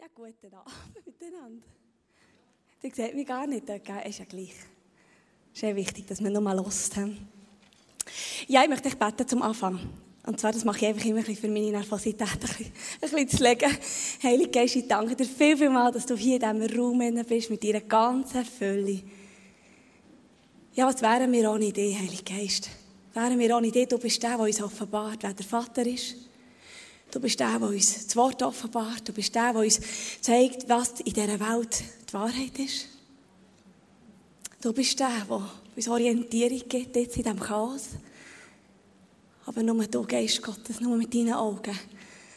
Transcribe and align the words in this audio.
Ja, 0.00 0.06
guten 0.14 0.54
Abend 0.54 1.06
miteinander. 1.06 1.66
Ihr 2.82 2.94
seht 2.94 3.14
mich 3.14 3.26
gar 3.26 3.46
nicht, 3.46 3.66
gell? 3.66 4.02
Ist 4.08 4.18
ja 4.18 4.24
gleich. 4.24 4.54
Ist 5.52 5.60
sehr 5.60 5.76
wichtig, 5.76 6.06
dass 6.06 6.24
wir 6.24 6.30
nochmal 6.30 6.56
Lust 6.56 6.96
haben. 6.96 7.28
Ja, 8.48 8.62
ich 8.62 8.70
möchte 8.70 8.88
dich 8.88 8.98
beten 8.98 9.28
zum 9.28 9.42
Anfang. 9.42 9.78
Und 10.24 10.40
zwar, 10.40 10.52
das 10.52 10.64
mache 10.64 10.78
ich 10.78 10.86
einfach 10.86 11.04
immer 11.04 11.18
ein 11.18 11.36
für 11.36 11.48
meine 11.48 11.72
Nervosität 11.72 12.22
ein 12.32 12.38
bisschen, 12.38 12.66
ein 12.66 13.00
bisschen 13.00 13.28
zu 13.28 13.42
legen. 13.42 13.76
Heilige 14.22 14.50
Geist, 14.50 14.76
ich 14.76 14.88
danke 14.88 15.14
dir 15.16 15.26
viel, 15.26 15.58
viel 15.58 15.68
mal, 15.68 15.92
dass 15.92 16.06
du 16.06 16.16
hier 16.16 16.42
in 16.42 16.62
diesem 16.62 16.78
Raum 16.78 17.24
bist, 17.28 17.50
mit 17.50 17.62
deiner 17.62 17.82
ganzen 17.82 18.46
Fülle. 18.46 19.02
Ja, 20.72 20.86
was 20.86 21.02
wären 21.02 21.30
wir 21.30 21.50
ohne 21.50 21.74
dich, 21.74 21.98
Heilige 21.98 22.24
Geist? 22.24 22.70
Wären 23.12 23.38
wir 23.38 23.54
ohne 23.54 23.70
dich, 23.70 23.88
du 23.88 23.98
bist 23.98 24.22
der, 24.22 24.38
der 24.38 24.46
uns 24.46 24.62
offenbart, 24.62 25.22
wer 25.22 25.34
der 25.34 25.44
Vater 25.44 25.84
ist. 25.84 26.29
Du 27.10 27.20
bist 27.20 27.40
der, 27.40 27.58
der 27.58 27.68
uns 27.68 28.06
das 28.06 28.16
Wort 28.16 28.42
offenbart. 28.42 29.08
Du 29.08 29.12
bist 29.12 29.34
der, 29.34 29.52
der 29.52 29.62
uns 29.62 29.80
zeigt, 30.20 30.68
was 30.68 31.00
in 31.00 31.12
dieser 31.12 31.40
Welt 31.40 31.82
die 32.08 32.12
Wahrheit 32.12 32.58
ist. 32.58 32.86
Du 34.60 34.72
bist 34.72 34.98
der, 35.00 35.10
der 35.28 35.42
uns 35.74 35.88
Orientierung 35.88 36.62
gibt, 36.68 36.94
jetzt 36.96 37.16
in 37.16 37.22
diesem 37.22 37.40
Chaos. 37.40 37.88
Aber 39.46 39.62
nur 39.62 39.86
du, 39.86 40.06
Geist 40.06 40.42
Gottes, 40.42 40.80
nur 40.80 40.96
mit 40.96 41.12
deinen 41.12 41.32
Augen 41.32 41.76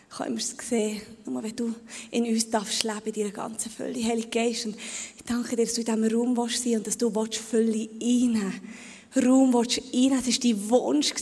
können 0.09 0.36
wir 0.36 0.44
es 0.44 0.55
sehen. 0.68 1.02
Nur 1.26 1.44
wenn 1.44 1.55
du 1.55 1.76
in 2.12 2.26
uns 2.26 2.49
darfst 2.49 2.84
leben, 2.84 3.05
in 3.05 3.13
deiner 3.13 3.32
ganzen 3.32 3.71
Fülle. 3.71 4.04
Heilige 4.04 4.30
Geist, 4.30 4.66
und 4.66 4.76
ich 4.76 5.24
danke 5.24 5.55
dir, 5.55 5.66
dass 5.66 5.74
du 5.74 5.82
in 5.82 5.85
diesem 5.85 6.18
Raum 6.18 6.35
sein 6.35 6.46
willst 6.46 6.66
und 6.66 6.88
dass 6.88 6.98
du 6.98 7.26
Fülle 7.32 7.90
reinnehmen 8.02 8.62
Raum 9.16 9.53
willst 9.53 9.77
rein. 9.77 10.13
Es 10.20 10.27
war 10.27 10.40
dein 10.41 10.70
Wunsch 10.70 11.13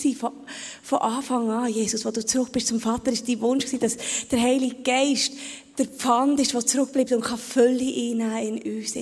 von, 0.84 1.00
Anfang 1.00 1.50
an, 1.50 1.72
Jesus, 1.72 2.06
wo 2.06 2.12
du 2.12 2.26
zurück 2.26 2.52
bist 2.52 2.68
zum 2.68 2.80
Vater, 2.80 3.12
ist 3.12 3.28
dein 3.28 3.42
Wunsch 3.42 3.66
dass 3.80 3.98
der 4.30 4.42
Heilige 4.42 4.82
Geist 4.82 5.34
der 5.78 5.88
Pfand 5.88 6.40
ist, 6.40 6.54
der 6.54 6.66
zurückbleibt 6.66 7.12
und 7.12 7.22
kann 7.22 7.38
Fülle 7.38 7.80
einnehmen 7.80 8.58
in 8.58 8.78
uns. 8.78 8.94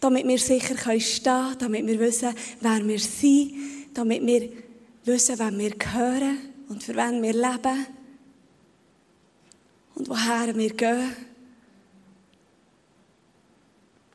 Damit 0.00 0.26
wir 0.26 0.38
sicher 0.38 0.74
können 0.74 1.00
stehen 1.00 1.56
damit 1.58 1.86
wir 1.86 2.00
wissen, 2.00 2.34
wer 2.60 2.88
wir 2.88 2.98
sind, 2.98 3.52
damit 3.94 4.24
wir 4.24 4.48
wissen, 5.04 5.38
wem 5.38 5.58
wir 5.58 5.70
gehören 5.70 6.38
und 6.68 6.82
für 6.82 6.96
wen 6.96 7.22
wir 7.22 7.32
leben 7.32 7.86
und 9.94 10.08
woher 10.08 10.56
wir 10.56 10.72
gehen. 10.72 11.16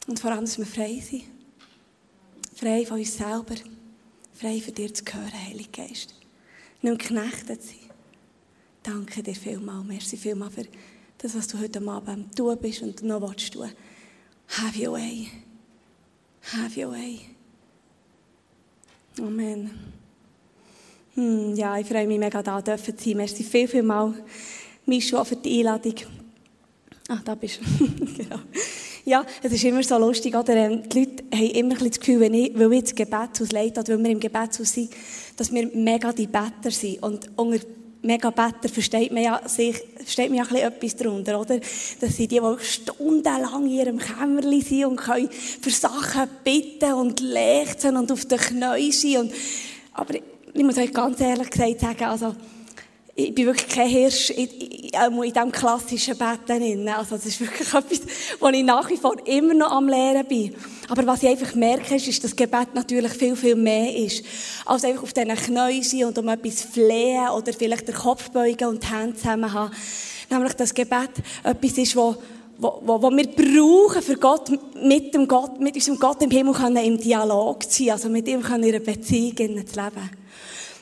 Und 0.07 0.19
vor 0.19 0.31
allem, 0.31 0.45
dass 0.45 0.57
wir 0.57 0.65
frei 0.65 1.01
sind. 1.07 1.23
Frei 2.55 2.85
von 2.85 2.99
uns 2.99 3.15
selber 3.15 3.55
frei 4.35 4.59
für 4.59 4.71
dir 4.71 4.93
zu 4.93 5.03
hören, 5.05 5.31
Heiliger 5.47 5.83
Geist. 5.87 6.13
Nicht 6.81 6.99
geknechtet 6.99 7.63
sein. 7.63 7.75
Danke 8.83 9.23
dir 9.23 9.35
vielmals. 9.35 9.87
Merci 9.87 10.17
vielmals 10.17 10.55
für 10.55 10.65
das, 11.17 11.35
was 11.35 11.47
du 11.47 11.59
heute 11.59 11.79
Abend 11.87 12.39
am 12.39 12.57
bist 12.57 12.81
und 12.81 13.01
noch 13.03 13.21
willst 13.21 13.53
tun. 13.53 13.71
Have 14.49 14.79
your 14.79 14.93
way. 14.93 15.27
Have 16.53 16.79
your 16.79 16.91
way. 16.91 17.21
Amen. 19.19 19.71
Hm, 21.15 21.55
ja, 21.55 21.79
ich 21.79 21.87
freue 21.87 22.05
mich 22.05 22.19
mega, 22.19 22.43
da 22.43 22.63
zu 22.63 22.77
sein. 22.77 23.17
Merci 23.17 23.43
viel, 23.43 23.67
viel 23.67 23.83
mal, 23.83 24.13
Michu, 24.85 25.23
für 25.23 25.37
die 25.37 25.59
Einladung. 25.59 25.95
Ah, 27.07 27.21
da 27.23 27.35
bist 27.35 27.59
du. 27.61 27.87
genau. 28.17 28.39
Ja, 29.05 29.25
es 29.41 29.51
ist 29.51 29.63
immer 29.63 29.83
so 29.83 29.97
lustig, 29.97 30.35
oder? 30.35 30.55
Ähm, 30.55 30.89
die 30.89 30.99
Leute 30.99 31.14
haben 31.35 31.51
immer 31.51 31.75
das 31.75 31.99
Gefühl, 31.99 32.19
wenn 32.19 32.33
ich, 32.33 32.57
weil 32.57 32.71
ich 32.73 32.79
ins 32.79 32.95
Gebetshaus 32.95 33.51
leite, 33.51 33.83
weil 33.87 34.03
wir 34.03 34.11
im 34.11 34.19
Gebetshaus 34.19 34.71
sind, 34.71 34.89
dass 35.37 35.53
wir 35.53 35.67
mega 35.73 36.11
die 36.11 36.27
Better 36.27 36.71
sind. 36.71 37.01
Und 37.03 37.29
unter 37.35 37.59
mega 38.01 38.29
Better 38.29 38.69
versteht 38.69 39.11
man 39.11 39.23
ja, 39.23 39.41
sich, 39.47 39.81
versteht 39.97 40.29
man 40.29 40.37
ja 40.37 40.43
ein 40.43 40.49
bisschen 40.49 40.67
etwas 40.67 40.95
darunter, 40.95 41.39
oder? 41.39 41.59
Das 41.99 42.15
sind 42.15 42.31
die, 42.31 42.39
die 42.39 42.63
stundenlang 42.63 43.65
in 43.65 43.71
ihrem 43.71 43.97
Kämmerlein 43.97 44.61
sind 44.61 44.85
und 44.85 44.95
können 44.97 45.29
für 45.29 45.71
Sachen 45.71 46.29
bitten 46.43 46.93
und 46.93 47.19
lechzen 47.19 47.97
und 47.97 48.11
auf 48.11 48.25
den 48.25 48.39
Knien 48.39 48.91
sind. 48.91 49.17
Und, 49.17 49.31
aber 49.93 50.15
ich 50.53 50.63
muss 50.63 50.77
euch 50.77 50.93
ganz 50.93 51.19
ehrlich 51.19 51.49
gesagt 51.49 51.81
sagen, 51.81 52.03
also, 52.05 52.35
ich 53.17 53.33
bin 53.33 53.45
wirklich 53.45 53.69
kein 53.69 53.87
Hirsch 53.87 54.29
in, 54.29 54.49
in, 54.49 55.23
in 55.23 55.33
diesem 55.33 55.51
klassischen 55.51 56.17
Betten. 56.17 56.89
Also, 56.89 57.15
das 57.15 57.25
ist 57.25 57.39
wirklich 57.39 57.67
etwas, 57.73 58.01
wo 58.41 58.49
ich 58.49 58.63
nach 58.63 58.89
wie 58.89 58.97
vor 58.97 59.15
immer 59.25 59.53
noch 59.53 59.71
am 59.71 59.87
Lehren 59.87 60.25
bin. 60.27 60.53
Aber 60.89 61.07
was 61.07 61.23
ich 61.23 61.29
einfach 61.29 61.55
merke, 61.55 61.95
ist, 61.95 62.23
dass 62.23 62.35
Gebet 62.35 62.73
natürlich 62.73 63.13
viel, 63.13 63.37
viel 63.37 63.55
mehr 63.55 63.95
ist. 63.95 64.23
Als 64.65 64.83
einfach 64.83 65.03
auf 65.03 65.13
diesen 65.13 65.33
Knien 65.33 65.83
sein 65.83 66.03
und 66.03 66.17
um 66.17 66.27
etwas 66.27 66.63
flehen 66.63 67.29
oder 67.29 67.53
vielleicht 67.53 67.87
den 67.87 67.95
Kopf 67.95 68.29
beugen 68.31 68.67
und 68.67 68.83
die 68.83 68.87
Hände 68.87 69.15
zusammen 69.15 69.51
haben. 69.51 69.73
Nämlich, 70.29 70.53
dass 70.53 70.73
Gebet 70.73 71.11
etwas 71.43 71.77
ist, 71.77 71.95
wo, 71.95 72.17
wo, 72.57 72.81
wo, 72.83 73.01
wo 73.01 73.11
wir 73.11 73.27
brauchen, 73.27 74.01
für 74.01 74.17
Gott, 74.17 74.51
mit 74.83 75.13
dem 75.13 75.25
Gott, 75.25 75.59
mit 75.61 75.75
unserem 75.75 75.99
Gott 75.99 76.21
im 76.21 76.31
Himmel 76.31 76.53
können 76.53 76.83
im 76.83 76.97
Dialog 76.97 77.63
zu 77.63 77.83
sein, 77.83 77.91
also 77.91 78.09
mit 78.09 78.27
ihm 78.27 78.41
können 78.41 78.63
in 78.63 78.75
einer 78.75 78.83
Beziehung 78.83 79.37
zu 79.37 79.45
leben. 79.45 80.09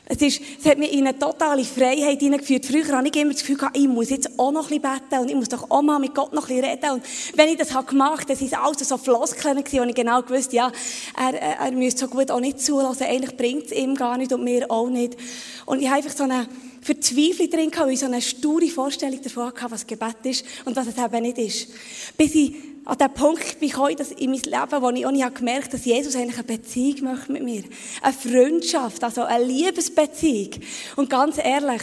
Es, 0.06 0.18
ist, 0.20 0.40
es 0.60 0.66
hat 0.66 0.76
mich 0.76 0.92
in 0.92 1.06
eine 1.06 1.18
totale 1.18 1.64
Freiheit 1.64 2.20
hineingeführt. 2.20 2.66
Früher 2.66 2.86
hatte 2.88 3.08
ich 3.08 3.16
immer 3.16 3.32
das 3.32 3.40
Gefühl, 3.40 3.56
ich 3.72 3.88
muss 3.88 4.10
jetzt 4.10 4.38
auch 4.38 4.52
noch 4.52 4.70
ein 4.70 4.80
bisschen 4.80 5.00
beten 5.08 5.22
und 5.22 5.30
ich 5.30 5.34
muss 5.34 5.48
doch 5.48 5.70
auch 5.70 5.80
mal 5.80 5.98
mit 5.98 6.14
Gott 6.14 6.34
noch 6.34 6.46
ein 6.50 6.56
bisschen 6.56 6.70
reden. 6.70 6.90
Und 6.90 7.02
wenn 7.36 7.48
ich 7.48 7.56
das 7.56 7.68
gemacht 7.86 8.28
habe, 8.28 8.36
dann 8.36 8.50
waren 8.50 8.64
alles 8.64 8.88
so 8.88 8.98
Floskeln 8.98 9.56
und 9.56 9.88
ich 9.88 9.94
genau 9.94 10.20
gewusst, 10.20 10.52
ja, 10.52 10.70
er, 11.18 11.40
er 11.40 11.72
müsste 11.72 12.00
so 12.00 12.08
gut 12.08 12.30
auch 12.30 12.40
nicht 12.40 12.60
zulassen. 12.60 13.04
Eigentlich 13.04 13.34
bringt 13.34 13.66
es 13.66 13.72
ihm 13.72 13.94
gar 13.94 14.18
nicht 14.18 14.30
und 14.34 14.44
mir 14.44 14.70
auch 14.70 14.90
nicht. 14.90 15.16
Und 15.64 15.80
ich 15.80 15.88
habe 15.88 15.96
einfach 15.96 16.14
so 16.14 16.24
eine 16.24 16.48
Verzweiflung 16.84 17.48
drin 17.48 17.70
weil 17.74 17.92
ich 17.92 18.00
so 18.00 18.06
eine 18.06 18.20
sture 18.20 18.68
Vorstellung 18.68 19.20
davon 19.22 19.46
hatte, 19.46 19.70
was 19.70 19.86
Gebet 19.86 20.16
ist 20.24 20.44
und 20.66 20.76
was 20.76 20.86
es 20.86 20.98
eben 20.98 21.22
nicht 21.22 21.38
ist. 21.38 21.68
Bis 22.16 22.34
ich 22.34 22.54
an 22.84 22.98
den 22.98 23.14
Punkt 23.14 23.58
bin 23.58 23.70
dass 23.96 24.10
in 24.12 24.30
meinem 24.30 24.42
Leben, 24.42 24.82
wo 24.82 24.90
ich 24.90 25.06
auch 25.06 25.10
nicht 25.10 25.34
gemerkt 25.34 25.68
habe, 25.68 25.76
dass 25.78 25.86
Jesus 25.86 26.14
eigentlich 26.14 26.36
eine 26.36 26.58
Beziehung 26.58 27.04
möchte 27.04 27.32
mit 27.32 27.42
mir. 27.42 27.62
Eine 28.02 28.12
Freundschaft, 28.12 29.02
also 29.02 29.22
eine 29.22 29.44
Liebesbeziehung. 29.44 30.50
Und 30.96 31.08
ganz 31.08 31.38
ehrlich, 31.38 31.82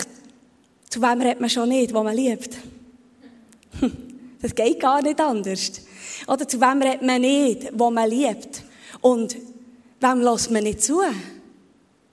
zu 0.88 1.01
wem 1.01 1.19
redet 1.22 1.41
man 1.41 1.50
schon 1.50 1.69
nicht, 1.69 1.94
wo 1.94 2.03
man 2.03 2.16
liebt? 2.16 2.57
Das 4.44 4.56
geht 4.56 4.79
gar 4.79 5.03
nicht 5.03 5.22
anders. 5.22 5.72
Oder 6.25 6.47
zu 6.47 6.59
wem 6.59 6.81
redet 6.81 7.03
man 7.03 7.22
nicht, 7.22 7.69
wo 7.73 7.91
man 7.91 8.09
liebt? 8.09 8.63
Und 9.00 9.38
wem 10.00 10.22
lässt 10.22 10.50
man 10.50 10.63
nicht 10.63 10.84
zu, 10.84 11.00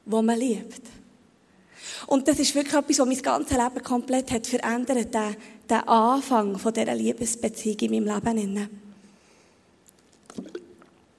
wo 0.05 0.21
man 0.21 0.39
liebt? 0.39 0.83
Und 2.09 2.27
das 2.27 2.39
ist 2.39 2.55
wirklich 2.55 2.75
etwas, 2.75 3.01
was 3.01 3.07
mein 3.07 3.21
ganzes 3.21 3.57
Leben 3.57 3.83
komplett 3.85 4.31
hat 4.31 4.47
verändert, 4.47 5.13
der, 5.13 5.37
der 5.69 5.87
Anfang 5.87 6.59
von 6.59 6.73
dieser 6.73 6.95
Liebesbeziehung 6.95 7.79
in 7.81 8.05
meinem 8.07 8.25
Leben. 8.25 8.69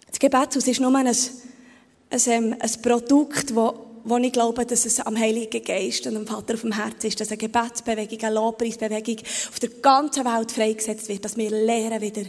Das 0.08 0.18
Gebetshaus 0.18 0.68
ist 0.68 0.80
nur 0.80 0.96
ein, 0.96 1.06
ein, 1.06 1.16
ähm, 2.26 2.56
ein 2.60 2.82
Produkt, 2.82 3.52
das 3.52 3.74
wo 4.04 4.18
ich 4.18 4.32
glaube, 4.32 4.66
dass 4.66 4.86
es 4.86 5.00
am 5.02 5.20
Heiligen 5.20 5.64
Geist 5.64 6.08
und 6.08 6.18
am 6.18 6.26
Vater 6.26 6.56
auf 6.56 6.62
dem 6.62 6.72
Herzen 6.72 7.08
ist, 7.08 7.20
dass 7.20 7.30
eine 7.30 7.38
Gebetsbewegung, 7.38 8.20
eine 8.24 8.36
Lobpreisbewegung 8.36 9.18
auf 9.20 9.60
der 9.60 9.70
ganzen 9.70 10.26
Welt 10.26 10.52
freigesetzt 10.52 11.08
wird, 11.08 11.24
dass 11.24 11.38
wir 11.38 11.52
lernen 11.52 12.02
wieder 12.02 12.24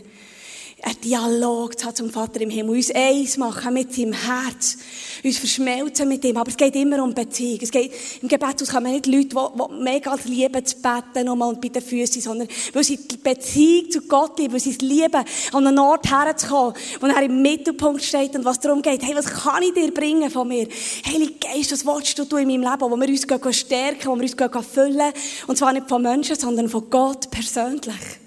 einen 0.83 1.01
Dialog 1.01 1.79
zu 1.79 1.87
haben 1.87 1.95
zum 1.95 2.11
Vater 2.11 2.41
im 2.41 2.51
Himmel, 2.51 2.77
uns 2.77 2.91
eins 2.91 3.37
machen 3.37 3.75
mit 3.75 3.93
seinem 3.93 4.13
Herz, 4.13 4.79
uns 5.23 5.39
verschmelzen 5.39 6.09
mit 6.09 6.25
ihm. 6.25 6.37
Aber 6.37 6.49
es 6.49 6.57
geht 6.57 6.75
immer 6.77 7.03
um 7.03 7.15
Beziehung. 7.15 7.59
Es 7.63 7.71
geht, 7.71 7.93
im 8.23 8.29
Gebetshaus 8.29 8.69
kann 8.69 8.83
man 8.83 8.93
nicht 8.93 9.07
Leute, 9.07 9.29
die, 9.29 9.35
die 9.35 9.83
mega 9.83 10.17
lieben, 10.25 10.65
zu 10.65 10.77
beten 10.77 11.27
nochmal 11.27 11.51
und 11.51 11.61
bei 11.61 11.69
den 11.69 11.83
Füßen, 11.83 12.23
sondern 12.23 12.49
weil 12.73 12.85
sie 12.85 12.97
die 12.97 13.17
Beziehung 13.17 13.91
zu 13.91 14.01
Gott 14.03 14.39
lieben, 14.39 14.53
weil 14.53 14.61
sie 14.61 14.71
es 14.71 14.79
lieben, 14.79 15.25
an 15.53 15.67
einen 15.67 15.79
Ort 15.79 16.11
herzukommen, 16.11 16.75
wo 17.01 17.07
er 17.07 17.23
im 17.23 17.43
Mittelpunkt 17.43 18.03
steht 18.03 18.35
und 18.37 18.45
was 18.45 18.61
darum 18.61 18.83
geht, 18.83 19.03
hey, 19.03 19.15
was 19.15 19.27
kann 19.27 19.63
ich 19.63 19.75
dir 19.75 19.93
bringen 19.93 20.31
von 20.31 20.49
mir? 20.49 20.69
Heilige 21.07 21.35
Geist, 21.35 21.73
was 21.73 21.85
willst 21.85 22.19
du 22.19 22.37
in 22.37 22.49
meinem 22.49 22.63
Leben, 22.63 22.81
wo 22.81 22.97
wir 22.97 23.09
uns 23.09 23.57
stärken, 23.57 24.07
wo 24.07 24.17
wir 24.17 24.23
uns 24.23 24.67
füllen, 24.67 25.13
und 25.47 25.59
zwar 25.59 25.73
nicht 25.73 25.89
von 25.89 26.03
Menschen, 26.03 26.37
sondern 26.37 26.69
von 26.69 26.89
Gott 26.89 27.31
persönlich. 27.31 28.20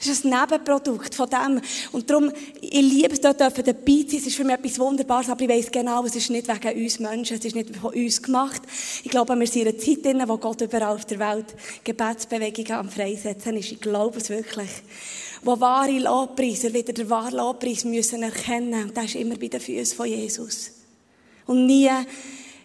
Das 0.00 0.08
ist 0.08 0.24
ein 0.24 0.30
Nebenprodukt 0.30 1.14
von 1.14 1.28
dem. 1.28 1.60
Und 1.92 2.08
darum, 2.08 2.32
ich 2.58 2.80
liebe 2.80 3.12
es, 3.12 3.20
dort 3.20 3.38
dabei 3.38 3.54
sein. 3.58 4.06
Es 4.08 4.26
ist 4.26 4.34
für 4.34 4.44
mich 4.44 4.54
etwas 4.54 4.78
Wunderbares, 4.78 5.28
aber 5.28 5.42
ich 5.42 5.48
weiss 5.50 5.70
genau, 5.70 6.02
es 6.06 6.16
ist 6.16 6.30
nicht 6.30 6.48
wegen 6.48 6.82
uns 6.82 6.98
Menschen, 7.00 7.36
es 7.36 7.44
ist 7.44 7.54
nicht 7.54 7.76
von 7.76 7.92
uns 7.92 8.22
gemacht. 8.22 8.62
Ich 9.04 9.10
glaube, 9.10 9.38
wir 9.38 9.46
sind 9.46 9.62
in 9.62 9.68
einer 9.68 9.78
Zeit 9.78 10.02
drin, 10.02 10.22
wo 10.26 10.38
Gott 10.38 10.62
überall 10.62 10.94
auf 10.94 11.04
der 11.04 11.18
Welt 11.18 11.54
Gebetsbewegungen 11.84 12.72
am 12.72 12.88
Freisetzen 12.88 13.58
ist. 13.58 13.72
Ich 13.72 13.80
glaube 13.80 14.18
es 14.18 14.30
wirklich. 14.30 14.70
Wo 15.42 15.60
wahre 15.60 15.98
Lobpreiser 15.98 16.72
wieder 16.72 16.94
den 16.94 17.10
wahren 17.10 17.34
Lobpreis 17.34 17.84
müssen 17.84 18.22
erkennen. 18.22 18.84
Und 18.84 18.96
das 18.96 19.04
ist 19.04 19.16
immer 19.16 19.36
bei 19.36 19.48
den 19.48 19.60
Füßen 19.60 19.96
von 19.98 20.06
Jesus. 20.06 20.70
Und 21.46 21.66
nie 21.66 21.90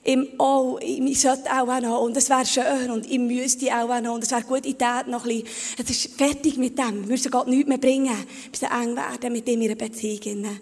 im 0.06 0.28
Oh, 0.38 0.78
ich 0.82 1.20
sollte 1.20 1.52
auch 1.52 1.82
noch, 1.82 2.02
und 2.02 2.16
es 2.16 2.30
wäre 2.30 2.46
schön, 2.46 2.92
und 2.92 3.10
ich 3.10 3.18
müsste 3.18 3.68
auch 3.76 4.00
noch, 4.02 4.14
und 4.14 4.24
es 4.24 4.32
wäre 4.32 4.44
gut, 4.44 4.66
ich 4.66 4.76
täte 4.76 5.10
noch 5.10 5.26
ein 5.26 5.42
bisschen. 5.42 5.48
Es 5.84 5.90
ist 5.90 6.16
fertig 6.16 6.58
mit 6.58 6.78
dem. 6.78 7.02
Wir 7.02 7.08
müssen 7.08 7.32
Gott 7.32 7.48
nichts 7.48 7.68
mehr 7.68 7.80
bringen, 7.80 8.16
bis 8.52 8.62
wir 8.62 8.70
eng 8.72 8.96
werden 8.96 9.34
mit 9.34 9.50
ihm 9.50 9.62
in 9.62 9.72
einer 9.72 9.76
Beziehung. 9.76 10.60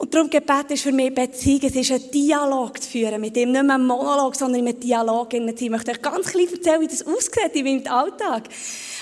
Und 0.00 0.14
darum 0.14 0.30
Gebet 0.30 0.70
ist 0.70 0.82
für 0.82 0.92
mich 0.92 1.14
Beziehung. 1.14 1.60
Es 1.62 1.76
ist 1.76 1.92
ein 1.92 2.10
Dialog 2.10 2.82
zu 2.82 2.88
führen 2.88 3.20
mit 3.20 3.36
ihm. 3.36 3.52
Nicht 3.52 3.64
mehr 3.64 3.74
ein 3.74 3.86
Monolog, 3.86 4.34
sondern 4.34 4.64
mit 4.64 4.82
Dialog 4.82 5.30
sein. 5.30 5.46
Ich 5.46 5.68
möchte 5.68 5.90
euch 5.90 6.00
ganz 6.00 6.28
klein 6.28 6.48
erzählen, 6.50 6.80
wie 6.80 6.86
das 6.86 7.06
aussieht 7.06 7.52
in 7.52 7.64
meinem 7.66 7.86
Alltag. 7.86 8.48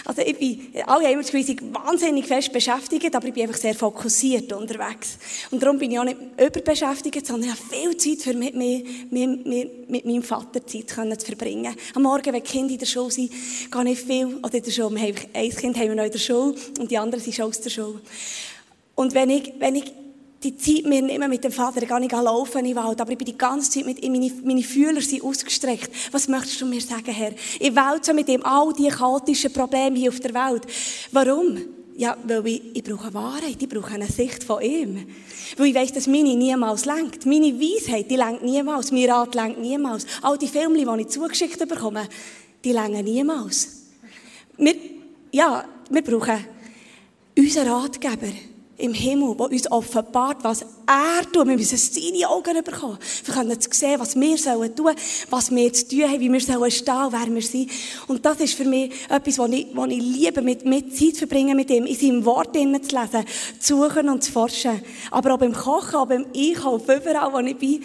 Also 0.04 0.22
ich 0.22 0.36
bin, 0.36 0.82
alle 0.86 1.04
haben 1.04 1.12
immer 1.12 1.22
das 1.22 1.30
Gefühl, 1.30 1.56
wahnsinnig 1.72 2.26
fest 2.26 2.52
beschäftigt, 2.52 3.14
aber 3.14 3.28
ich 3.28 3.32
bin 3.32 3.44
einfach 3.44 3.60
sehr 3.60 3.76
fokussiert 3.76 4.52
unterwegs. 4.52 5.18
Und 5.52 5.62
darum 5.62 5.78
bin 5.78 5.92
ich 5.92 6.00
auch 6.00 6.04
nicht 6.04 6.18
überbeschäftigt, 6.36 7.24
sondern 7.24 7.50
ich 7.50 7.56
habe 7.56 7.74
viel 7.76 7.96
Zeit 7.96 8.22
für 8.24 8.34
mit, 8.36 8.56
mit, 8.56 9.06
mit, 9.12 9.88
mit 9.88 10.04
meinem 10.04 10.24
Vater 10.24 10.66
Zeit 10.66 10.90
zu 10.90 11.26
verbringen. 11.26 11.76
Am 11.94 12.02
Morgen, 12.02 12.26
wenn 12.26 12.42
die 12.42 12.50
Kinder 12.50 12.72
in 12.72 12.78
der 12.80 12.86
Schule 12.86 13.12
sind, 13.12 13.30
gehe 13.70 13.88
ich 13.88 14.00
viel, 14.00 14.38
oder 14.38 14.54
in 14.54 14.64
der 14.64 14.70
Schule, 14.72 14.96
wir 14.96 15.02
haben 15.02 15.14
ein 15.32 15.50
Kind 15.50 15.76
haben 15.76 15.88
wir 15.90 15.94
noch 15.94 16.04
in 16.06 16.10
der 16.10 16.18
Schule 16.18 16.56
und 16.80 16.90
die 16.90 16.98
anderen 16.98 17.22
sind 17.22 17.36
schon 17.36 17.44
aus 17.44 17.60
der 17.60 17.70
Schule. 17.70 18.00
Und 18.96 19.14
wenn 19.14 19.30
ich, 19.30 19.52
wenn 19.60 19.76
ich 19.76 19.92
die 20.42 20.56
Zeit 20.56 20.84
mir 20.84 21.02
nicht 21.02 21.18
mehr 21.18 21.28
mit 21.28 21.42
dem 21.42 21.50
Vater, 21.50 21.84
gar 21.84 21.98
nicht 21.98 22.12
laufen 22.12 22.64
den 22.64 22.76
Wald, 22.76 23.00
aber 23.00 23.10
ich 23.10 23.18
bin 23.18 23.26
die 23.26 23.36
ganze 23.36 23.70
Zeit 23.70 23.86
mit 23.86 24.02
ihm, 24.02 24.12
meine, 24.12 24.30
meine 24.44 24.62
Fühler 24.62 25.00
sind 25.00 25.24
ausgestreckt. 25.24 25.90
Was 26.12 26.28
möchtest 26.28 26.60
du 26.60 26.66
mir 26.66 26.80
sagen, 26.80 27.10
Herr? 27.12 27.32
Ich 27.58 27.74
wälze 27.74 28.14
mit 28.14 28.28
ihm 28.28 28.42
all 28.44 28.72
die 28.72 28.88
chaotischen 28.88 29.52
Probleme 29.52 29.98
hier 29.98 30.10
auf 30.10 30.20
der 30.20 30.34
Welt. 30.34 30.62
Warum? 31.10 31.58
Ja, 31.96 32.16
weil 32.22 32.46
ich, 32.46 32.62
ich 32.74 32.84
brauche 32.84 33.12
Wahrheit, 33.12 33.56
ich 33.60 33.68
brauche 33.68 33.92
eine 33.94 34.06
Sicht 34.06 34.44
von 34.44 34.62
ihm. 34.62 35.04
Weil 35.56 35.66
ich 35.66 35.74
weiss, 35.74 35.92
dass 35.92 36.06
meine 36.06 36.36
niemals 36.36 36.84
lenkt. 36.84 37.26
Meine 37.26 37.58
Weisheit, 37.58 38.08
die 38.08 38.14
lenkt 38.14 38.44
niemals. 38.44 38.92
Mein 38.92 39.10
Rat 39.10 39.34
lenkt 39.34 39.58
niemals. 39.58 40.06
All 40.22 40.38
die 40.38 40.46
Filme, 40.46 40.78
die 40.78 41.02
ich 41.02 41.08
zugeschickt 41.08 41.58
bekomme, 41.68 42.08
die 42.64 42.70
lenken 42.70 43.04
niemals. 43.04 43.86
Wir, 44.56 44.76
ja, 45.32 45.64
wir 45.90 46.02
brauchen 46.02 46.44
unseren 47.36 47.68
Ratgeber 47.68 48.28
im 48.78 48.94
Himmel, 48.94 49.34
der 49.36 49.50
uns 49.50 49.70
offenbart, 49.70 50.42
was 50.44 50.62
er 50.62 51.22
tut. 51.32 51.46
Wir 51.46 51.56
müssen 51.56 51.76
seine 51.76 52.28
Augen 52.28 52.62
bekommen. 52.62 52.98
Wir 53.24 53.34
können 53.34 53.58
sehen, 53.60 54.00
was 54.00 54.14
wir 54.14 54.38
sollen 54.38 54.74
tun, 54.74 54.92
was 55.28 55.50
wir 55.50 55.72
zu 55.72 55.88
tun 55.88 56.02
haben, 56.04 56.20
wie 56.20 56.32
wir 56.32 56.40
sollen 56.40 56.70
stehen, 56.70 57.08
wer 57.10 57.34
wir 57.34 57.42
sind. 57.42 57.70
Und 58.06 58.24
das 58.24 58.40
ist 58.40 58.54
für 58.54 58.64
mich 58.64 58.92
etwas, 59.08 59.38
was 59.38 59.50
ich, 59.50 59.66
was 59.74 59.90
ich 59.90 60.00
liebe, 60.00 60.42
mit, 60.42 60.64
mit 60.64 60.96
Zeit 60.96 61.16
verbringen 61.16 61.56
mit 61.56 61.70
ihm, 61.70 61.86
in 61.86 61.96
seinem 61.96 62.24
Wort 62.24 62.54
zu 62.54 62.64
lesen, 62.64 63.24
zu 63.58 63.82
suchen 63.82 64.08
und 64.08 64.22
zu 64.22 64.30
forschen. 64.30 64.80
Aber 65.10 65.34
auch 65.34 65.38
beim 65.38 65.52
Kochen, 65.52 65.96
auch 65.96 66.06
beim 66.06 66.26
Einkaufen, 66.34 66.96
überall, 66.96 67.32
wo 67.32 67.38
ich 67.40 67.56
bin, 67.56 67.82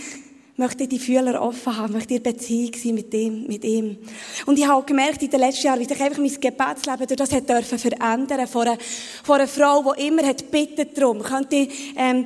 möchte 0.56 0.88
die 0.88 1.00
Fühler 1.00 1.42
offen 1.42 1.76
haben, 1.76 1.94
möchte 1.94 2.14
in 2.14 2.24
Beziehung 2.24 2.74
sein 2.76 2.94
mit 2.94 3.14
ihm, 3.14 3.48
mit 3.48 3.64
ihm. 3.64 3.98
Und 4.46 4.60
ich 4.60 4.68
habe 4.68 4.82
auch 4.82 4.86
gemerkt 4.86 5.24
in 5.24 5.30
den 5.30 5.40
letzten 5.40 5.66
Jahren, 5.66 5.80
wie 5.80 5.86
sich 5.86 6.00
einfach 6.00 6.20
mein 6.20 6.40
Gebetsleben 6.40 7.08
durch 7.08 7.18
das 7.18 7.32
hat 7.32 7.50
dürfen 7.50 7.80
verändern. 7.80 8.48
Von 8.48 8.68
einer, 8.68 8.78
von 9.24 9.36
einer 9.36 9.48
Frau, 9.48 9.94
die 9.94 10.08
immer 10.08 10.24
hat 10.24 10.52
bittet 10.52 10.96
darum, 10.98 11.24
könnte, 11.24 11.68
ähm, 11.96 12.26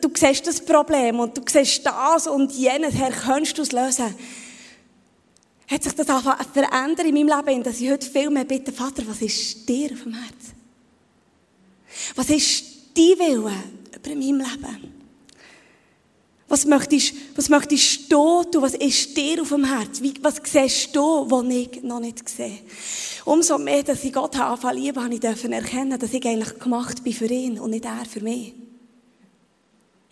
du 0.00 0.08
siehst 0.14 0.46
das 0.46 0.64
Problem 0.64 1.20
und 1.20 1.36
du 1.36 1.42
siehst 1.46 1.84
das 1.84 2.26
und 2.26 2.52
jenes, 2.52 2.94
Herr, 2.94 3.10
könntest 3.10 3.58
du 3.58 3.62
es 3.62 3.72
lösen? 3.72 4.14
Hat 5.68 5.82
sich 5.82 5.92
das 5.92 6.06
verändert 6.06 7.06
in 7.06 7.14
meinem 7.14 7.44
Leben, 7.44 7.62
dass 7.62 7.80
ich 7.80 7.90
heute 7.90 8.08
viel 8.08 8.30
mehr 8.30 8.44
bitte, 8.44 8.72
Vater, 8.72 9.02
was 9.06 9.20
ist 9.20 9.68
dir 9.68 9.92
auf 9.92 10.02
dem 10.02 10.14
Herzen? 10.14 10.54
Was 12.14 12.30
ist 12.30 12.64
dein 12.94 13.18
Wille 13.18 13.52
über 13.94 14.14
meinem 14.14 14.38
Leben? 14.38 14.95
Was 16.48 16.64
möchtest, 16.64 17.12
was 17.34 17.48
möchtest 17.48 18.10
du 18.10 18.44
tun? 18.44 18.62
Was 18.62 18.74
ist 18.74 19.16
dir 19.16 19.42
auf 19.42 19.48
dem 19.48 19.64
Herz? 19.64 20.00
Was 20.22 20.40
siehst 20.44 20.94
du, 20.94 21.28
was 21.28 21.44
ich 21.48 21.82
noch 21.82 21.98
nicht 21.98 22.28
sehe? 22.28 22.58
Umso 23.24 23.58
mehr, 23.58 23.82
dass 23.82 24.04
ich 24.04 24.12
Gott 24.12 24.38
anfangen 24.38 24.78
lieben, 24.78 25.02
habe 25.02 25.14
ich 25.14 25.24
erkennen, 25.24 25.98
dass 25.98 26.12
ich 26.12 26.24
eigentlich 26.24 26.58
gemacht 26.58 27.02
bin 27.02 27.12
für 27.12 27.26
ihn 27.26 27.58
und 27.58 27.70
nicht 27.70 27.84
er 27.84 28.04
für 28.08 28.20
mich. 28.20 28.54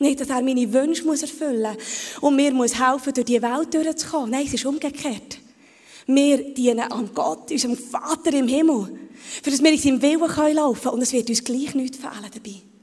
Nicht, 0.00 0.20
dass 0.20 0.28
er 0.28 0.42
meine 0.42 0.72
Wünsche 0.72 1.08
erfüllen 1.08 1.62
muss 1.62 2.20
und 2.20 2.34
mir 2.34 2.52
muss 2.52 2.80
helfen, 2.80 3.14
durch 3.14 3.26
die 3.26 3.40
Welt 3.40 3.72
durchzukommen. 3.72 4.30
Nein, 4.30 4.46
es 4.46 4.54
ist 4.54 4.66
umgekehrt. 4.66 5.38
Wir 6.06 6.52
dienen 6.52 6.80
an 6.80 7.10
Gott, 7.14 7.52
unserem 7.52 7.76
Vater 7.76 8.32
im 8.34 8.48
Himmel, 8.48 8.98
für 9.40 9.50
dass 9.50 9.62
wir 9.62 9.72
in 9.72 9.78
seinem 9.78 10.02
Willen 10.02 10.56
laufen 10.56 10.82
können 10.82 10.94
und 10.96 11.02
es 11.02 11.12
wird 11.12 11.30
uns 11.30 11.44
gleich 11.44 11.74
nichts 11.74 11.98
fehlen 11.98 12.30
dabei. 12.34 12.73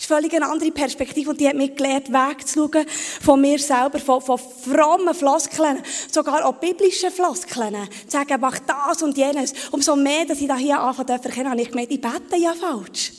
Das 0.00 0.06
ist 0.06 0.14
völlig 0.14 0.34
eine 0.34 0.50
andere 0.50 0.70
Perspektive 0.70 1.28
und 1.28 1.38
die 1.38 1.46
hat 1.46 1.56
mir 1.56 1.68
gelernt, 1.68 2.10
wegzuschauen 2.10 2.86
von 3.20 3.38
mir 3.38 3.58
selber, 3.58 3.98
von, 3.98 4.22
von 4.22 4.38
frommen 4.38 5.14
Floskeln, 5.14 5.82
sogar 6.10 6.46
auch 6.46 6.54
biblischen 6.54 7.10
Floskeln. 7.10 7.76
Zu 8.06 8.10
sagen, 8.16 8.40
mach 8.40 8.58
das 8.60 9.02
und 9.02 9.18
jenes. 9.18 9.52
Umso 9.70 9.96
mehr, 9.96 10.24
dass 10.24 10.40
ich 10.40 10.48
da 10.48 10.56
hier 10.56 10.80
anfangen 10.80 11.06
darf 11.06 11.36
habe 11.36 11.60
ich 11.60 11.68
gemerkt, 11.68 11.92
ich 11.92 12.00
bete 12.00 12.38
ja 12.38 12.54
falsch. 12.54 13.12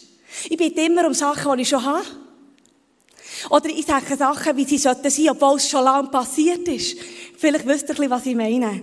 Ich 0.49 0.57
bitte 0.57 0.81
immer 0.81 1.05
um 1.05 1.13
Sachen, 1.13 1.55
die 1.55 1.61
ich 1.61 1.69
schon 1.69 1.85
habe. 1.85 2.03
Oder 3.49 3.69
ich 3.69 3.85
sage 3.85 4.15
Sachen, 4.15 4.55
wie 4.57 4.65
sie 4.65 4.77
sollten 4.77 5.09
sein, 5.09 5.29
obwohl 5.29 5.57
es 5.57 5.69
schon 5.69 5.83
lange 5.83 6.09
passiert 6.09 6.67
ist. 6.67 6.97
Vielleicht 7.37 7.67
wisst 7.67 7.89
ihr 7.89 8.09
was 8.09 8.25
ich 8.25 8.35
meine. 8.35 8.81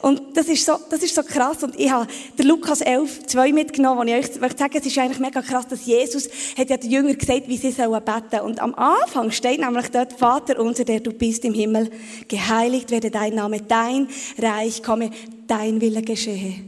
Und 0.00 0.36
das 0.36 0.46
ist 0.46 0.64
so, 0.64 0.76
das 0.90 1.02
ist 1.02 1.14
so 1.14 1.22
krass. 1.22 1.62
Und 1.64 1.78
ich 1.78 1.90
habe 1.90 2.06
den 2.38 2.46
Lukas 2.46 2.80
11, 2.80 3.26
2 3.26 3.52
mitgenommen, 3.52 3.98
wo 3.98 4.04
ich 4.04 4.14
euch 4.14 4.56
sagen, 4.56 4.76
es 4.78 4.86
ist 4.86 4.98
eigentlich 4.98 5.18
mega 5.18 5.42
krass, 5.42 5.66
dass 5.66 5.86
Jesus 5.86 6.28
hat 6.56 6.70
ja 6.70 6.76
den 6.76 6.90
Jüngern 6.90 7.18
gesagt, 7.18 7.48
wie 7.48 7.56
sie 7.56 7.72
sollen 7.72 8.02
beten. 8.04 8.44
Und 8.44 8.60
am 8.60 8.74
Anfang 8.74 9.30
steht 9.32 9.60
nämlich 9.60 9.88
dort, 9.88 10.12
Vater 10.12 10.60
unser, 10.60 10.84
der 10.84 11.00
du 11.00 11.12
bist 11.12 11.44
im 11.44 11.54
Himmel, 11.54 11.90
geheiligt 12.28 12.90
werde 12.90 13.10
dein 13.10 13.34
Name, 13.34 13.60
dein 13.62 14.08
Reich 14.38 14.82
komme, 14.82 15.10
dein 15.48 15.80
Wille 15.80 16.02
geschehe, 16.02 16.64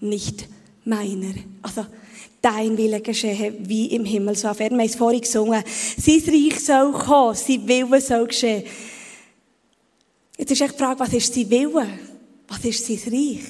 nicht 0.00 0.46
meiner. 0.84 1.34
Also, 1.62 1.86
dein 2.48 2.78
Wille 2.78 3.00
geschehe, 3.00 3.54
wie 3.58 3.86
im 3.86 4.04
Himmel, 4.04 4.34
so 4.34 4.48
auf 4.48 4.60
Erden. 4.60 4.78
Wir 4.78 4.84
haben 4.84 4.90
es 4.90 4.96
vorhin 4.96 5.20
gesungen. 5.20 5.62
Sein 5.66 6.22
Reich 6.26 6.60
soll 6.64 6.92
kommen, 6.92 7.34
sein 7.34 7.68
Wille 7.68 8.00
soll 8.00 8.26
geschehen. 8.26 8.64
Jetzt 10.36 10.52
ist 10.52 10.60
echt 10.60 10.74
die 10.74 10.78
Frage, 10.78 11.00
was 11.00 11.12
ist 11.12 11.34
sein 11.34 11.50
Wille? 11.50 11.86
Was 12.48 12.64
ist 12.64 12.86
sein 12.86 13.12
Reich? 13.12 13.44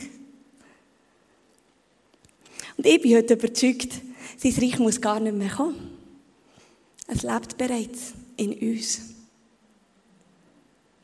Und 2.76 2.86
ich 2.86 3.00
bin 3.00 3.16
heute 3.16 3.34
überzeugt, 3.34 3.92
sein 4.36 4.54
Reich 4.54 4.78
muss 4.78 5.00
gar 5.00 5.20
nicht 5.20 5.36
mehr 5.36 5.50
kommen. 5.50 5.96
Es 7.06 7.22
lebt 7.22 7.56
bereits 7.56 8.12
in 8.36 8.52
uns. 8.52 9.00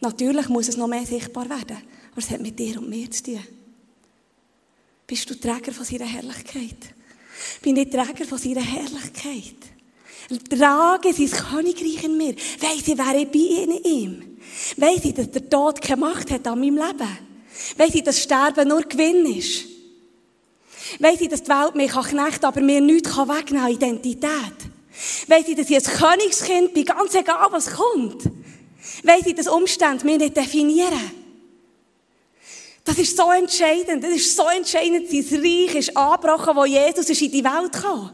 Natürlich 0.01 0.49
muss 0.49 0.69
es 0.69 0.77
noch 0.77 0.89
mehr 0.89 1.07
sichtbar 1.07 1.49
werden, 1.49 1.79
aber 2.11 2.19
es 2.19 2.31
hat 2.31 2.41
mit 2.41 2.59
dir 2.59 2.79
und 2.79 2.91
mir 2.91 3.11
zu 3.11 3.23
tun. 3.23 3.41
Bist 5.07 5.29
du 5.31 5.35
Träger 5.35 5.73
von 5.73 5.85
seiner 5.85 6.07
Herrlichkeit? 6.07 6.94
Bin 7.63 7.77
ich 7.77 7.91
Träger 7.91 8.25
von 8.27 8.39
seiner 8.39 8.63
Herrlichkeit? 8.63 9.55
Trage 10.49 11.13
sein 11.13 11.31
Königreich 11.31 12.05
in 12.05 12.17
mir. 12.17 12.35
Weiss 12.61 12.87
ich, 12.87 12.99
wer 12.99 13.21
ich 13.21 13.29
bin 13.29 13.71
in 13.71 13.85
ihm? 13.85 14.39
Weiss 14.77 15.05
ich, 15.05 15.15
dass 15.15 15.31
der 15.31 15.49
Tod 15.49 15.81
keine 15.81 16.01
Macht 16.01 16.31
hat 16.31 16.47
an 16.47 16.61
meinem 16.61 16.77
Leben? 16.77 17.19
Weiss 17.77 17.95
ich, 17.95 18.03
dass 18.03 18.21
Sterben 18.21 18.69
nur 18.69 18.83
Gewinn 18.83 19.27
ist? 19.27 19.67
Weiss 20.99 21.21
ich, 21.21 21.29
dass 21.29 21.43
die 21.43 21.51
Welt 21.51 21.75
mich 21.75 21.93
knechten 21.93 22.17
kann, 22.17 22.45
aber 22.45 22.61
mir 22.61 22.81
nichts 22.81 23.17
wegnehmen 23.17 23.65
kann, 23.65 23.73
Identität? 23.73 24.57
Weiss 25.29 25.49
ich, 25.49 25.57
dass 25.57 25.71
ich 25.71 25.77
ein 25.77 25.95
Königskind 25.95 26.75
bin, 26.75 26.85
ganz 26.85 27.15
egal, 27.15 27.49
was 27.51 27.71
kommt? 27.71 28.25
Weiss 29.03 29.27
ich, 29.27 29.35
dass 29.35 29.49
Umstände 29.49 30.05
mich 30.05 30.19
nicht 30.19 30.37
definieren? 30.37 31.24
Das 32.85 32.99
ist 32.99 33.17
so 33.17 33.31
entscheidend. 33.31 34.05
Das 34.05 34.11
ist 34.11 34.37
so 34.37 34.45
entscheidend. 34.47 35.09
Sein 35.09 35.41
Reich 35.41 35.75
ist 35.75 35.97
angebrochen, 35.97 36.55
wo 36.55 36.67
Jesus 36.67 37.09
ist 37.09 37.23
in 37.23 37.31
die 37.31 37.43
Welt 37.43 37.73
kam. 37.73 38.11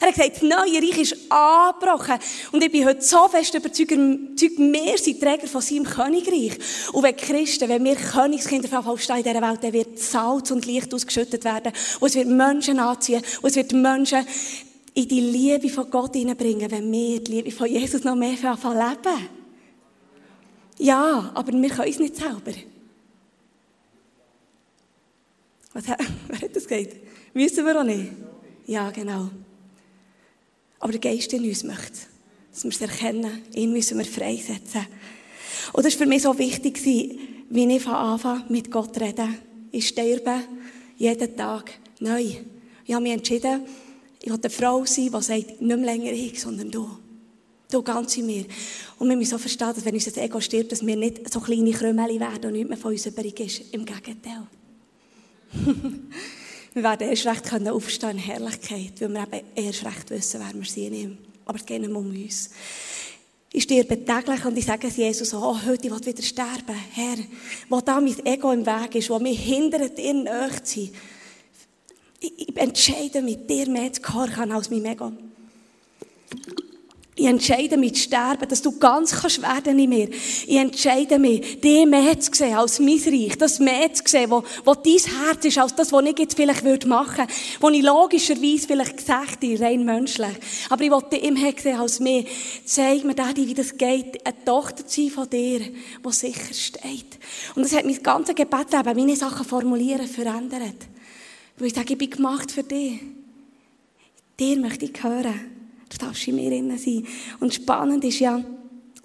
Er 0.00 0.08
hat 0.08 0.14
gesagt, 0.14 0.36
das 0.36 0.42
neue 0.42 0.80
Reich 0.80 0.98
ist 0.98 1.30
angebrochen. 1.30 2.18
Und 2.52 2.64
ich 2.64 2.72
bin 2.72 2.86
heute 2.86 3.02
so 3.02 3.28
fest 3.28 3.54
überzeugt, 3.54 3.90
wir 3.90 4.98
sind 4.98 5.20
Träger 5.20 5.46
von 5.46 5.60
seinem 5.60 5.84
Königreich. 5.84 6.58
Und 6.92 7.02
wenn 7.02 7.16
Christen, 7.16 7.68
wenn 7.68 7.84
wir 7.84 7.96
Königskinder 7.96 8.86
aufstehen 8.86 9.18
in 9.18 9.24
dieser 9.24 9.42
Welt, 9.42 9.62
dann 9.62 9.72
wird 9.74 9.98
Salz 9.98 10.50
und 10.50 10.64
Licht 10.64 10.94
ausgeschüttet 10.94 11.44
werden. 11.44 11.72
Und 12.00 12.08
es 12.08 12.14
wird 12.14 12.28
Menschen 12.28 12.78
anziehen. 12.78 13.22
Und 13.42 13.50
es 13.50 13.56
wird 13.56 13.72
Menschen 13.74 14.26
in 14.94 15.06
die 15.06 15.20
Liebe 15.20 15.68
von 15.68 15.90
Gott 15.90 16.14
hineinbringen, 16.14 16.70
wenn 16.70 16.90
wir 16.90 17.22
die 17.22 17.32
Liebe 17.32 17.50
von 17.50 17.66
Jesus 17.66 18.04
noch 18.04 18.14
mehr 18.14 18.30
leben. 18.30 19.28
Ja, 20.78 21.30
aber 21.34 21.52
wir 21.52 21.70
können 21.70 21.90
es 21.90 21.98
nicht 21.98 22.16
selber. 22.16 22.52
Was, 25.74 25.84
wer 26.28 26.40
hat 26.40 26.56
das 26.56 26.66
gesagt? 26.66 26.96
Müssen 27.34 27.66
wir 27.66 27.78
auch 27.78 27.84
nicht? 27.84 28.12
Ja, 28.66 28.90
genau. 28.90 29.28
Aber 30.78 30.92
der 30.92 31.00
Geist 31.00 31.32
in 31.32 31.44
uns 31.44 31.64
möchte, 31.64 31.98
dass 32.50 32.64
wir 32.64 32.70
es 32.70 32.80
erkennen. 32.80 33.42
Ihn 33.54 33.72
müssen 33.72 33.98
wir 33.98 34.04
freisetzen. 34.04 34.86
Und 35.72 35.84
das 35.84 35.94
war 35.94 36.04
für 36.04 36.06
mich 36.06 36.22
so 36.22 36.38
wichtig, 36.38 36.82
wie 36.84 37.74
ich 37.74 37.82
von 37.82 37.94
Anfang 37.94 38.44
mit 38.48 38.70
Gott 38.70 38.98
rede. 39.00 39.28
Ich 39.72 39.88
sterbe 39.88 40.40
jeden 40.96 41.36
Tag 41.36 41.72
neu. 42.00 42.36
Ich 42.86 42.94
habe 42.94 43.02
mich 43.02 43.12
entschieden, 43.12 43.62
ich 44.20 44.30
will 44.30 44.38
eine 44.40 44.50
Frau 44.50 44.84
sein, 44.84 45.10
die 45.12 45.22
sagt, 45.22 45.60
nicht 45.60 45.60
mehr 45.60 45.76
länger 45.76 46.12
ich, 46.12 46.40
sondern 46.40 46.70
du. 46.70 46.88
Du 47.70 47.82
ganz 47.82 48.16
in 48.16 48.26
mir. 48.26 48.44
Und 48.98 49.08
wir 49.08 49.16
müssen 49.16 49.30
so 49.30 49.38
verstehen, 49.38 49.72
dass 49.74 49.84
wenn 49.84 49.94
unser 49.94 50.16
Ego 50.22 50.40
stirbt, 50.40 50.70
dass 50.70 50.86
wir 50.86 50.96
nicht 50.96 51.32
so 51.32 51.40
kleine 51.40 51.72
Krümel 51.72 52.20
werden 52.20 52.46
und 52.46 52.52
nichts 52.52 52.68
mehr 52.68 52.78
von 52.78 52.92
uns 52.92 53.06
übrig 53.06 53.40
ist. 53.40 53.74
Im 53.74 53.84
Gegenteil. 53.84 54.46
Wir 56.74 56.82
werden 56.82 57.08
erst 57.08 57.26
recht 57.26 57.44
können 57.44 57.68
aufstehen 57.68 58.10
in 58.10 58.18
Herrlichkeit, 58.18 59.00
weil 59.00 59.08
wir 59.08 59.26
eben 59.32 59.46
erst 59.54 59.84
recht 59.84 60.10
wissen, 60.10 60.40
wer 60.40 60.54
wir 60.54 60.68
sind. 60.68 61.18
Aber 61.46 61.58
es 61.58 61.66
geht 61.66 61.80
nicht 61.80 61.90
um 61.90 62.06
uns. 62.06 62.50
Ich 63.52 63.62
sterbe 63.62 64.04
täglich 64.04 64.44
und 64.44 64.58
ich 64.58 64.64
sage 64.64 64.88
es 64.88 64.96
Jesus, 64.96 65.32
oh, 65.32 65.56
heute 65.64 65.88
will 65.88 66.00
ich 66.00 66.06
wieder 66.06 66.22
sterben. 66.22 66.74
Herr, 66.92 67.18
wo 67.68 67.80
da 67.80 68.00
mein 68.00 68.26
Ego 68.26 68.50
im 68.50 68.66
Weg 68.66 68.96
ist, 68.96 69.10
wo 69.10 69.20
mich 69.20 69.38
hindert, 69.38 69.96
dir 69.96 70.26
zu 70.64 70.80
sein. 70.80 70.90
Ich 72.18 72.56
entscheide 72.56 73.22
mit 73.22 73.48
dir 73.48 73.68
mehr 73.68 73.92
zu 73.92 74.02
gehorchen 74.02 74.50
als 74.50 74.70
mein 74.70 74.84
Ego. 74.86 75.12
Ich 77.16 77.26
entscheide 77.26 77.76
mich 77.76 77.94
zu 77.94 78.00
sterben, 78.02 78.48
dass 78.48 78.60
du 78.60 78.76
ganz 78.76 79.12
kannst 79.12 79.40
werden 79.40 79.78
in 79.78 79.88
mir. 79.88 80.08
Ich 80.10 80.56
entscheide 80.56 81.20
mich, 81.20 81.60
dich 81.60 81.86
mehr 81.86 82.18
zu 82.18 82.32
sehen 82.34 82.56
als 82.56 82.80
mein 82.80 82.98
Reich. 82.98 83.38
Das 83.38 83.60
mehr 83.60 83.92
zu 83.94 84.02
sehen, 84.04 84.30
wo, 84.30 84.42
wo 84.64 84.74
dein 84.74 84.98
Herz 84.98 85.44
ist, 85.44 85.58
als 85.58 85.76
das, 85.76 85.92
was 85.92 86.04
ich 86.04 86.18
jetzt 86.18 86.34
vielleicht 86.34 86.64
würde 86.64 86.88
machen 86.88 87.18
würde. 87.18 87.32
Wo 87.60 87.68
ich 87.68 87.82
logischerweise 87.82 88.66
vielleicht 88.66 88.96
gesagt 88.96 89.44
habe, 89.44 89.60
rein 89.60 89.84
menschlich. 89.84 90.36
Aber 90.70 90.82
ich 90.82 90.90
wollte 90.90 91.10
dich 91.10 91.22
immer 91.22 91.52
sehen 91.56 91.78
als 91.78 92.00
mir. 92.00 92.24
Zeig 92.64 93.04
mir, 93.04 93.14
Daddy, 93.14 93.46
wie 93.46 93.54
das 93.54 93.78
geht, 93.78 94.26
eine 94.26 94.44
Tochter 94.44 94.84
zu 94.84 95.02
sein 95.02 95.10
von 95.10 95.30
dir, 95.30 95.60
die 95.60 96.12
sicher 96.12 96.52
steht. 96.52 97.18
Und 97.54 97.62
das 97.62 97.76
hat 97.76 97.84
mein 97.84 98.02
ganzes 98.02 98.34
Gebetsleben, 98.34 98.96
meine 98.96 99.14
Sachen 99.14 99.46
formulieren, 99.46 100.08
verändert. 100.08 100.88
Weil 101.58 101.68
ich 101.68 101.74
sage, 101.74 101.92
ich 101.92 101.98
bin 101.98 102.10
gemacht 102.10 102.50
für 102.50 102.64
dich. 102.64 103.00
Dir 104.40 104.58
möchte 104.58 104.86
ich 104.86 105.00
hören. 105.00 105.53
Du 105.88 105.98
darfst 105.98 106.26
in 106.26 106.36
mir 106.36 106.50
drin 106.50 106.76
sein. 106.78 107.06
Und 107.40 107.54
spannend 107.54 108.04
ist 108.04 108.20
ja, 108.20 108.42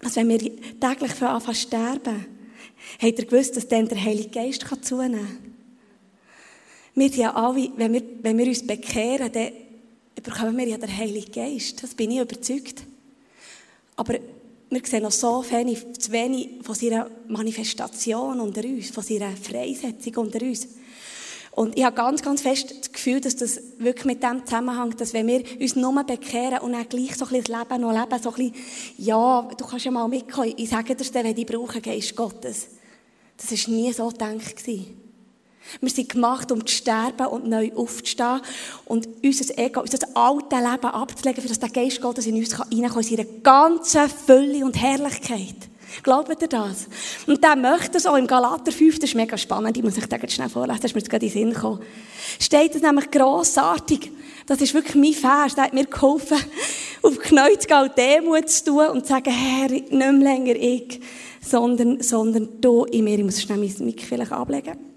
dass 0.01 0.15
wenn 0.15 0.29
wir 0.29 0.39
täglich 0.39 1.21
anfangen 1.21 1.55
zu 1.55 1.61
sterben, 1.61 2.25
habt 3.01 3.19
ihr 3.19 3.25
gewusst, 3.25 3.57
dass 3.57 3.67
dann 3.67 3.87
der 3.87 4.03
Heilige 4.03 4.29
Geist 4.29 4.65
zunehmen 4.81 5.19
kann? 5.19 5.49
Wir 6.95 7.09
ja 7.09 7.33
alle, 7.33 7.71
wenn 7.77 7.93
wir, 7.93 8.03
wenn 8.21 8.37
wir 8.37 8.47
uns 8.47 8.65
bekehren, 8.65 9.31
dann 9.31 9.51
bekommen 10.21 10.57
wir 10.57 10.67
ja 10.67 10.77
den 10.77 10.95
Heiligen 10.95 11.31
Geist. 11.31 11.81
Das 11.81 11.93
bin 11.93 12.11
ich 12.11 12.19
überzeugt. 12.19 12.83
Aber 13.95 14.15
wir 14.69 14.81
sehen 14.85 15.03
noch 15.03 15.11
so 15.11 15.43
wenig, 15.49 15.79
zu 15.97 16.11
wenig 16.11 16.49
von 16.61 16.75
seiner 16.75 17.09
Manifestation 17.27 18.39
unter 18.39 18.63
uns, 18.63 18.89
von 18.89 19.03
seiner 19.03 19.35
Freisetzung 19.35 20.15
unter 20.25 20.41
uns. 20.41 20.67
Und 21.51 21.77
ich 21.77 21.83
habe 21.83 21.95
ganz, 21.95 22.21
ganz 22.21 22.41
fest 22.41 22.73
das 22.79 22.91
Gefühl, 22.91 23.21
dass 23.21 23.35
das 23.35 23.59
wirklich 23.79 24.05
mit 24.05 24.23
dem 24.23 24.45
zusammenhängt, 24.45 25.01
dass 25.01 25.13
wenn 25.13 25.27
wir 25.27 25.43
uns 25.59 25.75
nur 25.75 26.03
bekehren 26.03 26.59
und 26.59 26.73
dann 26.73 26.87
gleich 26.87 27.15
so 27.15 27.25
ein 27.25 27.31
bisschen 27.31 27.53
das 27.53 27.69
Leben 27.69 27.81
noch 27.81 27.91
leben, 27.91 28.23
so 28.23 28.29
ein 28.29 28.35
bisschen, 28.35 28.53
ja, 28.97 29.49
du 29.57 29.65
kannst 29.65 29.85
ja 29.85 29.91
mal 29.91 30.07
mitkommen, 30.07 30.53
ich 30.55 30.69
sage 30.69 30.95
dir 30.95 31.13
wenn 31.13 31.37
ich 31.37 31.45
brauche, 31.45 31.81
Geist 31.81 32.15
Gottes. 32.15 32.67
Das 33.37 33.51
war 33.51 33.73
nie 33.73 33.91
so 33.93 34.07
gedacht. 34.09 34.65
Wir 35.81 35.89
sind 35.89 36.09
gemacht, 36.09 36.51
um 36.51 36.65
zu 36.65 36.75
sterben 36.75 37.27
und 37.27 37.47
neu 37.47 37.71
aufzustehen 37.75 38.41
und 38.85 39.07
unser 39.23 39.57
Ego, 39.57 39.81
unser 39.81 39.99
altes 40.15 40.59
Leben 40.59 40.85
abzulegen, 40.85 41.41
für 41.41 41.47
dass 41.47 41.59
der 41.59 41.69
Geist 41.69 42.01
Gottes 42.01 42.25
in 42.25 42.35
uns 42.35 42.57
reinkommen 42.59 42.89
kann, 42.89 43.03
in 43.03 43.03
seiner 43.03 43.25
ganzen 43.43 44.09
Fülle 44.09 44.65
und 44.65 44.81
Herrlichkeit. 44.81 45.68
Glaubt 46.03 46.41
ihr 46.41 46.47
das? 46.47 46.87
Und 47.27 47.43
der 47.43 47.55
möchte 47.55 47.97
es 47.97 48.05
auch 48.05 48.15
im 48.15 48.27
Galater 48.27 48.71
5, 48.71 48.99
das 48.99 49.09
ist 49.09 49.15
mega 49.15 49.37
spannend, 49.37 49.77
ich 49.77 49.83
muss 49.83 49.97
euch 49.97 50.07
das 50.07 50.33
schnell 50.33 50.49
vorlesen, 50.49 50.79
das 50.81 50.91
ist 50.91 50.95
mir 50.95 51.01
jetzt 51.01 51.09
gerade 51.09 51.25
in 51.25 51.31
den 51.31 51.41
Sinn 51.41 51.53
gekommen. 51.53 51.81
Steht 52.39 52.75
es 52.75 52.81
nämlich 52.81 53.09
grossartig, 53.11 54.11
das 54.45 54.61
ist 54.61 54.73
wirklich 54.73 54.95
mein 54.95 55.13
Vers, 55.13 55.55
der 55.55 55.65
hat 55.65 55.73
mir 55.73 55.85
geholfen, 55.85 56.37
auf 57.01 57.17
die 57.17 57.59
zu 57.59 57.67
gehen, 57.67 57.91
Demut 57.97 58.49
zu 58.49 58.65
tun 58.65 58.87
und 58.87 59.05
zu 59.05 59.13
sagen, 59.13 59.31
Herr, 59.31 59.69
nicht 59.69 59.91
mehr 59.91 60.11
länger 60.11 60.55
ich, 60.55 60.99
sondern, 61.41 62.01
sondern 62.01 62.61
du 62.61 62.85
in 62.85 63.05
mir. 63.05 63.17
Ich 63.17 63.23
muss 63.23 63.41
schnell 63.41 63.57
mein 63.57 63.73
Mic 63.79 64.05
vielleicht 64.05 64.31
ablegen. 64.31 64.88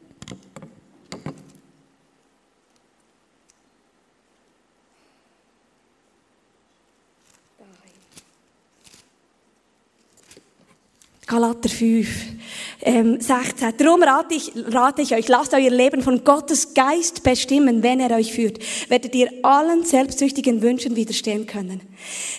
Galater 11.32 11.70
5, 11.70 12.08
ähm, 12.82 13.18
16. 13.18 13.72
Darum 13.78 14.02
rate 14.02 14.34
ich, 14.34 14.52
rate 14.54 15.00
ich 15.00 15.14
euch, 15.14 15.28
lasst 15.28 15.54
euer 15.54 15.70
Leben 15.70 16.02
von 16.02 16.24
Gottes 16.24 16.74
Geist 16.74 17.22
bestimmen, 17.22 17.82
wenn 17.82 18.00
er 18.00 18.14
euch 18.14 18.34
führt. 18.34 18.58
Werdet 18.90 19.14
ihr 19.14 19.30
allen 19.42 19.82
selbstsüchtigen 19.82 20.60
Wünschen 20.60 20.94
widerstehen 20.94 21.46
können. 21.46 21.80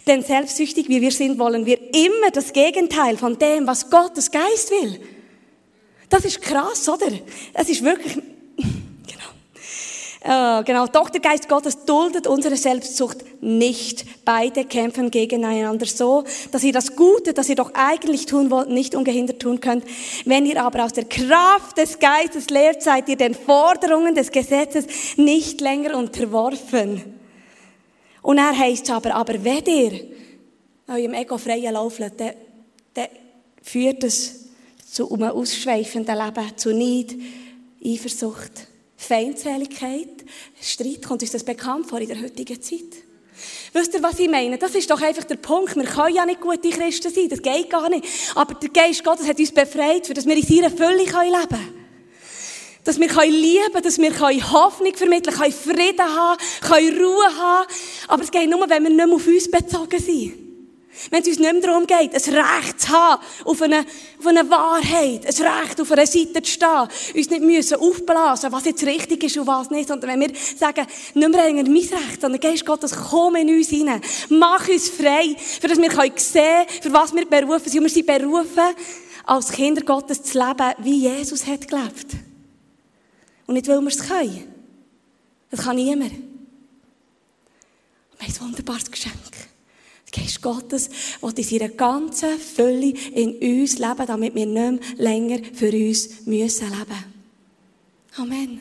Denn 0.06 0.22
selbstsüchtig 0.22 0.90
wie 0.90 1.02
wir 1.02 1.10
sind, 1.10 1.40
wollen 1.40 1.66
wir 1.66 1.80
immer 1.92 2.30
das 2.32 2.54
Gegenteil 2.54 3.18
von 3.18 3.40
dem, 3.40 3.66
was 3.66 3.90
Gottes 3.90 4.30
Geist 4.30 4.70
will. 4.70 5.00
Das 6.10 6.24
ist 6.24 6.44
krass, 6.44 6.88
oder? 6.88 7.08
Es 7.56 7.70
ist 7.70 7.84
wirklich 7.84 8.22
äh, 10.24 10.64
genau, 10.64 10.88
doch 10.88 11.10
der 11.10 11.20
Geist 11.20 11.50
Gottes 11.50 11.84
duldet 11.84 12.28
unsere 12.28 12.56
Selbstsucht 12.56 13.18
nicht. 13.42 14.06
Beide 14.24 14.64
kämpfen 14.64 15.12
gegeneinander 15.12 15.86
so, 15.86 16.24
dass 16.50 16.64
ihr 16.64 16.72
das 16.72 16.96
Gute, 16.96 17.34
das 17.34 17.50
ihr 17.50 17.56
doch 17.56 17.72
eigentlich 17.74 18.26
tun 18.26 18.50
wollt, 18.50 18.70
nicht 18.70 18.96
ungehindert 18.96 19.42
tun 19.42 19.60
könnt. 19.60 19.84
Wenn 20.24 20.46
ihr 20.46 20.64
aber 20.64 20.86
aus 20.86 20.94
der 20.94 21.04
Kraft 21.04 21.78
des 21.78 22.00
Geistes 22.00 22.50
lehrt, 22.50 22.82
seid 22.82 23.10
ihr 23.10 23.18
den 23.18 23.36
Forderungen 23.36 24.16
des 24.16 24.32
Gesetzes 24.32 24.86
nicht 25.18 25.60
länger 25.60 25.98
unterworfen. 25.98 27.04
Und 28.22 28.38
er 28.38 28.58
heißt 28.58 28.92
aber, 28.92 29.16
aber 29.16 29.44
wenn 29.44 29.66
ihr 29.66 30.06
eurem 30.88 31.16
Ego 31.16 31.38
freien 31.38 31.74
Lauf 31.74 32.00
lässt, 32.00 32.22
dann, 32.22 32.32
dann 32.94 33.08
führt 33.62 34.06
es 34.06 34.46
zu 34.90 35.12
einem 35.12 35.32
ausschweifenden 35.32 36.18
Leben, 36.18 36.58
zu 36.58 36.74
Neid, 36.74 37.14
Eifersucht. 37.86 38.73
Feindseligkeit, 39.04 40.26
Streit, 40.62 41.06
kommt 41.06 41.22
uns 41.22 41.32
das 41.32 41.44
bekannt 41.44 41.88
vor 41.88 42.00
in 42.00 42.08
der 42.08 42.22
heutigen 42.22 42.62
Zeit? 42.62 43.04
Wisst 43.74 43.94
ihr, 43.94 44.04
was 44.04 44.20
ich 44.20 44.30
meine? 44.30 44.58
Das 44.58 44.76
ist 44.76 44.90
doch 44.90 45.02
einfach 45.02 45.24
der 45.24 45.36
Punkt. 45.36 45.76
Wir 45.76 45.86
können 45.86 46.16
ja 46.16 46.26
nicht 46.26 46.42
gute 46.42 46.70
Christen 46.70 47.12
sein, 47.12 47.30
das 47.30 47.42
geht 47.42 47.70
gar 47.70 47.90
nicht. 47.90 48.06
Aber 48.36 48.54
der 48.54 48.70
Geist 48.70 49.04
Gottes 49.04 49.28
hat 49.28 49.40
uns 49.40 49.52
befreit, 49.52 50.06
für 50.06 50.14
dass 50.14 50.26
wir 50.26 50.36
in 50.36 50.44
seiner 50.44 50.70
Fülle 50.70 50.98
leben 50.98 51.12
können. 51.12 51.84
Dass 52.84 53.00
wir 53.00 53.08
lieben 53.08 53.72
können, 53.72 53.84
dass 53.84 53.98
wir 53.98 54.52
Hoffnung 54.52 54.94
vermitteln 54.96 55.36
können, 55.36 55.54
Frieden 55.54 56.06
haben, 56.06 56.42
Ruhe 56.70 57.38
haben. 57.38 57.68
Aber 58.08 58.24
es 58.24 58.32
geht 58.32 58.50
nur, 58.50 58.70
wenn 58.70 58.84
wir 58.84 58.90
nicht 58.90 59.06
mehr 59.06 59.16
auf 59.16 59.28
uns 59.28 59.50
bezogen 59.50 60.00
sind. 60.00 60.43
Wenn 61.10 61.22
es 61.22 61.28
uns 61.28 61.40
nicht 61.40 61.52
mehr 61.52 61.62
darum 61.62 61.88
geht, 61.88 62.14
ein 62.14 62.34
Recht 62.36 62.82
zu 62.82 62.90
haben 62.90 63.24
auf 63.46 63.62
eine, 63.62 63.86
auf 64.20 64.28
eine 64.28 64.50
Wahrheit, 64.50 65.26
ein 65.26 65.48
Recht 65.48 65.82
auf 65.82 65.92
einer 65.92 66.06
Seite 66.06 66.42
zu 66.42 66.52
stehen, 66.52 66.88
uns 67.16 67.30
nicht 67.30 67.42
müssen 67.42 67.78
aufblasen, 67.78 68.52
was 68.52 68.66
jetzt 68.66 68.86
richtig 68.86 69.24
ist 69.24 69.38
und 69.38 69.48
was 69.48 69.70
nicht, 69.70 69.88
sondern 69.88 70.12
wenn 70.12 70.20
wir 70.22 70.32
sagen, 70.58 70.86
nicht 71.14 71.30
mehr 71.30 71.44
länger 71.44 71.64
mein 71.64 71.76
Recht, 71.76 72.22
sondern 72.22 72.40
Geist 72.40 72.66
Gottes, 72.66 72.94
komm 73.10 73.36
in 73.36 73.50
uns 73.50 73.70
hinein, 73.70 74.02
mach 74.30 74.68
uns 74.68 74.90
frei, 74.90 75.36
für 75.38 75.68
dass 75.68 75.78
wir 75.78 75.92
sehen 75.92 76.14
können, 76.34 76.82
für 76.82 76.94
was 76.94 77.14
wir 77.14 77.26
berufen 77.26 77.70
sind. 77.70 77.80
Und 77.80 77.86
wir 77.86 77.90
sind 77.90 78.06
berufen, 78.06 78.76
als 79.26 79.52
Kinder 79.52 79.82
Gottes 79.82 80.24
zu 80.24 80.38
leben, 80.38 80.74
wie 80.80 81.08
Jesus 81.08 81.46
hat 81.46 81.68
gelebt. 81.68 82.16
Und 83.46 83.56
nicht, 83.56 83.68
weil 83.68 83.82
wir 83.82 83.88
es 83.88 84.08
können. 84.08 84.54
Das 85.50 85.62
kann 85.62 85.76
niemand. 85.76 86.12
Aber 88.14 88.24
ein 88.24 88.40
wunderbares 88.40 88.90
Geschenk. 88.90 89.14
Geist 90.14 90.42
Gottes 90.42 90.90
will 91.22 91.34
in 91.36 91.44
seiner 91.44 91.70
ganzen 91.70 92.38
Fülle 92.38 92.94
in 93.14 93.62
uns 93.62 93.80
leben, 93.80 94.06
damit 94.06 94.36
wir 94.36 94.46
nicht 94.46 94.54
mehr 94.54 94.80
länger 94.98 95.40
für 95.54 95.72
uns 95.72 96.26
müssen 96.26 96.70
leben. 96.70 97.14
Amen. 98.18 98.60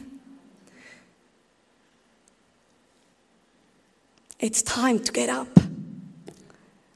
It's 4.39 4.65
time 4.65 5.01
to 5.03 5.13
get 5.13 5.29
up. 5.29 5.47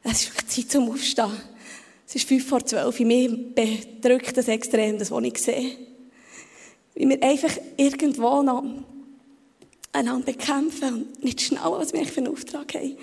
Es 0.02 0.22
ist 0.22 0.50
Zeit 0.50 0.70
zum 0.70 0.90
Aufstehen. 0.90 1.30
Es 2.08 2.14
ist 2.14 2.28
fünf 2.28 2.48
vor 2.48 2.64
zwölf. 2.64 2.98
Mir 3.00 3.28
bedrückt 3.28 4.36
das 4.36 4.48
extrem, 4.48 4.98
das, 4.98 5.10
was 5.10 5.24
ich 5.24 5.38
sehe. 5.38 5.76
Wie 6.94 7.08
wir 7.08 7.22
einfach 7.22 7.56
irgendwo 7.76 8.42
noch 8.42 8.64
einander 9.92 10.32
bekämpfen 10.32 10.94
und 10.94 11.24
nicht 11.24 11.40
schnell, 11.40 11.70
was 11.70 11.92
wir 11.92 12.04
für 12.06 12.18
einen 12.18 12.32
Auftrag 12.32 12.74
haben. 12.74 12.96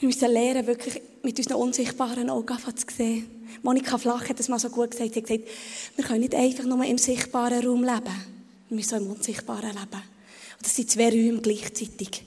Wir 0.00 0.06
müssen 0.06 0.30
lernen, 0.32 0.66
wirklich 0.66 1.02
mit 1.22 1.38
unseren 1.38 1.56
unsichtbaren 1.56 2.30
Augen 2.30 2.56
zu 2.74 2.86
sehen. 2.96 3.26
Monika 3.62 3.98
Flach 3.98 4.26
hat 4.30 4.38
das 4.38 4.48
mal 4.48 4.58
so 4.58 4.70
gut 4.70 4.92
gesagt. 4.92 5.12
Sie 5.12 5.20
hat 5.20 5.28
gesagt, 5.28 5.48
wir 5.94 6.04
können 6.04 6.20
nicht 6.20 6.34
einfach 6.34 6.64
nur 6.64 6.82
im 6.86 6.96
sichtbaren 6.96 7.66
Raum 7.66 7.84
leben. 7.84 8.14
Wir 8.70 8.76
müssen 8.76 8.94
auch 8.94 9.00
im 9.02 9.10
unsichtbaren 9.10 9.68
leben. 9.68 10.02
Und 10.56 10.64
das 10.64 10.74
sind 10.74 10.90
zwei 10.90 11.10
Räume 11.10 11.42
gleichzeitig. 11.42 12.24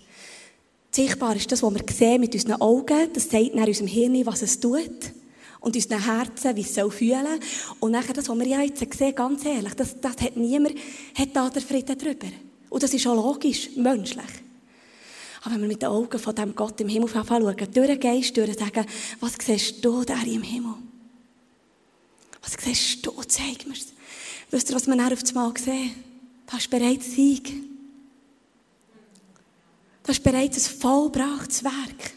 Sichtbar 0.91 1.35
ist 1.35 1.51
das, 1.51 1.63
was 1.63 1.73
wir 1.73 1.83
sehen 1.91 2.21
mit 2.21 2.35
unseren 2.35 2.61
Augen. 2.61 3.09
Das 3.11 3.27
zeigt 3.27 3.55
nach 3.55 3.65
unserem 3.65 3.87
Hirn, 3.87 4.23
was 4.23 4.43
es 4.43 4.59
tut. 4.59 5.11
Und 5.59 5.75
unseren 5.75 6.03
Herzen, 6.03 6.55
wie 6.55 6.61
es 6.61 6.75
soll 6.75 6.91
fühlen. 6.91 7.39
Und 7.79 7.93
nachher 7.93 8.13
das, 8.13 8.29
was 8.29 8.37
wir 8.37 8.63
jetzt 8.63 8.93
sehen, 8.93 9.15
ganz 9.15 9.45
ehrlich, 9.45 9.73
das, 9.73 9.99
das 9.99 10.17
hat 10.21 10.37
niemand, 10.37 10.75
hat 11.17 11.29
da 11.33 11.49
der 11.49 11.63
Frieden 11.63 11.97
drüber. 11.97 12.27
Und 12.69 12.83
das 12.83 12.93
ist 12.93 13.07
auch 13.07 13.15
logisch, 13.15 13.71
menschlich. 13.75 14.43
Aber 15.43 15.55
wenn 15.55 15.61
wir 15.61 15.67
mit 15.67 15.81
den 15.81 15.89
Augen 15.89 16.19
von 16.19 16.33
dem 16.33 16.55
Gott 16.55 16.79
im 16.79 16.87
Himmel 16.87 17.09
schauen, 17.09 17.43
durch 17.43 17.57
den 17.57 17.99
Geist 17.99 18.35
durch, 18.37 18.57
sagen, 18.57 18.85
was 19.19 19.33
siehst 19.41 19.83
du 19.83 20.03
da 20.03 20.21
im 20.21 20.41
Himmel? 20.41 20.75
Was 22.41 22.53
siehst 22.63 23.05
du? 23.05 23.11
Zeig 23.23 23.67
mir's. 23.67 23.87
Wisst 24.51 24.69
ihr, 24.69 24.75
was 24.75 24.87
wir 24.87 25.13
auf 25.13 25.19
das 25.19 25.33
Mal 25.33 25.53
sehen? 25.57 25.91
Da 26.45 26.57
ist 26.57 26.69
bereits 26.69 27.11
Sieg. 27.11 27.53
Da 30.03 30.11
ist 30.11 30.23
bereits 30.23 30.57
ein 30.57 30.79
vollbrachtes 30.79 31.63
Werk. 31.63 32.13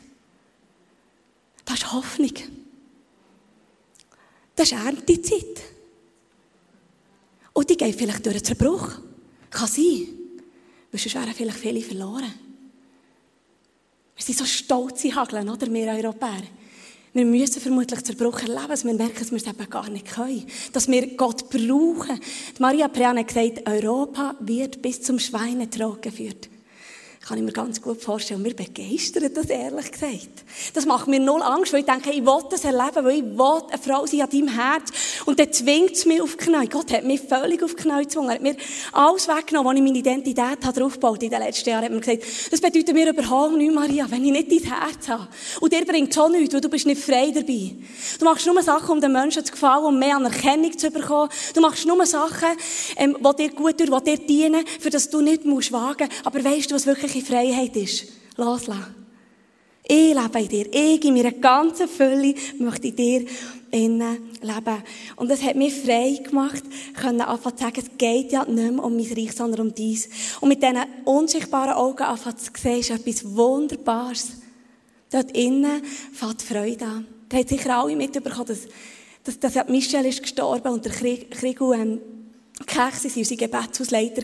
Da 1.64 1.74
ist 1.74 1.92
Hoffnung. 1.92 2.34
Das 4.54 4.70
ist 4.70 4.78
Erntezeit. 4.78 5.62
Und 7.52 7.70
die 7.70 7.76
geht 7.76 7.96
vielleicht 7.96 8.24
durch 8.24 8.36
einen 8.36 8.44
Zerbruch. 8.44 9.00
Kann 9.50 9.68
sein. 9.68 10.08
Weil 10.92 11.00
sonst 11.00 11.14
wären 11.14 11.34
vielleicht 11.34 11.58
viele 11.58 11.80
verloren. 11.80 12.45
Wir 14.16 14.24
sind 14.24 14.38
so 14.38 14.44
stolze 14.44 15.14
Hageln, 15.14 15.48
oder? 15.48 15.72
Wir 15.72 15.92
Europäer. 15.92 16.42
Wir 17.12 17.24
müssen 17.24 17.60
vermutlich 17.60 18.02
Zerbruch 18.02 18.40
erleben, 18.40 18.68
dass 18.68 18.84
wir 18.84 18.94
merken, 18.94 19.18
dass 19.18 19.30
wir 19.30 19.38
es 19.38 19.46
eben 19.46 19.70
gar 19.70 19.88
nicht 19.88 20.06
können. 20.06 20.46
Dass 20.72 20.88
wir 20.88 21.06
Gott 21.16 21.48
brauchen. 21.48 22.20
Die 22.56 22.62
Maria 22.62 22.88
Prean 22.88 23.18
hat 23.18 23.28
gesagt, 23.28 23.66
Europa 23.68 24.34
wird 24.40 24.82
bis 24.82 25.02
zum 25.02 25.18
Schweinetrog 25.18 26.02
geführt 26.02 26.48
kann 27.26 27.38
ich 27.38 27.44
mir 27.44 27.52
ganz 27.52 27.82
gut 27.82 28.00
vorstellen. 28.00 28.40
Mir 28.40 28.54
begeistert 28.54 29.36
das, 29.36 29.46
ehrlich 29.46 29.90
gesagt. 29.90 30.44
Das 30.74 30.86
macht 30.86 31.08
mir 31.08 31.18
null 31.18 31.42
Angst, 31.42 31.72
weil 31.72 31.80
ich 31.80 31.86
denke, 31.86 32.10
ich 32.10 32.24
will 32.24 32.44
das 32.48 32.64
erleben, 32.64 33.04
weil 33.04 33.16
ich 33.16 33.24
will 33.24 33.62
eine 33.68 33.82
Frau 33.82 34.06
sein 34.06 34.20
an 34.20 34.30
deinem 34.30 34.48
Herz. 34.48 34.90
Und 35.24 35.40
dann 35.40 35.52
zwingt 35.52 35.92
es 35.92 36.06
mich 36.06 36.22
auf 36.22 36.36
die 36.36 36.44
Knie. 36.44 36.68
Gott 36.68 36.92
hat 36.92 37.02
mich 37.02 37.20
völlig 37.20 37.64
auf 37.64 37.74
die 37.74 37.82
Knie 37.82 38.02
gezwungen. 38.04 38.28
Er 38.28 38.34
hat 38.36 38.42
mir 38.42 38.56
alles 38.92 39.26
weggenommen, 39.26 39.72
was 39.72 39.76
ich 39.76 39.82
meine 39.82 39.98
Identität 39.98 40.64
habe 40.64 40.84
aufgebaut 40.84 41.20
in 41.24 41.30
den 41.30 41.40
letzten 41.40 41.68
Jahren. 41.68 41.82
Er 41.82 41.86
hat 41.86 41.94
mir 41.94 42.00
gesagt, 42.00 42.52
das 42.52 42.60
bedeutet 42.60 42.94
mir 42.94 43.10
überhaupt 43.10 43.56
nichts, 43.56 43.74
Maria, 43.74 44.06
wenn 44.08 44.24
ich 44.24 44.30
nicht 44.30 44.64
dein 44.64 44.72
Herz 44.72 45.08
habe. 45.08 45.26
Und 45.60 45.72
dir 45.72 45.84
bringt 45.84 46.14
schon 46.14 46.30
nichts, 46.30 46.54
weil 46.54 46.60
du 46.60 46.68
bist 46.68 46.86
nicht 46.86 47.02
frei 47.02 47.32
dabei. 47.34 47.74
Du 48.20 48.24
machst 48.24 48.46
nur 48.46 48.62
Sachen, 48.62 48.90
um 48.90 49.00
den 49.00 49.10
Menschen 49.10 49.44
zu 49.44 49.50
gefallen, 49.50 49.84
um 49.84 49.98
mehr 49.98 50.14
Anerkennung 50.14 50.78
zu 50.78 50.92
bekommen. 50.92 51.28
Du 51.54 51.60
machst 51.60 51.86
nur 51.86 52.06
Sachen, 52.06 52.56
ähm, 52.96 53.16
die 53.18 53.36
dir 53.42 53.50
gut 53.50 53.78
tun, 53.78 54.00
die 54.04 54.16
dir 54.16 54.26
dienen, 54.26 54.64
für 54.78 54.90
das 54.90 55.10
du 55.10 55.20
nicht 55.20 55.44
musst 55.44 55.72
wagen. 55.72 56.08
Aber 56.22 56.44
weißt 56.44 56.70
du, 56.70 56.76
was 56.76 56.86
wirklich 56.86 57.15
wirkliche 57.16 57.26
Freiheit 57.26 57.76
ist. 57.76 58.12
Loslassen. 58.36 58.94
Ich 59.88 60.14
lebe 60.14 60.40
in 60.40 60.48
dir. 60.48 60.74
Ich 60.74 61.04
in 61.04 61.14
meiner 61.14 61.32
ganzen 61.32 61.88
Fülle 61.88 62.34
möchte 62.58 62.88
in 62.88 62.96
dir 62.96 63.26
innen 63.70 64.30
leben. 64.40 64.82
Und 65.16 65.30
das 65.30 65.42
hat 65.42 65.54
mich 65.54 65.74
frei 65.74 66.20
gemacht, 66.22 66.62
können 66.94 67.20
anfangen 67.20 67.56
zu 67.56 67.64
sagen, 67.64 67.80
es 67.80 67.98
geht 67.98 68.32
ja 68.32 68.44
nicht 68.44 68.72
mehr 68.72 68.84
um 68.84 68.96
mein 68.96 69.12
Reich, 69.12 69.32
sondern 69.32 69.68
um 69.68 69.74
dies. 69.74 70.08
Und 70.40 70.48
mit 70.48 70.62
diesen 70.62 70.78
unsichtbaren 71.04 71.74
Augen 71.74 72.02
anfangen 72.02 72.38
zu 72.38 72.50
sehen, 72.56 72.80
ist 72.80 72.90
etwas 72.90 73.36
Wunderbares. 73.36 74.32
Dort 75.10 75.36
innen 75.36 75.82
fängt 76.12 76.42
Freude 76.42 76.84
an. 76.84 77.06
Da 77.28 77.38
hat 77.38 77.48
sicher 77.48 77.76
alle 77.76 77.96
mitbekommen, 77.96 78.46
dass, 78.46 78.66
dass, 79.24 79.38
dass 79.38 79.68
Michelle 79.68 80.08
ist 80.08 80.22
gestorben 80.22 80.72
und 80.72 80.84
der 80.84 80.92
Krieg, 80.92 81.30
Krieg 81.30 81.60
ähm, 81.60 82.00
Kirche, 82.64 83.10
sie 83.10 83.10
waren 83.10 83.18
unsere 83.18 83.36
Gebetshausleiter. 83.36 84.22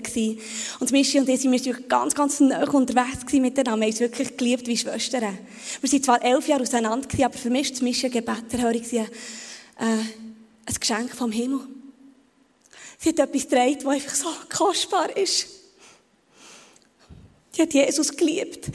Und 0.80 0.90
Mischi 0.90 1.18
und 1.18 1.28
ich 1.28 1.44
waren 1.44 1.88
ganz, 1.88 2.14
ganz 2.14 2.40
nah 2.40 2.68
unterwegs 2.70 3.30
miteinander. 3.32 3.64
Wir 3.64 3.72
haben 3.72 3.82
uns 3.82 4.00
wirklich 4.00 4.36
geliebt 4.36 4.66
wie 4.66 4.76
Schwestern. 4.76 5.38
Wir 5.80 5.92
waren 5.92 6.02
zwar 6.02 6.24
elf 6.24 6.48
Jahre 6.48 6.62
auseinander, 6.62 7.08
aber 7.24 7.36
für 7.36 7.50
mich 7.50 7.74
war 7.74 7.82
Mischi 7.82 8.06
ein 8.06 8.12
Gebetterhörig, 8.12 8.90
äh, 8.92 9.04
ein 9.78 10.06
Geschenk 10.80 11.14
vom 11.14 11.30
Himmel. 11.30 11.60
Sie 12.98 13.10
hat 13.10 13.18
etwas 13.18 13.42
getragen, 13.42 13.76
das 13.82 13.86
einfach 13.86 14.14
so 14.14 14.28
kostbar 14.48 15.14
ist. 15.16 15.46
Sie 17.50 17.62
hat 17.62 17.74
Jesus 17.74 18.16
geliebt. 18.16 18.70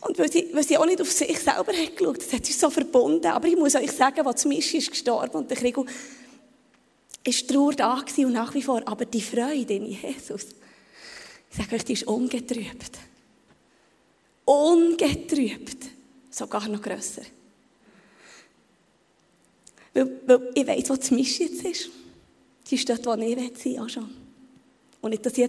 Und 0.00 0.18
weil 0.18 0.30
sie, 0.30 0.48
weil 0.52 0.64
sie 0.64 0.78
auch 0.78 0.86
nicht 0.86 1.00
auf 1.00 1.10
sich 1.10 1.38
selber 1.38 1.72
hat 1.72 1.96
geschaut, 1.96 2.18
das 2.18 2.32
hat 2.32 2.46
sie 2.46 2.52
so 2.52 2.70
verbunden. 2.70 3.26
Aber 3.26 3.46
ich 3.48 3.56
muss 3.56 3.74
euch 3.74 3.92
sagen, 3.92 4.26
als 4.26 4.44
Mischi 4.44 4.78
ist 4.78 4.90
gestorben 4.90 5.36
und 5.36 5.50
der 5.50 5.58
Krieg 5.58 5.76
ist 7.24 7.48
Trauer 7.48 7.72
da 7.72 8.04
und 8.18 8.32
nach 8.32 8.54
wie 8.54 8.62
vor. 8.62 8.82
Aber 8.86 9.04
die 9.06 9.20
Freude 9.20 9.74
in 9.74 9.86
Jesus, 9.86 10.46
ich 11.50 11.56
sage 11.56 11.76
euch, 11.76 11.84
die 11.84 11.94
ist 11.94 12.06
ungetrübt. 12.06 12.98
Ungetrübt. 14.44 15.86
Sogar 16.30 16.68
noch 16.68 16.82
grösser. 16.82 17.22
Weil, 19.94 20.20
weil 20.26 20.50
ich 20.54 20.66
weiss, 20.66 20.90
wo 20.90 20.96
das 20.96 21.10
Misch 21.10 21.38
jetzt 21.38 21.64
ist. 21.64 21.90
Die 22.68 22.74
ist 22.74 22.88
dort, 22.88 23.06
wo 23.06 23.14
ich 23.14 23.58
sein 23.58 23.78
auch 23.78 23.88
schon. 23.88 24.10
Und 25.00 25.10
nicht, 25.10 25.24
dass 25.24 25.38
ich 25.38 25.48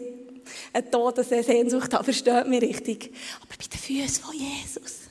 eine 0.72 0.89
Todessehnsucht 0.89 1.94
habe, 1.94 2.03
versteht 2.03 2.48
mich 2.48 2.62
richtig. 2.62 3.12
Aber 3.41 3.55
bei 3.58 3.65
den 3.65 3.79
Füßen 3.79 4.24
von 4.24 4.35
Jesus. 4.35 5.04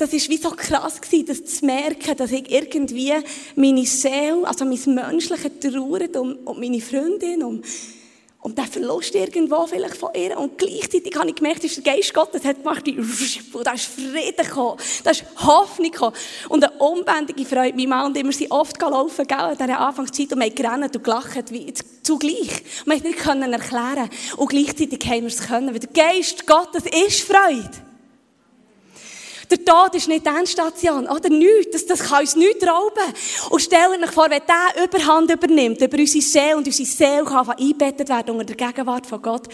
Das 0.00 0.14
war 0.14 0.18
wie 0.30 0.36
so 0.38 0.48
krass 0.48 0.98
gewesen, 0.98 1.26
das 1.26 1.44
zu 1.44 1.66
merken, 1.66 2.16
dass 2.16 2.32
ich 2.32 2.50
irgendwie 2.50 3.12
meine 3.54 3.84
Seele, 3.84 4.48
also 4.48 4.64
mein 4.64 4.94
menschliches 4.94 5.50
trauert 5.60 6.16
um, 6.16 6.38
um 6.46 6.58
meine 6.58 6.80
Freundin, 6.80 7.42
um, 7.42 7.60
um 8.40 8.54
den 8.54 8.64
Verlust 8.64 9.14
irgendwo 9.14 9.66
vielleicht 9.66 9.98
von 9.98 10.08
ihr. 10.14 10.38
Und 10.38 10.56
gleichzeitig 10.56 11.14
habe 11.18 11.28
ich 11.28 11.34
gemerkt, 11.34 11.64
dass 11.64 11.74
der 11.74 11.94
Geist 11.94 12.14
Gottes 12.14 12.46
hat 12.46 12.62
gemacht, 12.62 12.88
und 12.88 13.66
da 13.66 13.72
ist 13.72 13.84
Frieden 13.84 14.42
gekommen, 14.42 14.78
da 15.04 15.10
ist 15.10 15.22
Hoffnung 15.36 15.90
gekommen. 15.90 16.16
Und 16.48 16.64
eine 16.64 16.72
unbändige 16.78 17.44
Freude. 17.44 17.76
Mein 17.76 17.90
Mann 17.90 18.06
und 18.06 18.14
wir 18.16 18.32
sind 18.32 18.50
oft 18.50 18.78
gelaufen, 18.78 19.26
gell, 19.26 19.50
in 19.52 19.58
dieser 19.58 19.80
Anfangszeit, 19.80 20.32
und 20.32 20.40
wir 20.40 20.48
gerannt 20.48 20.96
und 20.96 21.04
gelacht, 21.04 21.52
wie, 21.52 21.74
zugleich. 22.02 22.62
Und 22.86 23.04
wir 23.04 23.16
konnten 23.16 23.42
es 23.42 23.50
nicht 23.50 23.70
erklären. 23.70 24.08
Und 24.38 24.48
gleichzeitig 24.48 25.06
haben 25.10 25.20
wir 25.20 25.26
es 25.26 25.46
können, 25.46 25.74
weil 25.74 25.80
der 25.80 25.90
Geist 25.90 26.46
Gottes 26.46 26.84
ist 26.86 27.20
Freude. 27.20 27.89
Der 29.50 29.64
Tod 29.64 29.94
ist 29.94 30.06
nicht 30.06 30.24
die 30.24 30.30
Endstation, 30.30 31.08
oder? 31.08 31.28
Nichts. 31.28 31.72
Das, 31.72 31.86
das 31.86 32.08
kann 32.08 32.20
uns 32.20 32.36
nichts 32.36 32.64
rauben. 32.66 33.14
Und 33.50 33.60
stellt 33.60 34.02
euch 34.02 34.10
vor, 34.10 34.30
wenn 34.30 34.42
der 34.46 34.84
Überhand 34.84 35.30
übernimmt, 35.30 35.80
über 35.80 35.98
unsere 35.98 36.22
Seele 36.22 36.56
und 36.56 36.66
unsere 36.66 36.88
Seele 36.88 37.24
kann 37.24 37.50
eingebettet 37.50 38.08
werden 38.08 38.30
unter 38.34 38.54
der 38.54 38.68
Gegenwart 38.68 39.06
von 39.06 39.20
Gott, 39.20 39.48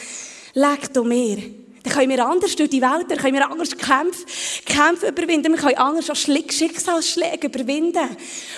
legt 0.52 0.96
um 0.98 1.08
mir. 1.08 1.38
Dann 1.86 1.94
können 1.94 2.10
wir 2.10 2.26
anders 2.26 2.56
durch 2.56 2.68
die 2.68 2.82
Welt, 2.82 3.08
dann 3.08 3.16
können 3.16 3.34
wir 3.34 3.48
anders 3.48 3.70
Kämpfe, 3.78 4.24
Kämpfe 4.64 5.06
überwinden, 5.06 5.52
wir 5.52 5.60
können 5.60 5.76
anders 5.76 6.10
auch 6.10 6.16
Schicksalsschläge 6.16 7.46
überwinden. 7.46 8.08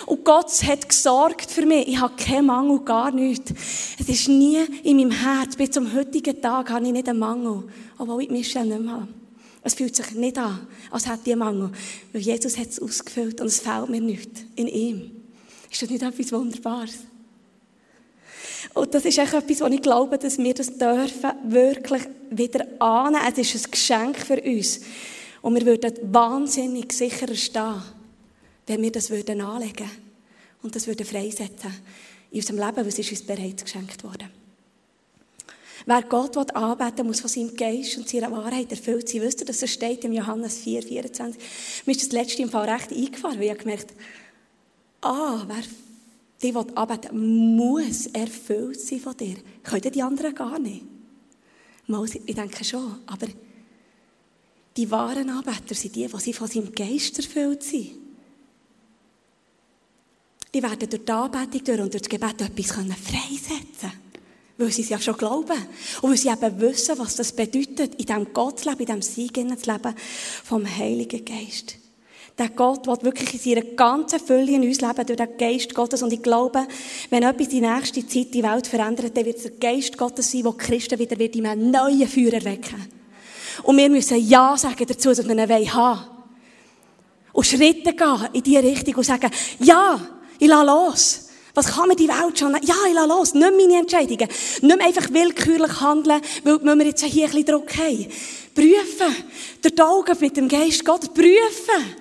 Und 0.06 0.24
Gott 0.24 0.50
hat 0.66 0.88
gesorgt 0.88 1.50
für 1.50 1.66
mich. 1.66 1.88
Ich 1.88 2.00
habe 2.00 2.14
keinen 2.16 2.46
Mangel, 2.46 2.80
gar 2.80 3.10
nichts. 3.10 3.52
Es 4.00 4.08
ist 4.08 4.28
nie 4.28 4.60
in 4.82 4.96
meinem 4.96 5.10
Herz, 5.10 5.56
bis 5.56 5.72
zum 5.72 5.94
heutigen 5.94 6.40
Tag 6.40 6.70
habe 6.70 6.86
ich 6.86 6.92
nicht 6.92 7.06
einen 7.06 7.18
Mangel, 7.18 7.64
obwohl 7.98 8.22
ich 8.22 8.30
Michelle 8.30 8.64
nicht 8.64 8.80
mehr 8.80 8.94
habe. 8.94 9.08
Es 9.68 9.74
fühlt 9.74 9.94
sich 9.94 10.12
nicht 10.12 10.38
an, 10.38 10.66
als 10.90 11.06
hätte 11.06 11.30
einen 11.30 11.40
Mangel. 11.40 11.70
Weil 12.14 12.22
Jesus 12.22 12.56
hat 12.56 12.68
es 12.68 12.80
ausgefüllt 12.80 13.38
und 13.42 13.48
es 13.48 13.60
fehlt 13.60 13.90
mir 13.90 14.00
nichts 14.00 14.40
in 14.56 14.66
ihm. 14.66 15.10
Ist 15.70 15.82
das 15.82 15.90
nicht 15.90 16.02
etwas 16.02 16.32
Wunderbares? 16.32 16.94
Und 18.72 18.94
das 18.94 19.04
ist 19.04 19.18
echt 19.18 19.34
etwas, 19.34 19.60
wo 19.60 19.66
ich 19.66 19.82
glaube, 19.82 20.16
dass 20.16 20.38
wir 20.38 20.54
das 20.54 20.78
dürfen 20.78 21.32
wirklich 21.48 22.02
wieder 22.30 22.66
annehmen. 22.80 23.22
Es 23.30 23.54
ist 23.54 23.66
ein 23.66 23.70
Geschenk 23.70 24.16
für 24.16 24.40
uns. 24.40 24.80
Und 25.42 25.54
wir 25.54 25.66
würden 25.66 25.92
wahnsinnig 26.14 26.90
sicherer 26.94 27.34
stehen, 27.34 27.82
wenn 28.66 28.80
wir 28.80 28.90
das 28.90 29.10
würden 29.10 29.42
anlegen 29.42 29.90
und 30.62 30.74
das 30.74 30.86
würden 30.86 31.04
freisetzen 31.04 31.74
in 32.30 32.38
unserem 32.38 32.58
Leben, 32.58 32.88
es 32.88 32.98
ist 32.98 33.10
uns 33.10 33.22
bereits 33.22 33.64
geschenkt 33.64 34.02
worden. 34.02 34.30
Wer 35.88 36.02
Gott 36.02 36.36
anbeten 36.54 37.06
muss 37.06 37.20
von 37.20 37.30
seinem 37.30 37.56
Geist 37.56 37.96
und 37.96 38.06
seiner 38.06 38.30
Wahrheit 38.30 38.70
erfüllt 38.70 39.08
sein. 39.08 39.22
Wisst 39.22 39.40
ihr, 39.40 39.46
dass 39.46 39.62
es 39.62 39.72
steht 39.72 40.04
im 40.04 40.12
Johannes 40.12 40.58
4, 40.58 40.82
24? 40.82 41.42
Mir 41.86 41.92
ist 41.92 42.02
das 42.02 42.12
letzte 42.12 42.42
im 42.42 42.50
Fall 42.50 42.68
recht 42.68 42.92
eingefahren, 42.92 43.40
weil 43.40 43.52
ich 43.52 43.58
gemerkt 43.58 43.94
ah, 45.00 45.44
wer 45.46 45.62
die 46.42 46.54
will 46.54 46.66
anbeten 46.74 47.56
muss 47.56 48.04
erfüllt 48.08 48.78
sein 48.78 49.00
von 49.00 49.16
dir. 49.16 49.36
Können 49.62 49.90
die 49.90 50.02
anderen 50.02 50.34
gar 50.34 50.58
nicht? 50.58 50.84
Ich 52.26 52.34
denke 52.34 52.64
schon, 52.64 52.98
aber 53.06 53.28
die 54.76 54.90
wahren 54.90 55.30
Anbeter 55.30 55.74
sind 55.74 55.96
die, 55.96 56.06
die 56.06 56.32
von 56.34 56.48
seinem 56.48 56.70
Geist 56.70 57.16
erfüllt 57.16 57.62
sind. 57.62 57.92
Die 60.52 60.62
werden 60.62 60.90
durch 60.90 61.02
die 61.02 61.12
Anbetung 61.12 61.64
durch 61.64 61.80
und 61.80 61.94
durch 61.94 62.02
das 62.02 62.10
Gebet 62.10 62.42
etwas 62.42 62.72
freisetzen 62.72 63.64
können. 63.80 64.07
Weil 64.58 64.72
sie 64.72 64.82
es 64.82 64.88
ja 64.88 65.00
schon 65.00 65.16
glauben. 65.16 65.56
Und 66.02 66.10
weil 66.10 66.16
sie 66.16 66.28
eben 66.28 66.60
wissen, 66.60 66.98
was 66.98 67.16
das 67.16 67.32
bedeutet, 67.32 67.94
in 67.94 68.06
diesem 68.06 68.26
leben, 68.26 68.80
in 68.80 68.86
diesem 68.86 69.02
Sieg 69.02 69.34
zu 69.34 69.70
leben 69.70 69.94
vom 70.44 70.66
Heiligen 70.66 71.24
Geist. 71.24 71.76
Der 72.38 72.50
Gott 72.50 72.86
will 72.86 73.02
wirklich 73.02 73.34
in 73.34 73.40
seiner 73.40 73.66
ganzen 73.74 74.20
Fülle 74.20 74.52
in 74.52 74.62
uns 74.62 74.80
leben, 74.80 75.06
durch 75.06 75.16
den 75.16 75.36
Geist 75.36 75.74
Gottes. 75.74 76.02
Und 76.02 76.12
ich 76.12 76.22
glaube, 76.22 76.68
wenn 77.10 77.24
etwas 77.24 77.48
die 77.48 77.60
nächste 77.60 78.06
Zeit 78.06 78.32
die 78.32 78.44
Welt 78.44 78.66
verändert, 78.68 79.16
dann 79.16 79.24
wird 79.24 79.38
es 79.38 79.42
der 79.42 79.52
Geist 79.52 79.98
Gottes 79.98 80.30
sein, 80.30 80.44
der 80.44 80.52
Christen 80.52 80.98
wieder 81.00 81.18
wird 81.18 81.34
in 81.34 81.46
einem 81.46 81.72
neuen 81.72 82.06
Feuer 82.06 82.34
erwecken. 82.34 82.86
Und 83.64 83.76
wir 83.76 83.90
müssen 83.90 84.18
Ja 84.24 84.56
sagen 84.56 84.86
dazu, 84.86 85.08
dass 85.08 85.26
wir 85.26 85.34
ihn 85.34 85.74
haben. 85.74 86.00
Und 87.32 87.46
Schritte 87.46 87.92
gehen 87.92 88.28
in 88.32 88.42
diese 88.42 88.62
Richtung 88.62 88.94
und 88.94 89.04
sagen, 89.04 89.30
ja, 89.58 90.00
ich 90.38 90.48
lasse 90.48 90.66
los. 90.66 91.27
Was 91.58 91.74
kann 91.74 91.88
mir 91.88 91.96
die 91.96 92.06
Welt 92.06 92.38
schon? 92.38 92.52
Ja, 92.62 92.76
ich 92.86 92.94
lasse 92.94 93.08
los. 93.08 93.34
Nicht 93.34 93.50
meine 93.50 93.80
Entscheidungen. 93.80 94.28
Nicht 94.60 94.80
einfach 94.80 95.12
willkürlich 95.12 95.80
handeln, 95.80 96.20
weil 96.44 96.78
wir 96.78 96.86
jetzt 96.86 97.02
hier 97.02 97.24
ein 97.24 97.30
bisschen 97.32 97.46
Druck 97.46 97.76
haben. 97.76 98.06
Prüfen. 98.54 99.16
Durch 99.60 99.74
die 99.74 99.82
Augen 99.82 100.16
mit 100.20 100.36
dem 100.36 100.46
Geist 100.46 100.84
Gott. 100.84 101.12
Prüfen. 101.12 101.96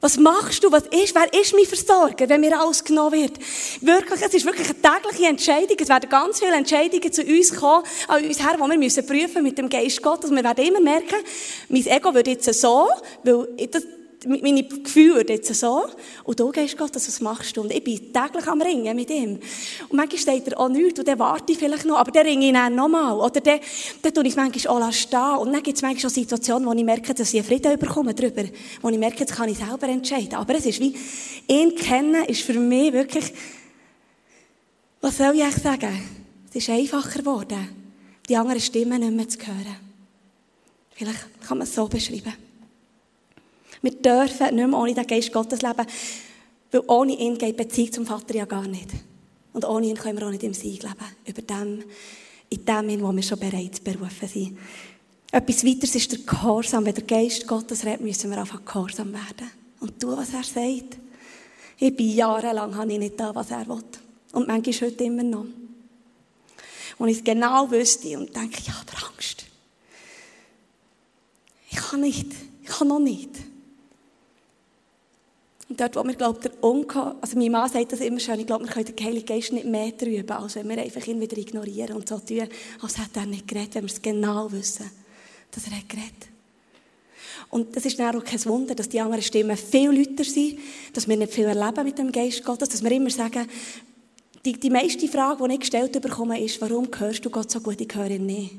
Was 0.00 0.16
machst 0.16 0.64
du? 0.64 0.72
Was 0.72 0.88
ist? 0.88 1.14
Wer 1.14 1.40
ist 1.40 1.54
mein 1.54 1.66
Versorger, 1.66 2.28
wenn 2.28 2.40
mir 2.40 2.58
alles 2.58 2.82
genommen 2.82 3.12
wird? 3.12 3.38
Wirklich, 3.80 4.20
es 4.20 4.34
ist 4.34 4.44
wirklich 4.44 4.68
eine 4.68 4.82
tägliche 4.82 5.28
Entscheidung. 5.28 5.76
Es 5.78 5.88
werden 5.88 6.10
ganz 6.10 6.40
viele 6.40 6.56
Entscheidungen 6.56 7.12
zu 7.12 7.22
uns 7.22 7.54
kommen, 7.54 7.84
an 8.08 8.24
uns 8.24 8.42
her, 8.42 8.56
die 8.56 8.70
wir 8.70 8.76
müssen 8.76 9.06
prüfen 9.06 9.44
mit 9.44 9.56
dem 9.56 9.68
Geist 9.68 10.02
Gottes. 10.02 10.32
Wir 10.32 10.42
werden 10.42 10.66
immer 10.66 10.80
merken, 10.80 11.24
mein 11.68 11.86
Ego 11.86 12.12
wird 12.12 12.26
jetzt 12.26 12.52
so, 12.52 12.88
weil 13.22 13.46
das, 13.70 13.84
meine 14.26 14.64
Gefühle 14.64 15.24
jetzt 15.28 15.54
so. 15.54 15.84
Und 16.24 16.40
du 16.40 16.50
gehst 16.50 16.76
Gott, 16.76 16.94
was 16.94 17.20
machst 17.20 17.56
du? 17.56 17.62
Und 17.62 17.72
ich 17.72 17.82
bin 17.82 18.12
täglich 18.12 18.46
am 18.46 18.60
Ringen 18.60 18.94
mit 18.96 19.10
ihm. 19.10 19.38
Und 19.88 19.92
manchmal 19.92 20.18
steht 20.18 20.48
er 20.48 20.60
auch 20.60 20.68
nichts 20.68 20.98
und 20.98 21.08
dann 21.08 21.18
warte 21.18 21.52
ich 21.52 21.58
vielleicht 21.58 21.84
noch, 21.84 21.98
aber 21.98 22.10
dann 22.10 22.26
ringe 22.26 22.46
ich 22.46 22.52
dann 22.52 22.74
nochmal. 22.74 23.14
Oder 23.14 23.40
dann, 23.40 23.60
dann 24.02 24.14
tue 24.14 24.24
ich 24.24 24.30
es 24.30 24.36
manchmal 24.36 24.82
auch 24.82 24.92
stehen. 24.92 25.36
Und 25.38 25.52
dann 25.52 25.62
gibt 25.62 25.76
es 25.76 25.82
manchmal 25.82 26.10
auch 26.10 26.14
Situationen, 26.14 26.68
wo 26.68 26.72
ich 26.72 26.84
merke, 26.84 27.14
dass 27.14 27.32
ich 27.32 27.40
einen 27.40 27.46
Frieden 27.46 27.78
bekomme 27.78 28.14
darüber. 28.14 28.44
Wo 28.82 28.88
ich 28.88 28.98
merke, 28.98 29.20
jetzt 29.20 29.34
kann 29.34 29.48
ich 29.48 29.58
selber 29.58 29.88
entscheiden. 29.88 30.34
Aber 30.34 30.54
es 30.54 30.66
ist 30.66 30.80
wie, 30.80 30.94
ihn 31.48 31.74
kennen 31.74 32.24
ist 32.24 32.42
für 32.42 32.54
mich 32.54 32.92
wirklich, 32.92 33.32
was 35.00 35.18
soll 35.18 35.34
ich 35.34 35.42
eigentlich 35.42 35.62
sagen? 35.62 36.02
Es 36.48 36.56
ist 36.56 36.70
einfacher 36.70 37.18
geworden, 37.18 37.68
die 38.28 38.36
anderen 38.36 38.60
Stimmen 38.60 39.00
nicht 39.00 39.12
mehr 39.12 39.28
zu 39.28 39.38
hören. 39.38 39.76
Vielleicht 40.94 41.40
kann 41.46 41.58
man 41.58 41.66
es 41.66 41.74
so 41.74 41.86
beschreiben. 41.88 42.32
Wir 43.84 43.92
dürfen 43.92 44.56
nicht 44.56 44.66
mehr 44.66 44.78
ohne 44.78 44.94
den 44.94 45.06
Geist 45.06 45.30
Gottes 45.30 45.60
leben, 45.60 45.86
weil 46.72 46.82
ohne 46.86 47.12
ihn 47.18 47.36
geht 47.36 47.50
die 47.50 47.64
Beziehung 47.64 47.92
zum 47.92 48.06
Vater 48.06 48.34
ja 48.34 48.46
gar 48.46 48.66
nicht. 48.66 48.88
Und 49.52 49.66
ohne 49.66 49.88
ihn 49.88 49.96
können 49.96 50.18
wir 50.18 50.26
auch 50.26 50.30
nicht 50.30 50.42
im 50.42 50.54
Sieg 50.54 50.82
leben. 50.82 51.04
Über 51.26 51.42
dem, 51.42 51.84
in 52.48 52.64
dem, 52.64 53.02
wo 53.02 53.14
wir 53.14 53.22
schon 53.22 53.38
bereits 53.38 53.80
berufen 53.80 54.26
sind. 54.26 54.58
Etwas 55.30 55.66
weiteres 55.66 55.94
ist 55.96 56.12
der 56.12 56.20
Gehorsam. 56.20 56.86
Wenn 56.86 56.94
der 56.94 57.04
Geist 57.04 57.46
Gottes 57.46 57.84
redet, 57.84 58.00
müssen 58.00 58.30
wir 58.30 58.38
einfach 58.38 58.64
gehorsam 58.64 59.12
werden. 59.12 59.50
Und 59.80 60.00
tun, 60.00 60.16
was 60.16 60.32
er 60.32 60.44
sagt. 60.44 60.96
Ich 61.78 61.94
bin 61.94 62.08
jahrelang 62.08 62.74
habe 62.74 62.90
ich 62.90 62.98
nicht 62.98 63.20
da, 63.20 63.34
was 63.34 63.50
er 63.50 63.68
will. 63.68 63.84
Und 64.32 64.48
manchmal 64.48 64.90
heute 64.90 65.04
immer 65.04 65.24
noch. 65.24 65.44
Und 66.96 67.08
ich 67.08 67.18
es 67.18 67.24
genau 67.24 67.70
wüsste 67.70 68.16
und 68.16 68.34
denke, 68.34 68.62
ja, 68.66 68.80
aber 68.80 69.12
Angst. 69.12 69.44
Ich 71.70 71.76
kann 71.76 72.00
nicht. 72.00 72.28
Ich 72.62 72.70
kann 72.70 72.88
noch 72.88 72.98
nicht. 72.98 73.28
Und 75.68 75.80
dort, 75.80 75.96
wo 75.96 76.04
wir, 76.04 76.14
glaube 76.14 76.40
der 76.40 76.62
Unko, 76.62 77.14
also 77.20 77.38
mein 77.38 77.50
Mann 77.50 77.70
sagt 77.70 77.92
das 77.92 78.00
immer 78.00 78.20
schön, 78.20 78.38
ich 78.38 78.46
glaube, 78.46 78.64
wir 78.64 78.72
können 78.72 78.84
den 78.84 79.04
Heiligen 79.04 79.26
Geist 79.26 79.52
nicht 79.52 79.66
mehr 79.66 79.96
trüben, 79.96 80.30
als 80.30 80.56
wenn 80.56 80.68
wir 80.68 80.78
einfach 80.78 81.06
ihn 81.06 81.20
wieder 81.20 81.38
ignorieren 81.38 81.96
und 81.96 82.08
so 82.08 82.18
tun, 82.18 82.48
als 82.82 82.98
hätte 82.98 83.20
er 83.20 83.26
nicht 83.26 83.48
geredet, 83.48 83.76
wenn 83.76 83.84
wir 83.84 83.90
es 83.90 84.02
genau 84.02 84.52
wissen, 84.52 84.90
dass 85.50 85.66
er 85.66 85.78
hat 85.78 85.88
geredet. 85.88 86.28
Und 87.48 87.74
das 87.76 87.86
ist 87.86 87.98
dann 87.98 88.16
auch 88.16 88.24
kein 88.24 88.44
Wunder, 88.46 88.74
dass 88.74 88.88
die 88.88 89.00
anderen 89.00 89.22
Stimmen 89.22 89.56
viel 89.56 89.90
lauter 89.90 90.24
sind, 90.24 90.58
dass 90.92 91.08
wir 91.08 91.16
nicht 91.16 91.32
viel 91.32 91.44
erleben 91.44 91.84
mit 91.84 91.98
dem 91.98 92.12
Geist 92.12 92.44
Gottes, 92.44 92.68
dass 92.68 92.82
wir 92.82 92.90
immer 92.92 93.10
sagen, 93.10 93.46
die, 94.44 94.52
die 94.58 94.70
meiste 94.70 95.08
Frage, 95.08 95.46
die 95.48 95.54
ich 95.54 95.60
gestellt 95.60 96.00
bekomme, 96.02 96.42
ist, 96.42 96.60
warum 96.60 96.88
hörst 96.98 97.24
du 97.24 97.30
Gott 97.30 97.50
so 97.50 97.60
gut, 97.60 97.80
ich 97.80 97.94
höre 97.94 98.10
ihn 98.10 98.26
nicht. 98.26 98.56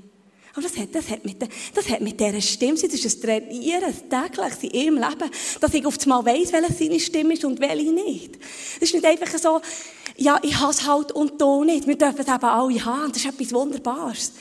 Aber 0.55 0.61
das 0.61 0.77
hat, 0.77 0.95
das 0.95 1.09
hat 1.09 1.25
mit, 1.25 1.37
das 1.73 1.89
hat 1.89 1.99
mit 1.99 2.17
dieser 2.17 2.39
Stimme, 2.39 2.75
das 2.75 2.93
ist 2.93 3.05
ein 3.05 3.21
Trainieren, 3.21 3.83
ein 3.83 4.09
tägliches 4.09 4.63
in 4.63 4.69
ihrem 4.71 4.95
Leben, 4.95 5.29
dass 5.59 5.73
ich 5.73 5.85
auf 5.85 5.97
einmal 6.01 6.25
weiss, 6.25 6.53
welche 6.53 6.73
seine 6.73 6.99
Stimme 6.99 7.33
ist 7.33 7.43
und 7.43 7.59
welche 7.59 7.91
nicht. 7.91 8.35
Das 8.79 8.89
ist 8.89 8.93
nicht 8.93 9.05
einfach 9.05 9.37
so, 9.37 9.59
ja, 10.15 10.39
ich 10.41 10.57
hasse 10.57 10.85
halt 10.85 11.11
und 11.11 11.41
du 11.41 11.65
nicht. 11.65 11.85
Wir 11.87 11.97
dürfen 11.97 12.21
es 12.21 12.27
eben 12.27 12.45
alle 12.45 12.85
haben. 12.85 13.11
Das 13.11 13.17
ist 13.17 13.25
etwas 13.25 13.51
Wunderbares. 13.51 14.31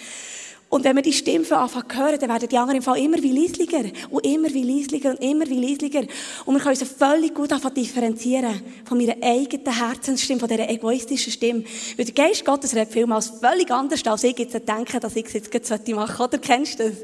Und 0.75 0.83
wenn 0.83 0.97
wir 0.97 1.03
die 1.03 1.13
Stimme 1.13 1.45
von 1.45 1.59
Anfang 1.59 1.85
hören, 1.95 2.19
dann 2.19 2.29
werden 2.29 2.49
die 2.49 2.59
anderen 2.59 2.79
im 2.79 2.83
Fall 2.83 2.99
immer 2.99 3.23
wie 3.23 3.31
leislicher. 3.31 3.85
Und 4.11 4.27
immer 4.27 4.53
wie 4.53 4.65
leislicher 4.65 5.11
und 5.11 5.23
immer 5.23 5.47
wie 5.47 5.65
leislicher. 5.65 6.03
Und 6.47 6.57
wir 6.57 6.61
können 6.61 6.75
sie 6.75 6.85
völlig 6.85 7.33
gut 7.33 7.53
anfangen 7.53 7.77
differenzieren. 7.77 8.61
Von 8.85 8.99
meiner 8.99 9.15
eigenen 9.23 9.73
Herzensstimme, 9.73 10.41
von 10.41 10.49
dieser 10.49 10.69
egoistischen 10.69 11.33
Stimme. 11.33 11.63
Weil 11.97 12.07
der 12.07 12.15
Geist 12.15 12.45
Gottes 12.45 12.75
redet 12.75 12.93
vielmals 12.93 13.35
völlig 13.41 13.71
anders, 13.71 14.05
als 14.05 14.25
ich 14.25 14.37
jetzt 14.37 14.55
denke, 14.55 14.99
dass 14.99 15.15
ich 15.15 15.27
es 15.27 15.35
jetzt 15.35 15.55
machen 15.55 16.17
sollte. 16.17 16.23
Oder 16.25 16.39
kennst 16.39 16.81
du 16.81 16.91
das? 16.91 16.99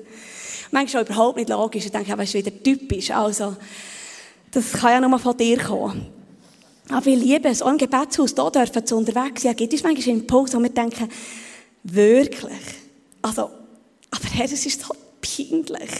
Manchmal 0.73 1.05
auch 1.05 1.07
überhaupt 1.07 1.37
nicht 1.37 1.51
logisch. 1.51 1.85
Ich 1.85 1.93
denke, 1.93 2.13
es 2.13 2.35
ist 2.35 2.45
wieder 2.45 2.63
typisch. 2.65 3.13
Also, 3.13 3.55
das 4.51 4.73
kann 4.73 5.01
ja 5.01 5.09
nur 5.09 5.17
von 5.21 5.37
dir 5.37 5.59
kommen. 5.59 6.09
Aber 6.89 7.07
ich 7.07 7.23
liebe 7.23 7.49
es, 7.49 7.63
auch 7.63 7.71
im 7.71 7.79
Gebetshaus, 7.79 8.35
hier 8.35 8.51
dürfen 8.51 8.85
zu 8.85 8.97
unterwegs 8.97 9.43
sein. 9.43 9.53
Ja, 9.53 9.53
gibt 9.53 9.73
es 9.75 9.85
manchmal 9.85 10.17
Impuls, 10.17 10.57
wo 10.57 10.59
wir 10.59 10.71
denken, 10.71 11.09
wirklich, 11.85 12.59
also, 13.23 13.60
aber 14.11 14.29
Herr, 14.33 14.45
es 14.47 14.67
ist 14.67 14.81
so 14.81 14.95
peinlich. 15.21 15.91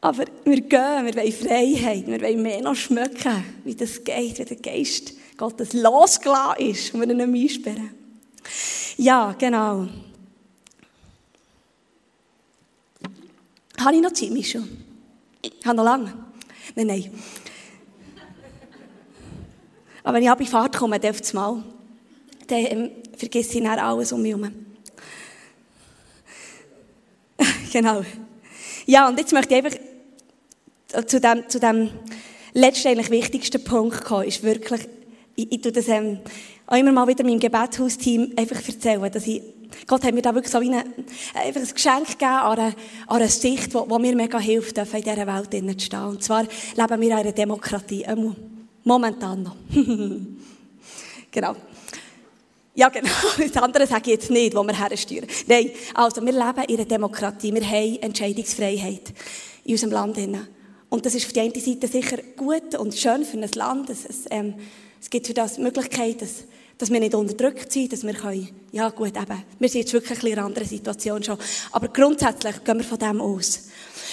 Aber 0.00 0.24
wir 0.44 0.60
gehen, 0.62 1.06
wir 1.06 1.14
wollen 1.14 1.32
Freiheit, 1.32 2.06
wir 2.06 2.20
wollen 2.22 2.42
mehr 2.42 2.62
noch 2.62 2.74
schmecken, 2.74 3.44
wie 3.64 3.74
das 3.74 4.02
geht, 4.02 4.38
wie 4.38 4.44
der 4.44 4.56
Geist 4.56 5.12
Gottes 5.36 5.72
losgelassen 5.72 6.66
ist 6.66 6.94
und 6.94 7.00
wir 7.00 7.10
ihn 7.10 7.16
nicht 7.16 7.28
mehr 7.28 7.42
einsperren. 7.42 7.90
Ja, 8.96 9.34
genau. 9.38 9.88
Habe 13.78 13.96
ich 13.96 14.02
noch 14.02 14.12
Zeit, 14.12 14.30
Michel? 14.30 14.62
Ich 15.42 15.52
habe 15.64 15.76
noch 15.76 15.84
lange. 15.84 16.12
Nein, 16.74 16.86
nein. 16.86 17.10
Aber 20.02 20.14
wenn 20.14 20.22
ich 20.22 20.30
ab 20.30 20.40
in 20.40 20.46
Fahrt 20.46 20.76
komme, 20.76 20.96
auf 20.96 21.20
das 21.20 21.32
Mal, 21.32 21.62
dann 22.46 22.58
ähm, 22.58 22.90
vergesse 23.16 23.58
ich 23.58 23.64
dann 23.64 23.78
alles 23.78 24.12
um 24.12 24.22
mich 24.22 24.34
herum. 24.34 24.50
genau. 27.72 28.02
Ja, 28.86 29.08
und 29.08 29.18
jetzt 29.18 29.32
möchte 29.32 29.54
ich 29.54 29.64
einfach 29.64 31.06
zu 31.06 31.20
dem, 31.20 31.48
zu 31.48 31.60
dem 31.60 31.90
letzten, 32.52 33.10
wichtigsten 33.10 33.62
Punkt 33.62 34.04
kommen, 34.04 34.26
ist 34.26 34.42
wirklich, 34.42 34.88
ich, 35.36 35.52
ich 35.52 35.60
tue 35.60 35.72
das 35.72 35.88
ähm, 35.88 36.18
auch 36.66 36.76
immer 36.76 36.92
mal 36.92 37.06
wieder 37.06 37.24
meinem 37.24 37.38
Gebetshaus-Team 37.38 38.32
einfach 38.36 38.56
erzählen, 38.66 39.10
dass 39.10 39.26
ich, 39.26 39.42
Gott 39.86 40.04
hat 40.04 40.14
mir 40.14 40.22
da 40.22 40.34
wirklich 40.34 40.50
so 40.50 40.58
eine, 40.58 40.84
einfach 41.34 41.60
ein 41.60 41.74
Geschenk 41.74 42.08
gegeben 42.08 42.24
an 42.24 42.58
eine, 42.58 42.74
an 43.06 43.16
eine 43.16 43.28
Sicht, 43.28 43.72
wo 43.74 43.98
mir 43.98 44.16
mega 44.16 44.38
hilft, 44.38 44.78
in 44.78 44.84
dieser 44.84 45.26
Welt 45.26 45.80
zu 45.80 45.84
stehen. 45.84 46.04
Und 46.04 46.22
zwar 46.22 46.42
leben 46.42 47.00
wir 47.00 47.08
in 47.08 47.12
einer 47.12 47.32
Demokratie, 47.32 48.04
momentan 48.82 49.42
noch. 49.42 49.56
genau. 51.30 51.54
Ja, 52.80 52.88
genau. 52.88 53.10
Das 53.52 53.62
andere 53.62 53.86
sage 53.86 54.04
ich 54.06 54.16
jetzt 54.16 54.30
nicht, 54.30 54.56
wo 54.56 54.62
wir 54.62 54.74
hersteuern. 54.74 55.26
Nein, 55.46 55.70
also 55.92 56.22
wir 56.22 56.32
leben 56.32 56.64
in 56.66 56.76
einer 56.76 56.86
Demokratie. 56.86 57.52
Wir 57.52 57.62
haben 57.62 57.98
Entscheidungsfreiheit 58.00 59.12
in 59.64 59.72
unserem 59.72 59.92
Land. 59.92 60.18
Und 60.88 61.04
das 61.04 61.14
ist 61.14 61.26
auf 61.26 61.32
der 61.34 61.42
einen 61.42 61.60
Seite 61.60 61.86
sicher 61.86 62.16
gut 62.38 62.74
und 62.76 62.94
schön 62.94 63.26
für 63.26 63.36
ein 63.36 63.50
Land. 63.54 63.90
Es, 63.90 64.06
es, 64.06 64.24
ähm, 64.30 64.54
es 64.98 65.10
gibt 65.10 65.26
für 65.26 65.34
das 65.34 65.56
die 65.56 65.60
Möglichkeit, 65.60 66.22
dass, 66.22 66.44
dass 66.80 66.90
wir 66.90 66.98
nicht 66.98 67.14
unterdrückt 67.14 67.70
sind, 67.70 67.92
dass 67.92 68.04
wir 68.04 68.14
können, 68.14 68.48
ja 68.72 68.88
gut, 68.88 69.14
eben, 69.14 69.44
wir 69.58 69.68
sind 69.68 69.82
jetzt 69.82 69.92
wirklich 69.92 70.24
in 70.24 70.32
einer 70.32 70.46
anderen 70.46 70.66
Situation 70.66 71.22
schon. 71.22 71.36
Aber 71.72 71.88
grundsätzlich 71.88 72.64
gehen 72.64 72.78
wir 72.78 72.84
von 72.84 72.98
dem 72.98 73.20
aus. 73.20 73.68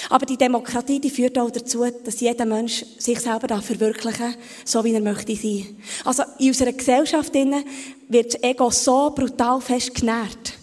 Aber 0.09 0.25
die 0.25 0.35
Demokratie, 0.35 0.99
die 0.99 1.09
führt 1.09 1.39
auch 1.39 1.49
dazu, 1.49 1.85
dass 2.03 2.19
jeder 2.19 2.45
Mensch 2.45 2.83
sich 2.97 3.21
selber 3.21 3.47
da 3.47 3.61
verwirklichen 3.61 4.35
so 4.65 4.83
wie 4.83 4.93
er 4.93 4.99
möchte 4.99 5.33
sein. 5.33 5.77
Also 6.03 6.23
in 6.39 6.49
unserer 6.49 6.73
Gesellschaft 6.73 7.33
wird 7.33 8.33
das 8.33 8.43
Ego 8.43 8.69
so 8.69 9.11
brutal 9.11 9.61
fest 9.61 9.95
genährt. 9.95 10.53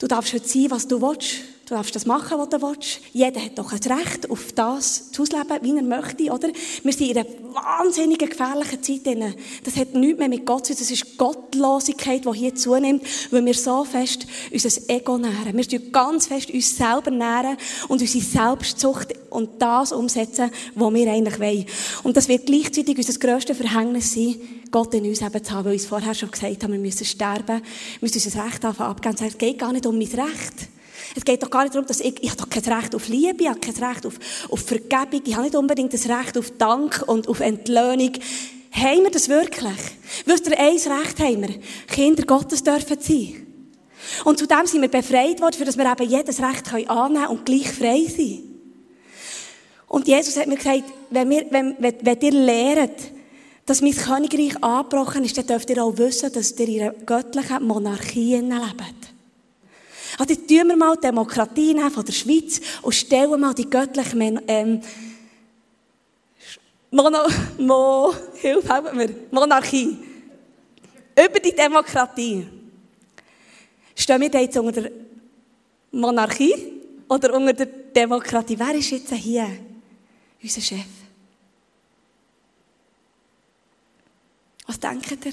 Du 0.00 0.08
darfst 0.08 0.32
heute 0.32 0.48
sein, 0.48 0.70
was 0.70 0.88
du 0.88 1.00
willst. 1.00 1.53
Du 1.66 1.74
darfst 1.74 1.96
das 1.96 2.04
machen, 2.04 2.38
was 2.38 2.50
du 2.50 2.60
willst. 2.60 3.00
Jeder 3.14 3.40
hat 3.40 3.58
doch 3.58 3.72
ein 3.72 3.78
Recht 3.78 4.28
auf 4.30 4.52
das 4.52 5.10
zu 5.12 5.22
ausleben, 5.22 5.58
wie 5.62 5.74
er 5.74 5.82
möchte, 5.82 6.30
oder? 6.30 6.48
Wir 6.82 6.92
sind 6.92 7.10
in 7.10 7.16
einer 7.16 7.26
wahnsinnig 7.54 8.18
gefährlichen 8.18 8.82
Zeit. 8.82 9.36
Das 9.64 9.76
hat 9.76 9.94
nichts 9.94 10.18
mehr 10.18 10.28
mit 10.28 10.44
Gott 10.44 10.66
zu 10.66 10.74
tun. 10.74 10.80
Das 10.80 10.90
ist 10.90 11.16
Gottlosigkeit, 11.16 12.26
die 12.26 12.38
hier 12.38 12.54
zunimmt, 12.54 13.02
weil 13.30 13.46
wir 13.46 13.54
so 13.54 13.84
fest 13.84 14.26
unser 14.52 14.90
Ego 14.90 15.16
nähren. 15.16 15.56
Wir 15.56 15.66
tun 15.66 15.90
ganz 15.90 16.26
fest 16.26 16.50
uns 16.50 16.76
selber 16.76 17.10
nähren 17.10 17.56
und 17.88 18.02
unsere 18.02 18.22
Selbstzucht 18.22 19.14
und 19.30 19.62
das 19.62 19.92
umsetzen, 19.92 20.50
was 20.74 20.92
wir 20.92 21.10
eigentlich 21.10 21.40
wollen. 21.40 21.64
Und 22.02 22.18
das 22.18 22.28
wird 22.28 22.44
gleichzeitig 22.44 22.98
unser 22.98 23.18
grösstes 23.18 23.56
Verhängnis 23.56 24.12
sein, 24.12 24.36
Gott 24.70 24.92
in 24.92 25.06
uns 25.06 25.22
eben 25.22 25.42
zu 25.42 25.52
haben, 25.52 25.64
weil 25.64 25.72
wir 25.72 25.78
uns 25.78 25.86
vorher 25.86 26.14
schon 26.14 26.30
gesagt 26.30 26.62
haben, 26.62 26.72
wir 26.72 26.78
müssen 26.78 27.06
sterben, 27.06 27.62
wir 27.62 27.62
müssen 28.02 28.22
unser 28.22 28.44
Recht 28.44 28.64
abgeben. 28.64 29.16
Es 29.26 29.38
geht 29.38 29.58
gar 29.58 29.72
nicht 29.72 29.86
um 29.86 29.96
mein 29.96 30.08
Recht. 30.08 30.68
Es 31.14 31.24
geht 31.24 31.42
doch 31.42 31.50
gar 31.50 31.62
nicht 31.62 31.74
darum, 31.74 31.86
dass 31.86 32.00
ich, 32.00 32.22
ich 32.22 32.30
habe 32.30 32.42
doch 32.42 32.48
kein 32.48 32.64
Recht 32.64 32.94
auf 32.94 33.08
Liebe, 33.08 33.44
ich 33.44 33.48
habe 33.48 33.60
kein 33.60 33.76
Recht 33.76 34.04
auf, 34.04 34.14
auf 34.48 34.60
Vergebung, 34.60 35.22
ich 35.24 35.34
habe 35.34 35.44
nicht 35.44 35.56
unbedingt 35.56 35.92
das 35.92 36.08
Recht 36.08 36.36
auf 36.36 36.50
Dank 36.58 37.04
und 37.06 37.28
auf 37.28 37.40
Entlöhnung. 37.40 38.12
Haben 38.72 39.04
wir 39.04 39.10
das 39.10 39.28
wirklich? 39.28 39.78
Wisst 40.26 40.48
ihr, 40.48 40.58
eins 40.58 40.86
Recht 40.86 41.20
haben 41.20 41.42
wir. 41.42 41.54
Kinder 41.86 42.24
Gottes 42.24 42.64
dürfen 42.64 42.98
sein. 43.00 43.46
Und 44.24 44.38
zudem 44.38 44.66
sind 44.66 44.82
wir 44.82 44.88
befreit 44.88 45.40
worden, 45.40 45.54
für 45.54 45.64
dass 45.64 45.78
wir 45.78 45.90
eben 45.90 46.10
jedes 46.10 46.40
Recht 46.40 46.72
annehmen 46.72 46.88
können 46.88 47.26
und 47.28 47.46
gleich 47.46 47.70
frei 47.70 48.04
sein. 48.04 48.42
Und 49.86 50.08
Jesus 50.08 50.36
hat 50.36 50.48
mir 50.48 50.56
gesagt, 50.56 50.82
wenn, 51.10 51.30
wir, 51.30 51.46
wenn, 51.50 51.76
wenn, 51.78 51.94
wenn 52.02 52.20
ihr 52.20 52.32
lehrt, 52.32 53.12
dass 53.66 53.80
mein 53.80 53.96
Königreich 53.96 54.62
angebrochen 54.62 55.24
ist, 55.24 55.38
dann 55.38 55.46
dürft 55.46 55.70
ihr 55.70 55.82
auch 55.82 55.96
wissen, 55.96 56.32
dass 56.32 56.52
ihr 56.58 56.68
in 56.68 56.82
einer 56.82 56.92
göttlichen 56.92 57.66
Monarchie 57.66 58.36
lebt. 58.36 59.03
Also 60.18 60.34
tun 60.34 60.68
wir 60.68 60.76
mal 60.76 60.96
die 60.96 61.02
Demokratie 61.02 61.78
von 61.90 62.04
der 62.04 62.12
Schweiz 62.12 62.60
und 62.82 62.94
stellen 62.94 63.40
mal 63.40 63.54
die 63.54 63.68
göttliche 63.68 64.42
ähm, 64.46 64.80
Mono, 66.90 67.26
Mo, 67.58 68.14
hilf, 68.34 68.68
helfen 68.68 68.96
mir, 68.96 69.14
Monarchie. 69.30 69.98
Über 71.16 71.40
die 71.40 71.54
Demokratie. 71.54 72.46
Stehen 73.96 74.20
wir 74.20 74.40
jetzt 74.40 74.56
unter 74.56 74.82
der 74.82 74.92
Monarchie 75.90 76.54
oder 77.08 77.34
unter 77.34 77.52
der 77.52 77.66
Demokratie? 77.66 78.58
Wer 78.58 78.74
ist 78.74 78.90
jetzt 78.90 79.12
hier? 79.14 79.48
unser 80.44 80.60
Chef. 80.60 80.86
Was 84.66 84.78
denkt 84.78 85.24
ihr? 85.24 85.32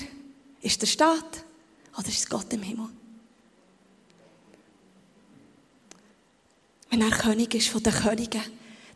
Ist 0.62 0.82
der 0.82 0.88
Staat 0.88 1.44
oder 1.98 2.08
ist 2.08 2.30
Gott 2.30 2.52
im 2.54 2.64
Himmel? 2.64 2.90
Wenn 6.92 7.02
er 7.02 7.10
König 7.10 7.56
ist 7.56 7.70
von 7.70 7.82
den 7.82 7.94
Königen, 7.94 8.42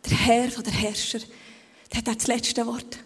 der 0.05 0.17
Herr 0.17 0.51
von 0.51 0.63
der 0.63 0.73
Herrscher, 0.73 1.19
dann 1.89 1.99
hat 1.99 2.07
er 2.09 2.15
das 2.15 2.27
letzte 2.27 2.65
Wort. 2.67 2.99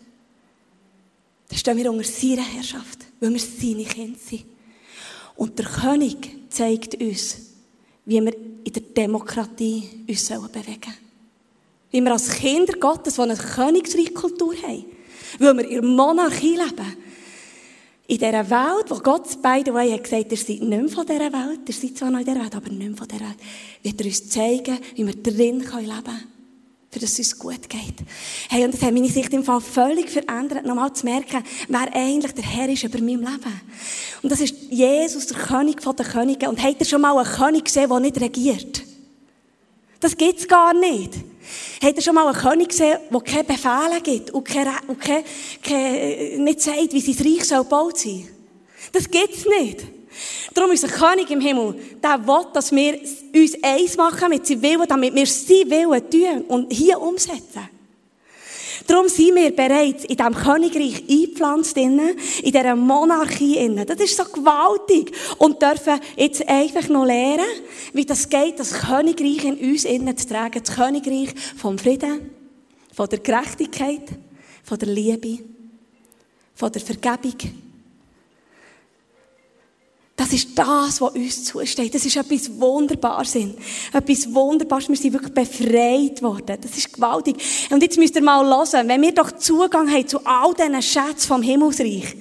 Dann 1.48 1.58
stehen 1.58 1.78
wir 1.78 1.92
unter 1.92 2.04
seiner 2.04 2.42
Herrschaft, 2.42 3.06
weil 3.20 3.32
wir 3.32 3.40
seine 3.40 3.86
Kinder 3.86 4.20
sind. 4.20 4.46
Und 5.36 5.58
der 5.60 5.66
König 5.68 6.18
zeigt 6.50 6.96
uns, 6.96 7.38
wie 8.06 8.20
wir 8.20 8.36
in 8.36 8.74
der 8.74 8.82
Demokratie 8.82 10.06
uns 10.08 10.28
bewegen 10.28 10.82
sollen. 10.82 10.98
Wie 11.92 12.02
wir 12.02 12.12
als 12.12 12.32
Kinder 12.32 12.74
Gottes, 12.74 13.16
die 13.16 13.22
eine 13.22 13.38
Königsreichkultur 13.38 14.56
haben, 14.64 14.86
weil 15.38 15.58
wir 15.58 15.66
in 15.66 15.82
der 15.82 15.84
Monarchie 15.84 16.56
leben, 16.56 16.98
in 18.10 18.18
dieser 18.18 18.50
Welt, 18.50 18.86
wo 18.90 18.96
Gott, 18.96 19.40
by 19.40 19.62
the 19.64 19.72
way, 19.72 19.92
hat 19.92 20.04
gesagt, 20.04 20.32
ihr 20.32 20.38
seid 20.38 20.48
nicht 20.48 20.64
mehr 20.68 20.90
von 20.90 21.06
dieser 21.06 21.32
Welt, 21.32 21.60
ihr 21.68 21.74
seid 21.76 21.96
zwar 21.96 22.10
noch 22.10 22.20
in 22.20 22.26
dieser 22.26 22.42
Welt, 22.42 22.56
aber 22.56 22.70
nicht 22.70 22.80
mehr 22.80 22.98
von 22.98 23.08
dieser 23.08 23.22
Welt, 23.22 23.38
wird 23.84 24.02
er 24.02 24.08
uns 24.08 24.30
zeigen, 24.30 24.80
wie 24.96 25.06
wir 25.06 25.14
drin 25.14 25.60
leben 25.60 25.64
können, 25.64 26.24
für 26.90 27.00
das 27.00 27.12
es 27.12 27.20
uns 27.20 27.38
gut 27.38 27.70
geht. 27.70 27.94
Hey, 28.50 28.66
und 28.66 28.74
das 28.74 28.82
hat 28.82 28.94
meine 28.96 29.10
Sicht 29.10 29.32
im 29.32 29.44
Fall 29.44 29.62
völlig 29.62 30.10
verändert, 30.10 30.66
nochmal 30.66 30.92
zu 30.92 31.06
merken, 31.06 31.44
wer 31.68 31.96
eigentlich 31.96 32.34
der 32.34 32.46
Herr 32.46 32.68
ist 32.70 32.84
über 32.84 32.98
meinem 32.98 33.20
Leben. 33.20 33.62
Und 34.24 34.32
das 34.32 34.42
ist 34.42 34.56
Jesus, 34.72 35.28
der 35.28 35.38
König 35.38 35.84
von 35.84 35.96
den 35.96 36.08
Königen. 36.08 36.50
Und 36.50 36.64
habt 36.64 36.80
ihr 36.80 36.88
schon 36.88 37.02
mal 37.02 37.16
einen 37.16 37.32
König 37.32 37.66
gesehen, 37.66 37.90
der 37.90 38.00
nicht 38.00 38.20
regiert? 38.20 38.82
Das 40.00 40.18
gibt's 40.18 40.48
gar 40.48 40.74
nicht. 40.74 41.14
Habt 41.82 41.96
ihr 41.96 42.02
schon 42.02 42.16
mal 42.16 42.28
einen 42.28 42.36
König 42.36 42.70
gesehen, 42.70 42.98
der 43.12 43.22
keine 43.22 43.44
Befehle 43.44 44.02
gibt 44.02 44.32
und, 44.32 44.44
keine, 44.44 44.72
und 44.88 45.00
keine, 45.00 45.24
keine, 45.64 46.38
nicht 46.40 46.62
sagt, 46.62 46.94
wie 46.94 47.02
sein 47.02 47.26
Reich 47.26 47.46
soll 47.46 47.64
gebaut 47.64 47.98
sein? 47.98 48.28
Das 48.92 49.10
gibt's 49.10 49.46
nicht. 49.46 49.84
Darum 50.54 50.72
ist 50.72 50.84
ein 50.84 50.92
König 50.92 51.30
im 51.30 51.40
Himmel, 51.40 51.76
der 52.04 52.28
will, 52.28 52.46
dass 52.54 52.72
wir 52.72 53.00
uns 53.36 53.64
eins 53.64 53.98
machen 53.98 54.30
mit 54.30 54.46
seinem 54.46 54.62
Willen, 54.62 54.88
damit 54.88 55.14
wir 55.14 55.26
sein 55.26 55.70
Willen 55.70 56.10
tun 56.10 56.42
und 56.48 56.74
hier 56.74 57.00
umsetzen. 57.00 57.70
Darum 58.90 59.08
sind 59.08 59.36
wir 59.36 59.56
bereits 59.56 60.04
in 60.06 60.18
diesem 60.18 60.34
Königreich 60.34 61.04
eingepflanzt, 61.08 61.78
in 61.78 62.18
dieser 62.44 62.76
Monarchie. 62.76 63.86
Das 63.86 64.00
ist 64.00 64.18
so 64.18 64.24
gewaltig. 64.24 65.12
Und 65.38 65.62
dürfen 65.62 66.00
jetzt 66.16 66.50
einfach 66.50 66.90
noch 66.90 67.06
lernen, 67.06 67.46
wie 67.94 68.04
das 68.04 68.28
geht, 68.28 68.60
das 68.60 68.74
Königreich 68.74 69.46
in 69.46 69.58
uns 69.60 69.84
zu 69.84 70.28
tragen. 70.28 70.64
Das 70.66 70.76
Königreich 70.76 71.30
vom 71.56 71.78
Frieden, 71.78 72.32
von 72.92 73.08
der 73.08 73.20
Gerechtigkeit, 73.20 74.10
von 74.64 74.80
der 74.80 74.88
Liebe, 74.88 75.38
von 76.56 76.72
der 76.72 76.82
Vergebung 76.82 77.36
das 80.20 80.34
ist 80.34 80.50
das, 80.54 81.00
was 81.00 81.16
uns 81.16 81.46
zusteht. 81.46 81.96
Das 81.96 82.06
ist 82.06 82.18
etwas 82.18 82.52
Wunderbares. 82.60 83.38
Etwas 83.94 84.34
Wunderbares. 84.34 84.90
Wir 84.90 84.98
sind 84.98 85.14
wirklich 85.14 85.34
befreit 85.34 86.22
worden. 86.22 86.58
Das 86.60 86.78
ist 86.78 86.92
gewaltig. 86.92 87.38
Und 87.70 87.82
jetzt 87.82 87.98
müsst 87.98 88.18
ihr 88.18 88.22
mal 88.22 88.46
hören, 88.46 88.90
wenn 88.90 89.02
wir 89.02 89.14
doch 89.14 89.32
Zugang 89.32 89.90
haben 89.90 90.06
zu 90.06 90.20
all 90.26 90.54
diesen 90.54 90.82
Schätzen 90.82 91.26
vom 91.26 91.42
Himmelsreich. 91.42 92.18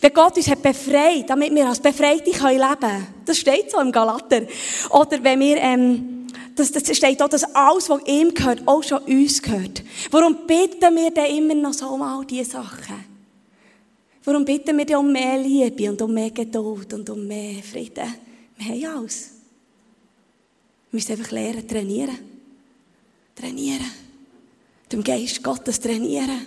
Wenn 0.00 0.12
Gott 0.12 0.36
uns 0.36 0.50
hat 0.50 0.62
befreit, 0.62 1.30
damit 1.30 1.54
wir 1.54 1.68
als 1.68 1.78
Befreite 1.78 2.28
leben 2.28 2.58
können. 2.80 3.06
Das 3.24 3.38
steht 3.38 3.70
so 3.70 3.78
im 3.78 3.92
Galater. 3.92 4.42
Oder 4.90 5.22
wenn 5.22 5.38
wir, 5.38 5.58
ähm, 5.58 6.26
das, 6.56 6.72
das 6.72 6.96
steht 6.96 7.22
auch, 7.22 7.28
dass 7.28 7.44
alles, 7.54 7.88
was 7.88 8.00
ihm 8.06 8.34
gehört, 8.34 8.66
auch 8.66 8.82
schon 8.82 8.98
uns 9.04 9.40
gehört. 9.40 9.84
Warum 10.10 10.44
bitten 10.44 10.96
wir 10.96 11.12
denn 11.12 11.36
immer 11.36 11.54
noch 11.54 11.72
so 11.72 11.86
all 12.02 12.24
diese 12.24 12.50
Sachen? 12.50 13.07
Warum 14.28 14.44
bitten 14.44 14.76
wir 14.76 14.84
denn 14.84 14.96
um 14.96 15.10
mehr 15.10 15.38
Liebe 15.38 15.88
und 15.88 16.02
um 16.02 16.12
mehr 16.12 16.30
Geduld 16.30 16.92
und 16.92 17.08
um 17.08 17.26
mehr 17.26 17.62
Frieden? 17.62 18.12
Wir 18.58 18.66
haben 18.66 18.98
alles. 18.98 19.30
Wir 20.90 20.98
müssen 20.98 21.12
einfach 21.12 21.30
lernen, 21.30 21.66
trainieren. 21.66 22.18
Trainieren. 23.34 23.90
Dem 24.92 25.02
Geist 25.02 25.42
Gottes 25.42 25.80
trainieren. 25.80 26.46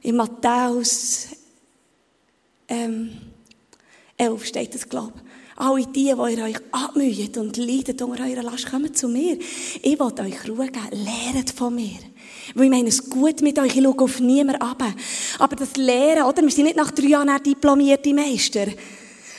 In 0.00 0.16
Matthäus 0.16 1.26
ähm, 2.68 3.10
11 4.16 4.46
steht 4.46 4.74
das, 4.74 4.88
glaube. 4.88 5.12
Alle 5.56 5.86
die, 5.86 5.92
die 5.92 6.08
ihr 6.08 6.18
euch 6.18 6.56
abmüht 6.70 7.36
und 7.36 7.58
leidet 7.58 8.00
unter 8.00 8.24
eurer 8.24 8.44
Last, 8.44 8.70
kommen 8.70 8.94
zu 8.94 9.08
mir. 9.08 9.38
Ich 9.82 10.00
will 10.00 10.20
euch 10.20 10.48
Ruhe 10.48 10.68
geben. 10.68 11.04
Lernt 11.04 11.50
von 11.50 11.74
mir. 11.74 11.98
Weil 12.54 12.64
ich 12.64 12.70
meine 12.70 12.88
es 12.88 13.08
gut 13.08 13.40
mit 13.42 13.58
euch, 13.58 13.76
ich 13.76 13.82
schaue 13.82 13.98
auf 13.98 14.20
niemanden 14.20 14.60
ab. 14.60 14.82
Aber 15.38 15.56
das 15.56 15.76
Lehren, 15.76 16.24
oder? 16.24 16.42
Wir 16.42 16.50
sind 16.50 16.64
nicht 16.64 16.76
nach 16.76 16.90
drei 16.90 17.06
Jahren 17.06 17.42
diplomierte 17.42 18.12
Meister. 18.12 18.66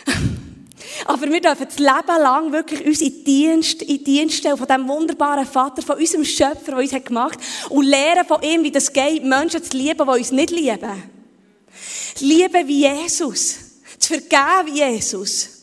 Aber 1.06 1.30
wir 1.30 1.41
dürfen 1.41 1.65
das 1.65 1.78
Leben 1.78 2.22
lang 2.22 2.52
wirklich 2.52 2.86
uns 2.86 3.02
in 3.02 3.24
Dienst, 3.24 3.82
in 3.82 4.04
Dienst 4.04 4.38
stellen 4.38 4.58
von 4.58 4.68
diesem 4.68 4.88
wunderbaren 4.88 5.46
Vater, 5.46 5.82
von 5.82 5.98
unserem 5.98 6.24
Schöpfer, 6.24 6.72
der 6.72 6.78
uns 6.78 6.91
gemacht 6.91 7.39
hat, 7.39 7.72
und 7.72 7.86
lernen 7.86 8.26
von 8.26 8.41
ihm, 8.41 8.63
wie 8.63 8.72
das 8.72 8.91
geht, 8.91 9.24
Menschen 9.24 9.63
zu 9.63 9.78
lieben, 9.78 10.06
die 10.06 10.20
uns 10.20 10.32
nicht 10.32 10.52
lieben. 10.52 11.04
Lieben 12.20 12.68
wie 12.68 12.82
Jesus. 12.82 13.56
Zu 14.00 14.13
vergeben 14.13 14.68
wie 14.68 14.80
Jesus. 14.80 15.55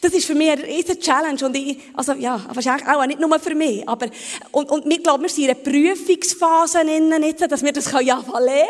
Das 0.00 0.12
ist 0.12 0.26
für 0.26 0.34
mich 0.34 0.50
eine 0.50 0.62
riesige 0.62 0.98
Challenge. 0.98 1.44
Und 1.44 1.56
ich, 1.56 1.78
also, 1.94 2.12
ja, 2.12 2.40
wahrscheinlich 2.52 2.86
auch 2.86 3.06
nicht 3.06 3.20
nur 3.20 3.38
für 3.38 3.54
mich. 3.54 3.88
Aber, 3.88 4.06
und, 4.52 4.70
und 4.70 4.84
wir 4.86 5.02
glauben, 5.02 5.22
wir 5.22 5.30
sind 5.30 5.44
in 5.44 5.50
einer 5.50 5.60
Prüfungsphase 5.60 6.80
innen 6.80 7.22
jetzt, 7.22 7.50
dass 7.50 7.62
wir 7.62 7.72
das 7.72 7.90
können 7.90 8.06
ja 8.06 8.22
lernen 8.38 8.66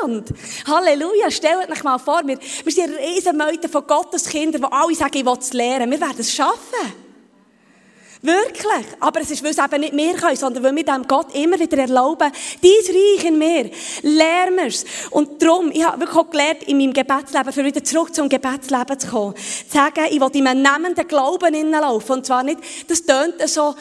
miteinander. 0.00 0.34
Halleluja. 0.66 1.30
Stellt 1.30 1.70
euch 1.70 1.84
mal 1.84 1.98
vor, 1.98 2.22
wir, 2.24 2.38
wir 2.38 2.72
sind 2.72 2.88
eine 2.88 2.98
riesige 2.98 3.32
Meute 3.32 3.68
von 3.68 3.86
Gottes 3.86 4.28
Kindern, 4.28 4.62
die 4.62 4.72
alle 4.72 4.94
sagen, 4.94 5.16
ich 5.16 5.24
will 5.24 5.38
es 5.38 5.52
lernen. 5.52 5.90
Wir 5.90 6.00
werden 6.00 6.16
es 6.18 6.32
schaffen. 6.32 7.07
Wirklich. 8.22 8.86
Aber 9.00 9.20
es 9.20 9.30
ist, 9.30 9.42
weil 9.44 9.52
es 9.52 9.58
eben 9.58 9.80
nicht 9.80 9.96
wir 9.96 10.14
können, 10.14 10.36
sondern 10.36 10.62
weil 10.62 10.74
wir 10.74 10.84
dem 10.84 11.06
Gott 11.06 11.34
immer 11.34 11.58
wieder 11.58 11.78
erlauben, 11.78 12.30
dein 12.62 12.96
Reich 12.96 13.24
in 13.24 13.38
mir, 13.38 13.70
wir 14.02 14.66
es. 14.66 14.84
Und 15.10 15.40
darum, 15.40 15.70
ich 15.72 15.84
habe 15.84 16.00
wirklich 16.00 16.18
auch 16.18 16.30
gelernt, 16.30 16.62
in 16.64 16.78
meinem 16.78 16.92
Gebetsleben, 16.92 17.52
für 17.52 17.64
wieder 17.64 17.84
zurück 17.84 18.14
zum 18.14 18.28
Gebetsleben 18.28 18.98
zu 18.98 19.08
kommen, 19.08 19.34
zu 19.36 19.76
sagen, 19.76 20.06
ich 20.10 20.20
will 20.20 20.30
in 20.32 20.46
einem 20.46 20.62
nehmenden 20.62 21.06
Glauben 21.06 21.54
hineinlaufen. 21.54 22.16
Und 22.16 22.26
zwar 22.26 22.42
nicht, 22.42 22.58
das 22.88 23.04
tönt 23.04 23.48
so, 23.48 23.74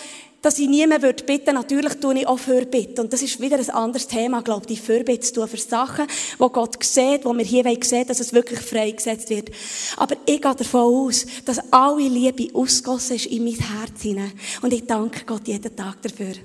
dass 0.47 0.59
ich 0.59 0.69
niemand 0.69 1.01
würde 1.01 1.25
bitten. 1.25 1.55
Natürlich 1.55 1.95
tue 1.95 2.19
ich 2.19 2.25
auch 2.25 2.39
Fürbitte. 2.39 3.01
Und 3.01 3.11
das 3.11 3.21
ist 3.21 3.41
wieder 3.41 3.57
ein 3.57 3.69
anderes 3.69 4.07
Thema, 4.07 4.41
glaube 4.41 4.61
ich, 4.61 4.67
die 4.67 4.81
Fürbitte 4.81 5.19
zu 5.19 5.33
tun 5.33 5.47
für 5.49 5.57
Sachen, 5.57 6.07
wo 6.37 6.47
Gott 6.47 6.81
sieht, 6.81 7.25
wo 7.25 7.33
wir 7.33 7.43
hier 7.43 7.65
sehen 7.81 8.07
dass 8.07 8.21
es 8.21 8.31
wirklich 8.31 8.61
freigesetzt 8.61 9.29
wird. 9.29 9.49
Aber 9.97 10.15
ich 10.25 10.41
gehe 10.41 10.55
davon 10.55 11.09
aus, 11.09 11.25
dass 11.43 11.59
alle 11.69 12.07
Liebe 12.07 12.47
ausgossen 12.55 13.17
ist 13.17 13.25
in 13.25 13.43
mein 13.43 13.55
Herz 13.55 14.01
hinein. 14.01 14.31
Und 14.61 14.71
ich 14.71 14.85
danke 14.85 15.25
Gott 15.25 15.45
jeden 15.49 15.75
Tag 15.75 16.01
dafür. 16.01 16.35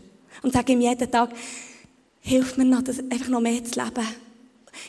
Und 0.43 0.53
sage 0.53 0.73
ihm 0.73 0.81
jeden 0.81 1.09
Tag, 1.09 1.31
hilf 2.23 2.57
mir 2.57 2.65
noch, 2.65 2.83
das 2.83 2.99
einfach 2.99 3.29
noch 3.29 3.41
mehr 3.41 3.63
zu 3.63 3.79
leben. 3.79 4.09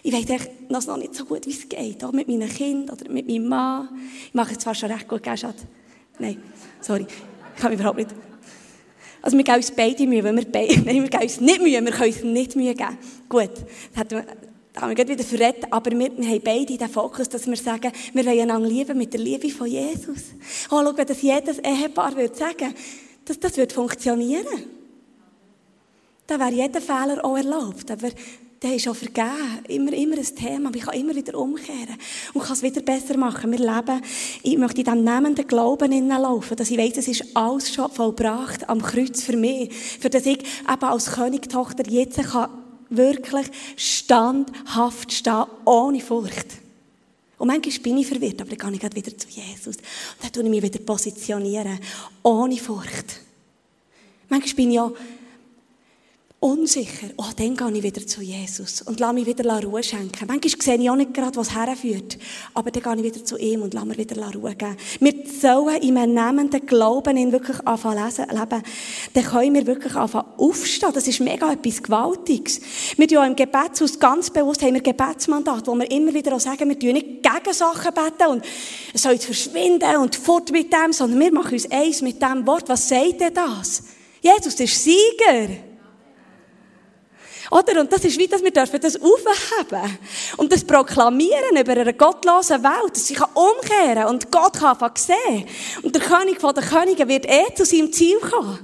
Ich 0.01 0.11
weiß 0.11 0.27
echt 0.27 0.71
noch 0.71 0.97
nicht 0.97 1.13
so 1.13 1.25
gut, 1.25 1.45
wie 1.45 1.51
es 1.51 1.69
geht. 1.69 2.03
Auch 2.03 2.13
mit 2.13 2.27
meinen 2.27 2.49
Kindern 2.49 2.97
oder 2.97 3.11
mit 3.11 3.27
meinem 3.27 3.47
Mann. 3.47 3.89
Ich 4.29 4.33
mache 4.33 4.53
es 4.53 4.57
zwar 4.57 4.73
schon 4.73 4.89
recht 4.91 5.07
gut, 5.07 5.21
gell? 5.21 5.35
Nein, 6.17 6.41
sorry. 6.81 7.05
Ich 7.55 7.61
kann 7.61 7.69
mich 7.69 7.79
überhaupt 7.79 7.99
nicht 7.99 8.09
also 9.23 9.37
wir 9.37 9.43
geben 9.45 9.57
uns 9.57 9.71
beide 9.71 10.05
Mühe, 10.05 10.23
weil 10.23 10.35
wir 10.35 10.45
beide, 10.45 10.79
nein, 10.85 11.01
wir 11.01 11.09
geben 11.09 11.23
uns 11.23 11.39
nicht 11.39 11.61
Mühe, 11.61 11.83
wir 11.83 11.91
können 11.91 12.13
uns 12.13 12.23
nicht 12.23 12.55
Mühe 12.55 12.75
geben. 12.75 12.97
Gut, 13.29 13.51
das 13.95 14.07
da 14.73 14.81
haben 14.81 14.89
wir 14.89 14.95
gerade 14.95 15.13
wieder 15.13 15.23
verrät, 15.23 15.71
aber 15.71 15.91
wir, 15.91 16.17
wir 16.17 16.27
haben 16.27 16.41
beide 16.43 16.77
den 16.77 16.89
Fokus, 16.89 17.29
dass 17.29 17.47
wir 17.47 17.55
sagen, 17.55 17.91
wir 18.11 18.25
wollen 18.25 18.41
einander 18.41 18.67
lieben 18.67 18.97
mit 18.97 19.13
der 19.13 19.19
Liebe 19.21 19.49
von 19.49 19.67
Jesus. 19.67 20.33
Oh, 20.71 20.81
schau, 20.83 20.97
wenn 20.97 21.05
das 21.05 21.21
jedes 21.21 21.59
Ehepaar 21.59 22.15
würde 22.15 22.35
sagen, 22.35 22.73
das, 23.23 23.39
das 23.39 23.55
würde 23.55 23.73
funktionieren. 23.73 24.45
Dann 26.25 26.39
wäre 26.39 26.51
jeder 26.51 26.81
Fehler 26.81 27.23
auch 27.23 27.37
erlaubt. 27.37 27.91
Aber 27.91 28.09
der 28.63 28.75
ist 28.75 28.87
auch 28.87 28.95
vergeben. 28.95 29.59
Immer, 29.67 29.93
immer 29.93 30.17
ein 30.17 30.35
Thema. 30.35 30.71
Ich 30.73 30.83
kann 30.83 30.95
immer 30.95 31.13
wieder 31.13 31.37
umkehren. 31.37 31.97
Und 32.33 32.43
kann 32.43 32.53
es 32.53 32.63
wieder 32.63 32.81
besser 32.81 33.17
machen. 33.17 33.51
Wir 33.51 33.59
leben, 33.59 34.01
ich 34.41 34.57
möchte 34.57 34.79
in 34.79 34.85
diesem 34.85 35.03
nehmenden 35.03 35.45
Glauben 35.45 35.91
hineinlaufen, 35.91 36.55
dass 36.55 36.71
ich 36.71 36.77
weiss, 36.77 36.97
es 36.97 37.09
ist 37.09 37.35
alles 37.35 37.73
schon 37.73 37.91
vollbracht 37.91 38.69
am 38.69 38.81
Kreuz 38.81 39.21
für 39.21 39.35
mich. 39.35 39.73
Für 39.73 40.09
das 40.09 40.25
ich 40.25 40.39
eben 40.39 40.83
als 40.83 41.11
Königtochter 41.11 41.83
jetzt 41.89 42.23
kann 42.23 42.49
wirklich 42.89 43.47
standhaft 43.75 45.11
stehen, 45.11 45.45
ohne 45.65 45.99
Furcht. 45.99 46.47
Und 47.37 47.47
manchmal 47.47 47.79
bin 47.79 47.97
ich 47.97 48.07
verwirrt, 48.07 48.41
aber 48.41 48.55
dann 48.55 48.79
gehe 48.79 48.89
ich 48.89 48.95
wieder 48.95 49.17
zu 49.17 49.27
Jesus. 49.27 49.75
Und 49.75 49.85
dann 50.21 50.31
tue 50.31 50.43
ich 50.43 50.49
mich 50.49 50.63
wieder 50.63 50.79
positionieren, 50.79 51.79
ohne 52.21 52.55
Furcht. 52.57 53.19
Manchmal 54.29 54.55
bin 54.55 54.69
ich 54.69 54.75
ja 54.75 54.91
unsicher, 56.43 57.07
oh, 57.15 57.29
dann 57.37 57.55
gehe 57.55 57.71
ich 57.71 57.83
wieder 57.83 58.05
zu 58.05 58.21
Jesus 58.21 58.81
und 58.81 58.99
lasse 58.99 59.13
mich 59.13 59.25
wieder 59.25 59.63
Ruhe 59.63 59.81
schenken. 59.81 60.27
Manchmal 60.27 60.61
sehe 60.61 60.75
ich 60.77 60.89
auch 60.89 60.95
nicht 60.97 61.13
gerade, 61.13 61.37
was 61.37 61.55
herführt, 61.55 62.17
aber 62.53 62.69
dann 62.69 62.83
gehe 62.83 62.95
ich 62.97 63.15
wieder 63.15 63.25
zu 63.25 63.37
ihm 63.37 63.61
und 63.61 63.73
lasse 63.73 63.85
mir 63.85 63.97
wieder 63.97 64.21
Ruhe 64.33 64.53
geben. 64.53 64.75
Wir 64.99 65.13
sollen 65.39 65.81
in 65.81 65.97
einem 65.97 66.13
nehmenden 66.13 66.65
Glauben 66.65 67.15
ihn 67.15 67.31
wirklich 67.31 67.65
anfangen 67.65 68.03
lesen, 68.03 68.25
leben. 68.29 68.61
Dann 69.13 69.23
können 69.23 69.53
wir 69.53 69.65
wirklich 69.65 69.95
anfangen 69.95 70.27
aufstehen. 70.37 70.91
Das 70.93 71.07
ist 71.07 71.21
mega 71.21 71.49
etwas 71.49 71.81
Gewaltiges. 71.81 72.59
Wir 72.97 73.07
tun 73.07 73.15
ja 73.15 73.25
im 73.25 73.37
Gebetshaus 73.37 73.97
ganz 73.97 74.29
bewusst, 74.29 74.63
haben 74.63 74.73
wir 74.73 74.81
Gebetsmandat, 74.81 75.65
wo 75.67 75.75
wir 75.75 75.89
immer 75.89 76.13
wieder 76.13 76.35
auch 76.35 76.41
sagen, 76.41 76.67
wir 76.67 76.77
tun 76.77 76.91
nicht 76.91 77.23
gegen 77.23 77.53
Sachen 77.53 77.93
beten 77.93 78.29
und 78.29 78.45
es 78.93 79.01
soll 79.01 79.17
verschwinden 79.17 79.95
und 79.95 80.17
fort 80.17 80.51
mit 80.51 80.73
dem, 80.73 80.91
sondern 80.91 81.21
wir 81.21 81.31
machen 81.31 81.53
uns 81.53 81.71
eins 81.71 82.01
mit 82.01 82.21
dem 82.21 82.45
Wort. 82.45 82.67
Was 82.67 82.89
sagt 82.89 83.21
denn 83.21 83.33
das? 83.33 83.83
Jesus 84.21 84.59
ist 84.59 84.83
Sieger. 84.83 85.72
Oder? 87.53 87.81
Und 87.81 87.93
das 87.93 88.03
ist 88.03 88.17
wie, 88.17 88.27
dass 88.27 88.43
wir 88.43 88.49
dürfen 88.49 88.81
das 88.81 88.95
aufheben 88.95 89.99
und 90.37 90.51
das 90.51 90.63
proklamieren 90.63 91.55
über 91.59 91.73
eine 91.73 91.93
gottlose 91.93 92.63
Welt, 92.63 92.95
dass 92.95 93.05
sie 93.05 93.15
umkehren 93.15 93.95
kann 93.95 94.07
und 94.07 94.31
Gott 94.31 94.53
kann 94.53 94.91
sehen. 94.95 95.45
Und 95.83 95.93
der 95.93 96.01
König 96.01 96.41
von 96.41 96.55
den 96.55 96.63
Königen 96.63 97.07
wird 97.07 97.27
eh 97.27 97.53
zu 97.53 97.63
seinem 97.63 97.93
Ziel 97.93 98.17
kommen. 98.19 98.57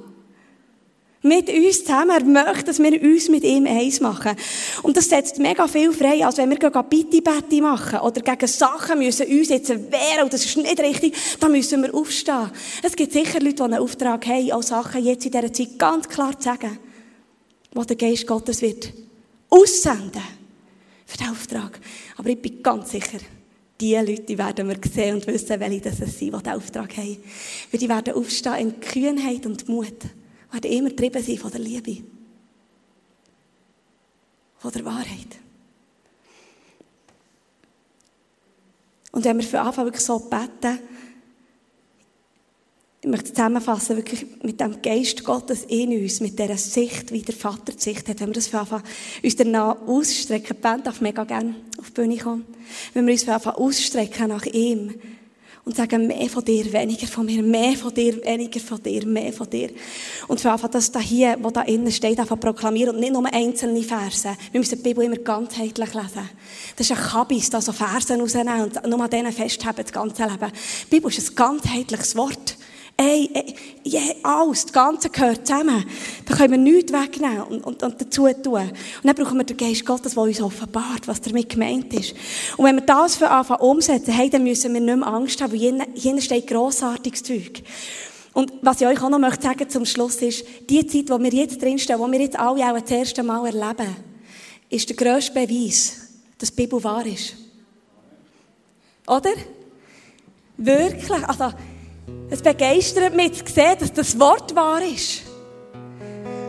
Mit 1.21 1.49
uns 1.49 1.83
zusammen. 1.83 2.11
Er 2.11 2.23
möchte, 2.23 2.63
dass 2.63 2.79
wir 2.79 2.99
uns 2.99 3.29
mit 3.29 3.43
ihm 3.43 3.67
eins 3.67 3.99
machen. 3.99 4.35
Und 4.81 4.97
das 4.97 5.09
setzt 5.09 5.37
mega 5.37 5.67
viel 5.67 5.91
frei, 5.91 6.25
als 6.25 6.37
wenn 6.37 6.49
wir 6.49 6.57
gegen 6.57 6.89
Bitti-Betti 6.89 7.61
machen 7.61 7.99
oder 7.99 8.21
gegen 8.21 8.47
Sachen 8.47 8.99
müssen 8.99 9.27
uns 9.27 9.49
jetzt 9.49 9.69
wehren 9.69 10.23
und 10.23 10.33
das 10.33 10.45
ist 10.45 10.57
nicht 10.57 10.79
richtig, 10.79 11.13
dann 11.39 11.51
müssen 11.51 11.83
wir 11.83 11.93
aufstehen. 11.93 12.49
Es 12.81 12.95
gibt 12.95 13.11
sicher 13.11 13.39
Leute, 13.39 13.55
die 13.55 13.63
einen 13.63 13.79
Auftrag 13.79 14.25
haben, 14.25 14.51
auch 14.53 14.63
Sachen 14.63 15.03
jetzt 15.03 15.25
in 15.25 15.31
dieser 15.31 15.53
Zeit 15.53 15.77
ganz 15.77 16.07
klar 16.07 16.39
zu 16.39 16.45
sagen 16.45 16.79
wo 17.71 17.83
der 17.83 17.95
Geist 17.95 18.25
Gottes 18.27 18.61
wird 18.61 18.93
aussenden 19.49 20.21
für 21.05 21.17
den 21.17 21.29
Auftrag. 21.29 21.79
Aber 22.17 22.29
ich 22.29 22.41
bin 22.41 22.61
ganz 22.61 22.91
sicher, 22.91 23.19
die 23.79 23.95
Leute 23.95 24.37
werden 24.37 24.67
wir 24.67 24.77
sehen 24.91 25.15
und 25.15 25.27
wissen, 25.27 25.59
welche 25.59 25.81
das 25.81 25.97
sind, 25.97 26.19
die 26.19 26.29
den 26.29 26.53
Auftrag 26.53 26.97
haben. 26.97 27.17
Weil 27.71 27.79
die 27.79 27.89
werden 27.89 28.13
aufstehen 28.13 28.55
in 28.55 28.79
Kühnheit 28.79 29.45
und 29.45 29.67
Mut. 29.69 30.03
Werden 30.51 30.71
immer 30.71 30.89
getrieben 30.89 31.23
sein 31.23 31.37
von 31.37 31.51
der 31.51 31.61
Liebe. 31.61 32.03
Von 34.57 34.71
der 34.71 34.83
Wahrheit. 34.83 35.39
Und 39.11 39.23
wenn 39.25 39.37
wir 39.37 39.45
für 39.45 39.61
Anfang 39.61 39.85
wirklich 39.85 40.05
so 40.05 40.19
beten, 40.19 40.79
ich 43.01 43.07
möchte 43.07 43.31
zusammenfassen, 43.33 43.95
wirklich 43.95 44.25
mit 44.43 44.59
dem 44.59 44.81
Geist 44.81 45.23
Gottes 45.23 45.63
in 45.63 45.89
uns, 46.01 46.19
mit 46.19 46.37
dieser 46.37 46.57
Sicht, 46.57 47.13
wie 47.13 47.21
der 47.21 47.35
Vater 47.35 47.71
die 47.71 47.81
Sicht 47.81 48.09
hat, 48.09 48.19
wenn 48.19 48.27
wir 48.27 48.33
das 48.33 48.47
für 48.47 48.59
Anfang 48.59 48.83
uns 49.23 49.35
danach 49.37 49.81
ausstrecken, 49.87 50.57
die 50.57 50.61
Band 50.61 50.85
darf 50.85 50.99
mega 50.99 51.23
gerne 51.23 51.55
auf 51.77 51.91
die 51.91 51.93
Bühne 51.93 52.17
kommen, 52.17 52.45
wenn 52.93 53.05
wir 53.05 53.13
uns 53.13 53.23
für 53.23 53.33
Anfang 53.33 53.53
ausstrecken 53.53 54.27
nach 54.27 54.45
ihm 54.47 54.95
und 55.63 55.77
sagen, 55.77 56.07
mehr 56.07 56.27
von 56.27 56.43
dir, 56.43 56.73
weniger 56.73 57.07
von 57.07 57.25
mir, 57.25 57.41
mehr 57.41 57.73
von 57.77 57.93
dir, 57.93 58.21
weniger 58.25 58.59
von 58.59 58.83
dir, 58.83 59.05
mehr 59.05 59.31
von 59.31 59.49
dir. 59.49 59.69
Und 60.27 60.41
für 60.41 60.51
Anfang 60.51 60.71
das 60.71 60.91
da 60.91 60.99
hier, 60.99 61.37
was 61.39 61.53
da 61.53 61.61
innen 61.61 61.91
steht, 61.93 62.19
einfach 62.19 62.39
proklamieren 62.39 62.95
und 62.95 62.99
nicht 62.99 63.13
nur 63.13 63.33
einzelne 63.33 63.81
Verse. 63.81 64.35
Wir 64.51 64.59
müssen 64.59 64.77
die 64.77 64.83
Bibel 64.83 65.05
immer 65.05 65.17
ganzheitlich 65.17 65.93
lesen. 65.93 66.29
Das 66.75 66.89
ist 66.89 66.97
ein 66.97 67.01
Kabis, 67.01 67.49
da 67.49 67.61
so 67.61 67.71
Versen 67.71 68.19
rausnehmen 68.19 68.61
und 68.63 68.87
nur 68.87 69.01
an 69.01 69.09
denen 69.09 69.31
festhalten, 69.31 69.83
das 69.83 69.93
ganze 69.93 70.23
Leben. 70.23 70.51
Die 70.87 70.89
Bibel 70.89 71.09
ist 71.09 71.31
ein 71.31 71.35
ganzheitliches 71.35 72.17
Wort. 72.17 72.57
Ey, 73.01 73.29
ey, 73.33 73.55
yeah, 73.85 74.13
alles, 74.23 74.63
das 74.63 74.73
Ganze 74.73 75.09
gehört 75.09 75.47
zusammen. 75.47 75.85
Da 76.25 76.35
können 76.35 76.51
wir 76.51 76.57
nichts 76.57 76.91
wegnehmen 76.91 77.43
und, 77.43 77.63
und, 77.63 77.81
und 77.81 78.01
dazu 78.01 78.27
tun. 78.43 78.59
Und 78.61 79.05
dann 79.05 79.15
brauchen 79.15 79.37
wir 79.37 79.45
den 79.45 79.55
Geist 79.55 79.85
Gottes, 79.85 80.15
der 80.15 80.23
uns 80.23 80.41
offenbart, 80.41 81.07
was 81.07 81.21
damit 81.21 81.47
gemeint 81.47 81.93
ist. 81.93 82.13
Und 82.57 82.65
wenn 82.65 82.75
wir 82.75 82.81
das 82.81 83.15
für 83.15 83.29
Anfang 83.29 83.61
umsetzen, 83.61 84.11
hey, 84.11 84.29
dann 84.29 84.43
müssen 84.43 84.73
wir 84.73 84.81
nicht 84.81 84.97
mehr 84.97 85.07
Angst 85.07 85.41
haben, 85.41 85.53
weil 85.53 85.87
hier 85.93 86.19
steht 86.19 86.47
grossartiges 86.47 87.23
Zeug. 87.23 87.63
Und 88.33 88.51
was 88.61 88.81
ich 88.81 88.87
euch 88.87 89.01
auch 89.01 89.09
noch 89.09 89.17
möchte 89.17 89.43
sagen 89.43 89.69
zum 89.69 89.85
Schluss 89.85 90.17
ist, 90.17 90.43
die 90.69 90.85
Zeit, 90.85 91.09
wo 91.09 91.17
wir 91.19 91.31
jetzt 91.31 91.61
drinstehen, 91.61 91.99
wo 91.99 92.11
wir 92.11 92.19
jetzt 92.19 92.37
alle 92.37 92.65
auch 92.65 92.81
das 92.81 92.91
erste 92.91 93.23
Mal 93.23 93.45
erleben, 93.45 93.95
ist 94.69 94.89
der 94.89 94.97
grösste 94.97 95.31
Beweis, 95.31 96.01
dass 96.37 96.49
die 96.49 96.63
Bibel 96.63 96.83
wahr 96.83 97.05
ist. 97.05 97.33
Oder? 99.07 99.31
Wirklich. 100.57 101.23
Also, 101.25 101.53
es 102.29 102.41
begeistert 102.41 103.15
mich 103.15 103.43
zu 103.43 103.53
sehen, 103.53 103.75
dass 103.79 103.93
das 103.93 104.19
Wort 104.19 104.55
wahr 104.55 104.81
ist. 104.81 105.23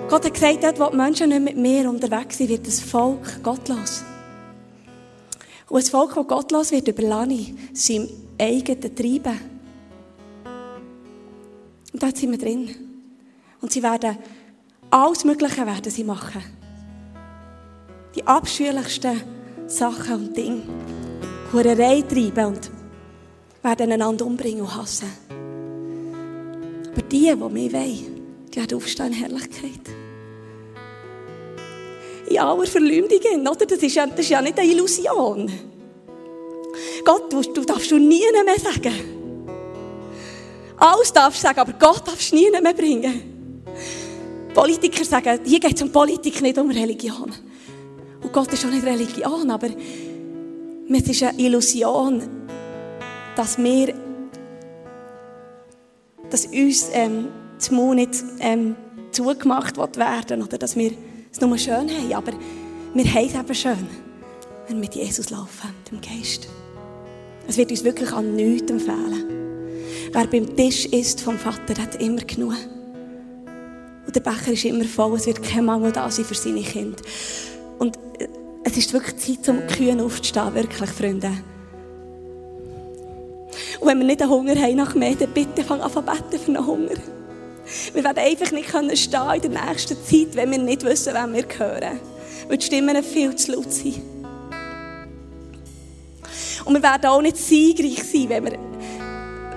Gott 0.09 0.25
hat 0.25 0.35
gesagt, 0.35 0.65
dort, 0.65 0.79
wo 0.81 0.91
die 0.91 0.97
Menschen 0.97 1.29
nicht 1.29 1.43
mit 1.43 1.57
mir 1.57 1.89
unterwegs 1.89 2.39
sind, 2.39 2.51
wird 2.51 2.67
das 2.67 2.81
Volk 2.81 3.43
gottlos. 3.43 4.03
Und 5.69 5.85
ein 5.85 5.91
Volk, 5.91 6.15
das 6.15 6.27
gottlos 6.27 6.73
wird, 6.73 6.89
überlasse 6.89 7.55
seinem 7.73 8.09
eigenen 8.39 8.95
Treiben. 8.95 9.41
Und 11.93 12.03
dort 12.03 12.17
sind 12.17 12.33
wir 12.33 12.39
drin. 12.39 12.75
Und 13.61 13.73
sie 13.73 13.83
werden 13.83 14.19
alles 14.91 15.25
Mögliche 15.25 15.65
werden 15.65 15.91
sie 15.91 16.03
machen. 16.03 16.43
Die 18.17 18.27
abscheulichsten 18.27 19.23
Sachen 19.69 20.15
und 20.15 20.37
Dinge. 20.37 20.63
Hurerei 21.53 22.03
treiben 22.03 22.47
und 22.47 22.71
werden 23.63 23.93
einander 23.93 24.27
umbringen 24.27 24.63
und 24.63 24.77
hassen. 24.77 25.07
Aber 26.93 27.03
die, 27.03 27.27
die 27.27 27.35
mich 27.35 27.73
wollen, 27.73 28.21
die 28.53 28.57
werden 28.57 28.77
aufstehen 28.77 29.07
in 29.07 29.13
Herrlichkeit. 29.13 29.81
In 32.29 32.39
aller 32.39 32.67
Verleumdung, 32.67 33.41
oder? 33.41 33.67
Das 33.67 33.79
ist, 33.79 33.95
ja, 33.95 34.07
das 34.07 34.21
ist 34.21 34.31
ja 34.31 34.43
nicht 34.43 34.59
eine 34.59 34.71
Illusion. 34.71 35.51
Gott, 37.05 37.33
du, 37.33 37.41
du 37.41 37.65
darfst 37.65 37.91
du 37.91 37.99
nie 37.99 38.23
mehr 38.45 38.59
sagen. 38.59 38.95
Alles 40.77 41.13
darfst 41.13 41.43
du 41.43 41.47
sagen, 41.47 41.61
aber 41.61 41.73
Gott 41.73 42.07
darfst 42.07 42.33
du 42.33 42.37
nie 42.37 42.51
mehr 42.51 42.75
bringen. 42.75 43.65
Politiker 44.55 45.05
sagen, 45.05 45.41
hier 45.45 45.61
geht 45.61 45.77
es 45.77 45.83
um 45.83 45.93
Politik, 45.93 46.41
nicht 46.41 46.59
um 46.59 46.71
Religion. 46.71 47.33
Und 48.23 48.33
Gott 48.33 48.53
ist 48.53 48.65
auch 48.65 48.71
nicht 48.71 48.85
Religion, 48.85 49.51
aber 49.51 49.69
es 49.69 51.09
ist 51.09 51.23
eine 51.23 51.39
Illusion, 51.39 52.23
dass 53.37 53.59
wir 53.59 53.95
dass 56.31 56.47
uns 56.47 56.91
ähm, 56.93 57.29
das 57.59 57.71
Mund 57.71 57.97
nicht 57.97 58.25
ähm, 58.41 58.77
zugemacht 59.13 59.77
werden 59.77 60.43
oder 60.43 60.59
dass 60.59 60.77
wir 60.77 60.93
es 61.33 61.41
nur 61.41 61.59
schön 61.59 61.89
haben. 61.89 62.13
Aber 62.15 62.33
wir 62.95 63.05
haben 63.05 63.27
es 63.27 63.35
eben 63.35 63.55
schön, 63.55 63.89
wenn 64.67 64.77
wir 64.77 64.81
mit 64.81 64.95
Jesus 64.95 65.31
laufen, 65.31 65.71
dem 65.91 66.01
Geist. 66.01 66.49
Es 67.47 67.57
wird 67.57 67.71
uns 67.71 67.85
wirklich 67.85 68.13
an 68.13 68.37
nichts 68.37 68.71
empfehlen. 68.71 69.25
Wer 70.13 70.27
beim 70.27 70.57
Tisch 70.57 70.87
ist 70.87 71.21
vom 71.21 71.39
Vater, 71.39 71.81
hat 71.81 72.01
immer 72.01 72.23
genug. 72.23 72.55
Und 74.07 74.17
der 74.17 74.21
Becher 74.21 74.53
ist 74.53 74.65
immer 74.65 74.85
voll, 74.85 75.17
es 75.17 75.27
wird 75.27 75.43
kein 75.43 75.65
Mangel 75.65 75.93
da 75.93 76.11
sein 76.11 76.25
für 76.25 76.35
seine 76.35 76.63
Kinder. 76.63 76.99
Und 77.79 77.97
äh, 78.19 78.29
es 78.65 78.77
ist 78.77 78.93
wirklich 78.93 79.17
Zeit, 79.17 79.49
um 79.49 79.67
kühn 79.67 80.01
aufzustehen, 80.01 80.55
wirklich, 80.55 80.91
Freunde. 80.91 81.31
Und 83.81 83.89
wenn 83.89 83.99
wir 83.99 84.07
nicht 84.07 84.23
einen 84.23 84.31
Hunger 84.31 84.57
haben 84.57 84.77
nach 84.77 84.95
mehr, 84.95 85.15
dann 85.15 85.31
bitte 85.33 85.65
fang 85.65 85.81
an 85.81 85.91
zu 85.91 86.03
beten 86.03 86.39
für 86.39 86.49
einen 86.49 86.67
Hunger. 86.67 86.97
Wir 87.93 88.05
werden 88.05 88.19
einfach 88.19 88.51
nicht 88.53 88.69
können 88.69 88.97
stehen 88.97 89.35
in 89.35 89.53
der 89.53 89.67
nächsten 89.67 89.97
Zeit, 90.05 90.35
wenn 90.35 90.51
wir 90.51 90.59
nicht 90.59 90.85
wissen, 90.85 91.15
wem 91.15 91.33
wir 91.33 91.45
gehören. 91.45 92.01
Weil 92.49 92.59
die 92.59 92.67
Stimmen 92.67 93.03
viel 93.03 93.35
zu 93.37 93.53
laut 93.53 93.73
sind. 93.73 94.03
Und 96.65 96.75
wir 96.75 96.83
werden 96.83 97.07
auch 97.07 97.23
nicht 97.23 97.37
siegreich 97.37 98.03
sein, 98.05 98.29
wenn 98.29 98.45
wir, 98.45 98.59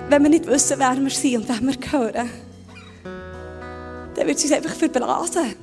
wenn 0.08 0.22
wir 0.22 0.30
nicht 0.30 0.46
wissen, 0.46 0.78
wer 0.78 0.96
wir 0.96 1.10
sind 1.10 1.36
und 1.36 1.48
wem 1.48 1.68
wir 1.68 1.76
gehören. 1.76 2.30
Dann 4.14 4.26
wird 4.26 4.38
es 4.38 4.44
uns 4.44 4.52
einfach 4.52 4.74
verblasen. 4.74 5.54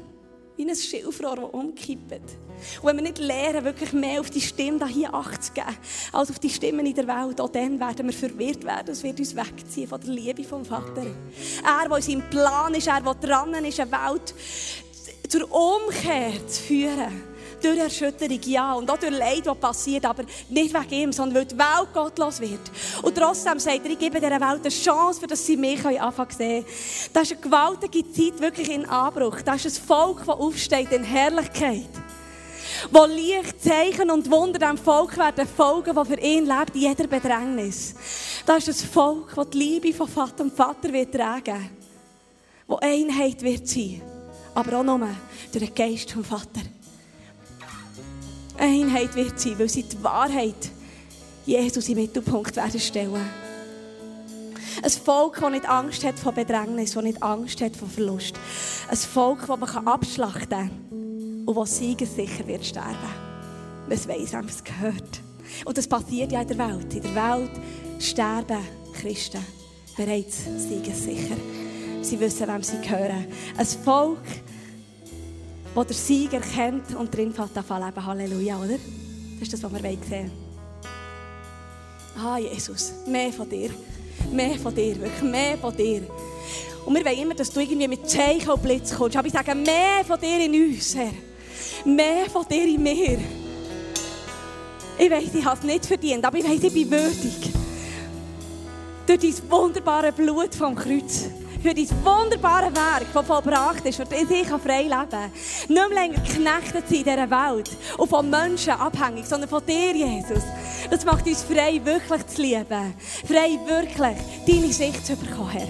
Wie 0.57 0.69
ein 0.69 0.75
Schilfrohr, 0.75 1.37
das 1.37 1.49
umkippt. 1.51 2.21
Und 2.81 2.87
wenn 2.87 2.95
wir 2.97 3.03
nicht 3.03 3.19
lernen, 3.19 3.63
wirklich 3.65 3.93
mehr 3.93 4.19
auf 4.19 4.29
die 4.29 4.41
Stimme 4.41 4.87
hier 4.87 5.13
Acht 5.13 5.43
zu 5.43 5.53
geben, 5.53 5.77
als 6.11 6.29
auf 6.29 6.39
die 6.39 6.49
Stimmen 6.49 6.85
in 6.85 6.95
der 6.95 7.07
Welt, 7.07 7.39
auch 7.41 7.49
dann 7.49 7.79
werden 7.79 8.07
wir 8.07 8.13
verwirrt 8.13 8.63
werden. 8.63 8.89
Es 8.89 9.03
wird 9.03 9.19
uns 9.19 9.35
wegziehen 9.35 9.87
von 9.87 9.99
der 10.01 10.11
Liebe 10.11 10.43
vom 10.43 10.65
Vater. 10.65 11.05
Er, 11.63 11.87
der 11.87 11.97
in 11.97 12.03
seinem 12.03 12.29
Plan 12.29 12.73
ist, 12.73 12.87
er, 12.87 13.01
der 13.01 13.13
dran 13.15 13.53
ist, 13.65 13.79
eine 13.79 13.91
Welt 13.91 14.33
zur 15.27 15.49
Umkehr 15.51 16.45
zu 16.47 16.61
führen. 16.61 17.31
Durch 17.61 17.77
Erschütterung, 17.77 18.39
ja. 18.45 18.73
Und 18.73 18.89
auch 18.89 18.97
durch 18.97 19.11
Leid, 19.11 19.45
das 19.45 19.57
passiert. 19.57 20.05
Aber 20.05 20.23
nicht 20.49 20.73
wegen 20.73 20.93
ihm, 20.93 21.13
sondern 21.13 21.37
weil 21.37 21.45
die 21.45 21.57
Welt 21.57 21.93
gottlos 21.93 22.41
wird. 22.41 22.59
Und 23.03 23.15
trotzdem 23.15 23.59
sagt 23.59 23.85
er, 23.85 23.91
ich 23.91 23.99
gebe 23.99 24.19
dieser 24.19 24.31
Welt 24.31 24.61
eine 24.61 24.69
Chance, 24.69 25.27
dass 25.27 25.45
sie 25.45 25.57
mich 25.57 25.85
anfangen 25.85 26.31
sehen. 26.35 26.65
Das 27.13 27.23
ist 27.23 27.33
eine 27.33 27.41
gewaltige 27.41 28.11
Zeit 28.11 28.41
wirklich 28.41 28.71
in 28.71 28.85
Anbruch. 28.85 29.41
Das 29.45 29.63
ist 29.63 29.79
ein 29.79 29.85
Volk, 29.85 30.19
das 30.25 30.29
aufsteht 30.29 30.91
in 30.91 31.03
Herrlichkeit 31.03 32.00
wo 32.89 33.05
Licht, 33.05 33.61
Zeichen 33.61 34.09
und 34.09 34.29
Wunder 34.31 34.59
dem 34.59 34.77
Volk 34.77 35.17
werden 35.17 35.47
folgen, 35.47 35.95
das 35.95 36.07
für 36.07 36.19
ihn 36.19 36.45
lebt, 36.45 36.75
in 36.75 36.81
jeder 36.81 37.07
Bedrängnis. 37.07 37.95
Das 38.45 38.67
ist 38.67 38.83
ein 38.83 38.89
Volk, 38.89 39.35
das 39.35 39.49
die 39.49 39.57
Liebe 39.57 39.93
von 39.93 40.07
Vater 40.07 40.43
und 40.43 40.53
Vater 40.53 40.91
wird 40.91 41.13
tragen, 41.13 41.69
wo 42.67 42.77
Einheit 42.77 43.41
wird 43.41 43.67
sein, 43.67 44.01
aber 44.55 44.79
auch 44.79 44.83
nur 44.83 45.07
durch 45.51 45.71
den 45.71 45.75
Geist 45.75 46.11
vom 46.11 46.23
Vater. 46.23 46.61
Einheit 48.57 49.15
wird 49.15 49.39
sein, 49.39 49.57
weil 49.59 49.69
sie 49.69 49.83
die 49.83 50.03
Wahrheit 50.03 50.71
Jesus 51.45 51.89
im 51.89 51.95
Mittelpunkt 51.95 52.55
werden 52.55 52.79
stellen. 52.79 53.29
Ein 54.83 54.89
Volk, 54.89 55.39
das 55.39 55.51
nicht 55.51 55.69
Angst 55.69 56.03
hat 56.03 56.17
vor 56.17 56.31
Bedrängnis, 56.31 56.93
das 56.93 57.03
nicht 57.03 57.21
Angst 57.21 57.61
hat 57.61 57.75
vor 57.75 57.87
Verlust. 57.87 58.35
Ein 58.87 58.97
Volk, 58.97 59.45
das 59.47 59.59
man 59.59 59.87
abschlachten 59.87 60.49
kann 60.49 61.10
und 61.45 61.55
das 61.55 61.77
siegessicher 61.77 62.47
wird 62.47 62.65
sterben. 62.65 62.97
Man 63.87 64.07
weiss, 64.07 64.33
wem 64.33 64.45
es 64.45 64.63
gehört. 64.63 65.21
Und 65.65 65.77
das 65.77 65.87
passiert 65.87 66.31
ja 66.31 66.41
in 66.41 66.47
der 66.47 66.57
Welt. 66.57 66.93
In 66.93 67.01
der 67.01 67.15
Welt 67.15 67.51
sterben 67.99 68.59
Christen 68.93 69.45
bereits 69.97 70.45
siegessicher. 70.57 71.35
Sie 72.01 72.19
wissen, 72.19 72.47
wem 72.47 72.63
sie 72.63 72.79
gehören. 72.81 73.27
Ein 73.57 73.65
Volk, 73.65 74.23
das 75.75 75.87
der 75.87 75.95
Sieg 75.95 76.33
erkennt 76.33 76.95
und 76.95 77.15
drin 77.15 77.33
fällt 77.33 77.57
auf 77.57 77.69
leben. 77.69 78.05
Halleluja, 78.05 78.57
oder? 78.57 78.77
Das 79.39 79.41
ist 79.41 79.53
das, 79.53 79.63
was 79.63 79.71
wir 79.71 79.79
sehen 79.79 79.99
wollen. 80.09 80.31
Ah, 82.17 82.37
Jesus, 82.37 82.93
mehr 83.07 83.31
von 83.31 83.49
dir. 83.49 83.71
Mehr 84.31 84.57
von 84.57 84.73
dir, 84.73 84.99
wirklich 84.99 85.23
mehr 85.23 85.57
von 85.57 85.75
dir. 85.75 86.03
Und 86.85 86.95
wir 86.95 87.05
wollen 87.05 87.17
immer, 87.17 87.35
dass 87.35 87.51
du 87.51 87.59
irgendwie 87.59 87.87
mit 87.87 88.09
Zeichen 88.09 88.49
und 88.49 88.61
Blitz 88.61 88.95
kommst. 88.95 89.15
Aber 89.15 89.27
ich 89.27 89.33
sage, 89.33 89.53
mehr 89.55 90.03
von 90.05 90.19
dir 90.19 90.43
in 90.45 90.53
uns, 90.53 90.95
Herr. 90.95 91.11
Mehr 91.85 92.29
von 92.29 92.45
dir 92.47 92.65
in 92.65 92.81
mir. 92.81 93.19
Ich 94.97 95.09
weiß, 95.09 95.33
ich 95.33 95.45
habe 95.45 95.57
es 95.57 95.63
nicht 95.63 95.85
verdient, 95.85 96.23
aber 96.23 96.37
ich 96.37 96.43
weiß, 96.43 96.63
ich 96.63 96.73
bin 96.73 96.91
würdig. 96.91 97.53
Durch 99.07 99.19
dein 99.19 99.51
wunderbare 99.51 100.11
Blut 100.11 100.53
vom 100.53 100.75
Kreuz. 100.75 101.29
Für 101.61 101.73
dein 101.73 101.89
wunderbare 102.03 102.75
Werk, 102.75 103.05
das 103.13 103.25
vollbracht 103.25 103.85
ist, 103.85 103.97
für 103.97 104.05
das 104.05 104.21
ich 104.21 104.47
frei 104.47 104.83
leben 104.83 105.09
kann. 105.09 105.31
Nicht 105.67 105.69
mehr 105.69 105.89
länger 105.89 106.19
geknechtet 106.19 106.87
sein 106.87 106.97
in 106.97 107.03
dieser 107.03 107.29
Welt 107.29 107.69
und 107.97 108.09
von 108.09 108.29
Menschen 108.29 108.73
abhängig, 108.73 109.25
sondern 109.25 109.49
von 109.49 109.63
dir, 109.65 109.95
Jesus. 109.95 110.43
Das 110.89 111.05
macht 111.05 111.27
uns 111.27 111.43
frei, 111.43 111.79
wirklich 111.83 112.27
zu 112.27 112.41
lieben. 112.41 112.95
Frei, 113.27 113.59
wirklich 113.67 114.17
deine 114.47 114.73
Sicht 114.73 115.05
zu 115.05 115.15
bekommen, 115.15 115.49
Herr. 115.49 115.67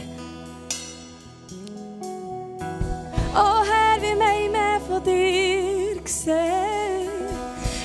Oh 3.33 3.63
Herr, 3.63 4.01
wir 4.01 4.15
mehr 4.15 4.81
von 4.87 5.03
dir 5.03 5.80
sehen. 6.07 7.09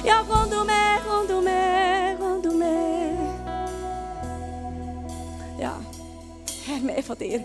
Ja, 0.04 0.24
komm 0.28 0.50
du 0.50 0.64
mehr. 0.64 0.86
Ja, 5.58 5.80
Herr, 6.66 6.80
mehr 6.80 7.02
von 7.02 7.16
dir. 7.16 7.42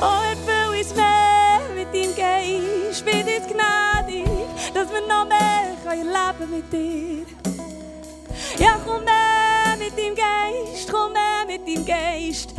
Oh, 0.00 0.20
erfüll 0.30 0.78
uns 0.78 0.94
mehr 0.94 1.60
mit 1.74 1.94
deinem 1.94 2.14
Geist, 2.16 3.04
bitte 3.04 3.36
uns 3.38 3.46
gnädig, 3.46 4.26
dass 4.74 4.88
wir 4.92 5.00
noch 5.06 5.26
mehr 5.28 5.76
erleben 5.84 6.50
mit 6.50 6.72
dir. 6.72 7.26
Ja, 8.58 8.78
komm 8.84 9.04
mehr 9.04 9.76
mit 9.78 9.96
deinem 9.96 10.16
Geist, 10.16 10.90
komm 10.90 11.12
mehr 11.12 11.46
mit 11.46 11.66
deinem 11.66 11.86
Geist. 11.86 12.54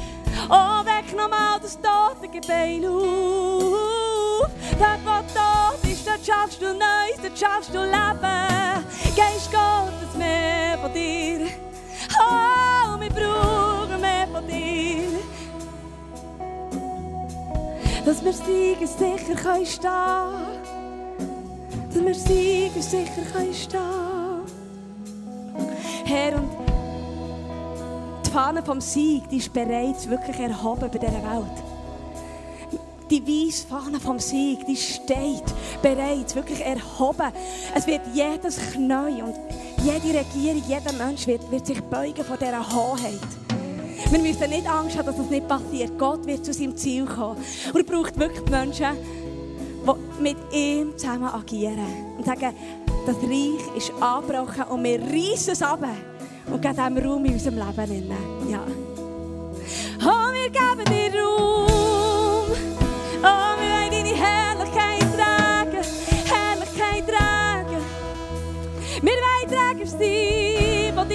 Oh, 0.49 0.86
weck 0.86 1.13
nochmal 1.15 1.59
das 1.61 1.76
tote 1.76 2.28
Gebein 2.32 2.86
auf. 2.86 4.49
Dort, 4.80 5.03
wo 5.03 5.22
tot 5.34 5.87
dort 6.08 6.26
schaffst 6.26 6.62
du 6.62 6.66
Neues, 6.66 7.18
dort 7.22 7.38
schaffst 7.38 7.74
du 7.74 7.80
Leben. 7.80 8.86
Geist 9.16 9.51
Gottes, 9.51 10.18
mehr 10.18 10.78
von 10.78 10.93
dir. 10.93 11.47
Oh, 12.20 12.99
wir 12.99 13.10
brauchen 13.10 14.01
mehr 14.01 14.28
von 14.32 14.47
dir. 14.47 15.20
Dass 18.05 18.24
wir 18.24 18.34
siegen 18.34 18.88
sicher 18.88 19.36
können 19.36 19.66
stehen. 19.66 19.91
Dass 21.89 22.05
wir 22.05 22.16
siegen 22.16 22.82
sicher 22.82 23.22
können 23.34 23.53
stehen. 23.53 23.82
Herr, 26.05 26.36
und 26.36 26.49
die 28.26 28.30
Fahne 28.30 28.64
vom 28.64 28.80
Sieg, 28.80 29.28
die 29.30 29.38
ist 29.38 29.51
bereits 29.51 30.08
wirklich 30.08 30.39
erhoben 30.39 30.89
bei 30.89 30.97
dieser 30.97 31.12
Welt. 31.12 31.66
Die 33.10 33.26
weiße 33.26 33.68
Fahne 33.68 33.99
vom 34.01 34.20
Sieg, 34.20 34.66
die 34.66 34.76
steht 34.76 35.45
bereits 35.82 36.36
wirklich 36.36 36.60
erhoben. 36.60 37.32
Es 37.74 37.88
wird 37.88 38.01
jedes 38.14 38.58
Knie 38.74 39.22
und 39.22 39.36
jede 39.84 40.20
Regierung, 40.20 40.62
jeder 40.68 40.91
Mensch 40.93 41.26
wird, 41.26 41.49
wird 41.49 41.66
sich 41.66 41.82
beugen 41.82 42.26
von 42.26 42.38
dieser 42.38 42.70
Hoheit. 42.70 43.20
Wir 44.10 44.20
müssen 44.20 44.49
nicht 44.49 44.68
Angst 44.68 44.97
haben, 44.97 45.05
dass 45.05 45.18
das 45.18 45.30
nicht 45.30 45.47
passiert. 45.47 45.97
Gott 45.97 46.26
wird 46.26 46.45
zu 46.45 46.51
seinem 46.51 46.76
Ziel 46.76 47.05
kommen. 47.05 47.38
Und 47.74 47.80
er 47.80 47.84
braucht 47.84 48.18
wirklich 48.20 48.49
Menschen, 48.49 48.97
die 49.86 50.22
mit 50.22 50.38
ihm 50.51 50.97
zusammen 50.97 51.30
agieren 51.30 52.16
und 52.18 52.26
sagen, 52.26 52.53
das 53.05 53.16
Reich 53.16 53.78
ist 53.78 53.93
angebrochen 54.01 54.64
und 54.70 54.84
wir 54.84 55.01
reißen 55.01 55.53
es 55.53 55.62
ab 55.62 55.80
und 56.51 56.62
geben 56.62 56.76
dem 56.76 56.97
Raum 56.97 57.26
in 57.26 57.34
unserem 57.34 57.55
Leben. 57.55 58.12
Ja. 58.49 58.62
Oh, 60.01 60.34
wir 60.34 60.49
geben 60.49 61.12
dir 61.14 61.20
Raum. 61.20 61.68
Oh, 63.24 63.59
wir 63.59 63.70
wollen 63.70 63.91
deine 63.91 64.15
Herrlichkeit 64.15 65.07
tragen. 65.18 65.84
Herrlichkeit 66.26 67.07
tragen. 67.07 67.82
Wir 69.01 69.13
wollen 69.13 69.49
Träger 69.49 69.88
sein 69.88 70.93
von 70.95 71.09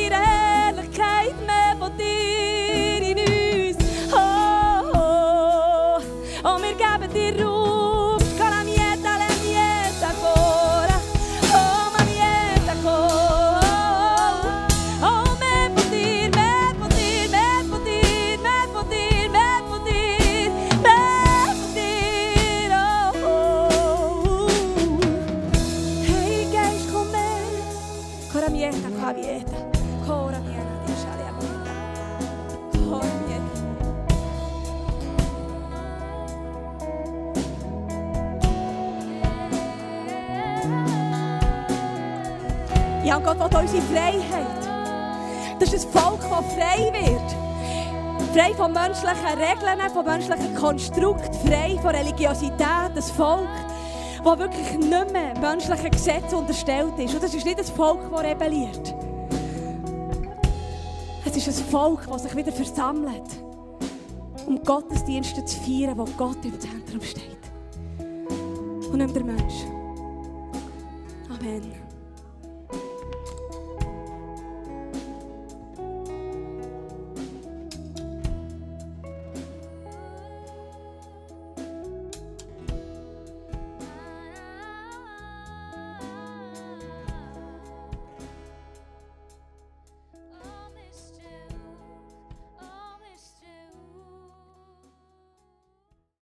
Freiheit. 43.93 45.59
Das 45.59 45.73
ist 45.73 45.87
ein 45.87 45.93
Volk, 45.93 46.21
das 46.21 46.55
frei 46.55 46.91
wird. 46.93 48.33
Frei 48.33 48.55
von 48.55 48.73
menschlichen 48.73 49.39
Regeln, 49.39 49.91
von 49.93 50.05
menschlichen 50.07 50.55
Konstrukt, 50.55 51.37
frei 51.47 51.79
von 51.83 51.91
Religiosität. 51.91 52.59
Ein 52.95 53.03
Volk, 53.03 53.49
das 54.25 54.39
wirklich 54.39 54.79
nicht 54.79 55.13
mehr 55.13 55.39
menschlichen 55.39 55.91
Gesetzen 55.91 56.37
unterstellt 56.37 56.99
ist. 56.99 57.15
Und 57.15 57.23
das 57.23 57.35
ist 57.35 57.45
nicht 57.45 57.59
ein 57.59 57.65
Volk, 57.65 58.01
das 58.11 58.25
rebelliert. 58.25 58.95
Es 61.27 61.37
ist 61.37 61.49
ein 61.49 61.67
Volk, 61.67 62.07
das 62.09 62.23
sich 62.23 62.35
wieder 62.35 62.53
versammelt, 62.53 63.29
um 64.47 64.63
Gottesdienste 64.63 65.45
zu 65.45 65.61
feiern, 65.61 65.99
wo 65.99 66.05
Gott 66.17 66.43
im 66.45 66.59
Zentrum 66.59 67.03
steht. 67.03 67.39
Und 68.91 68.99
nicht 68.99 69.15
der 69.15 69.25
Mensch. 69.25 69.72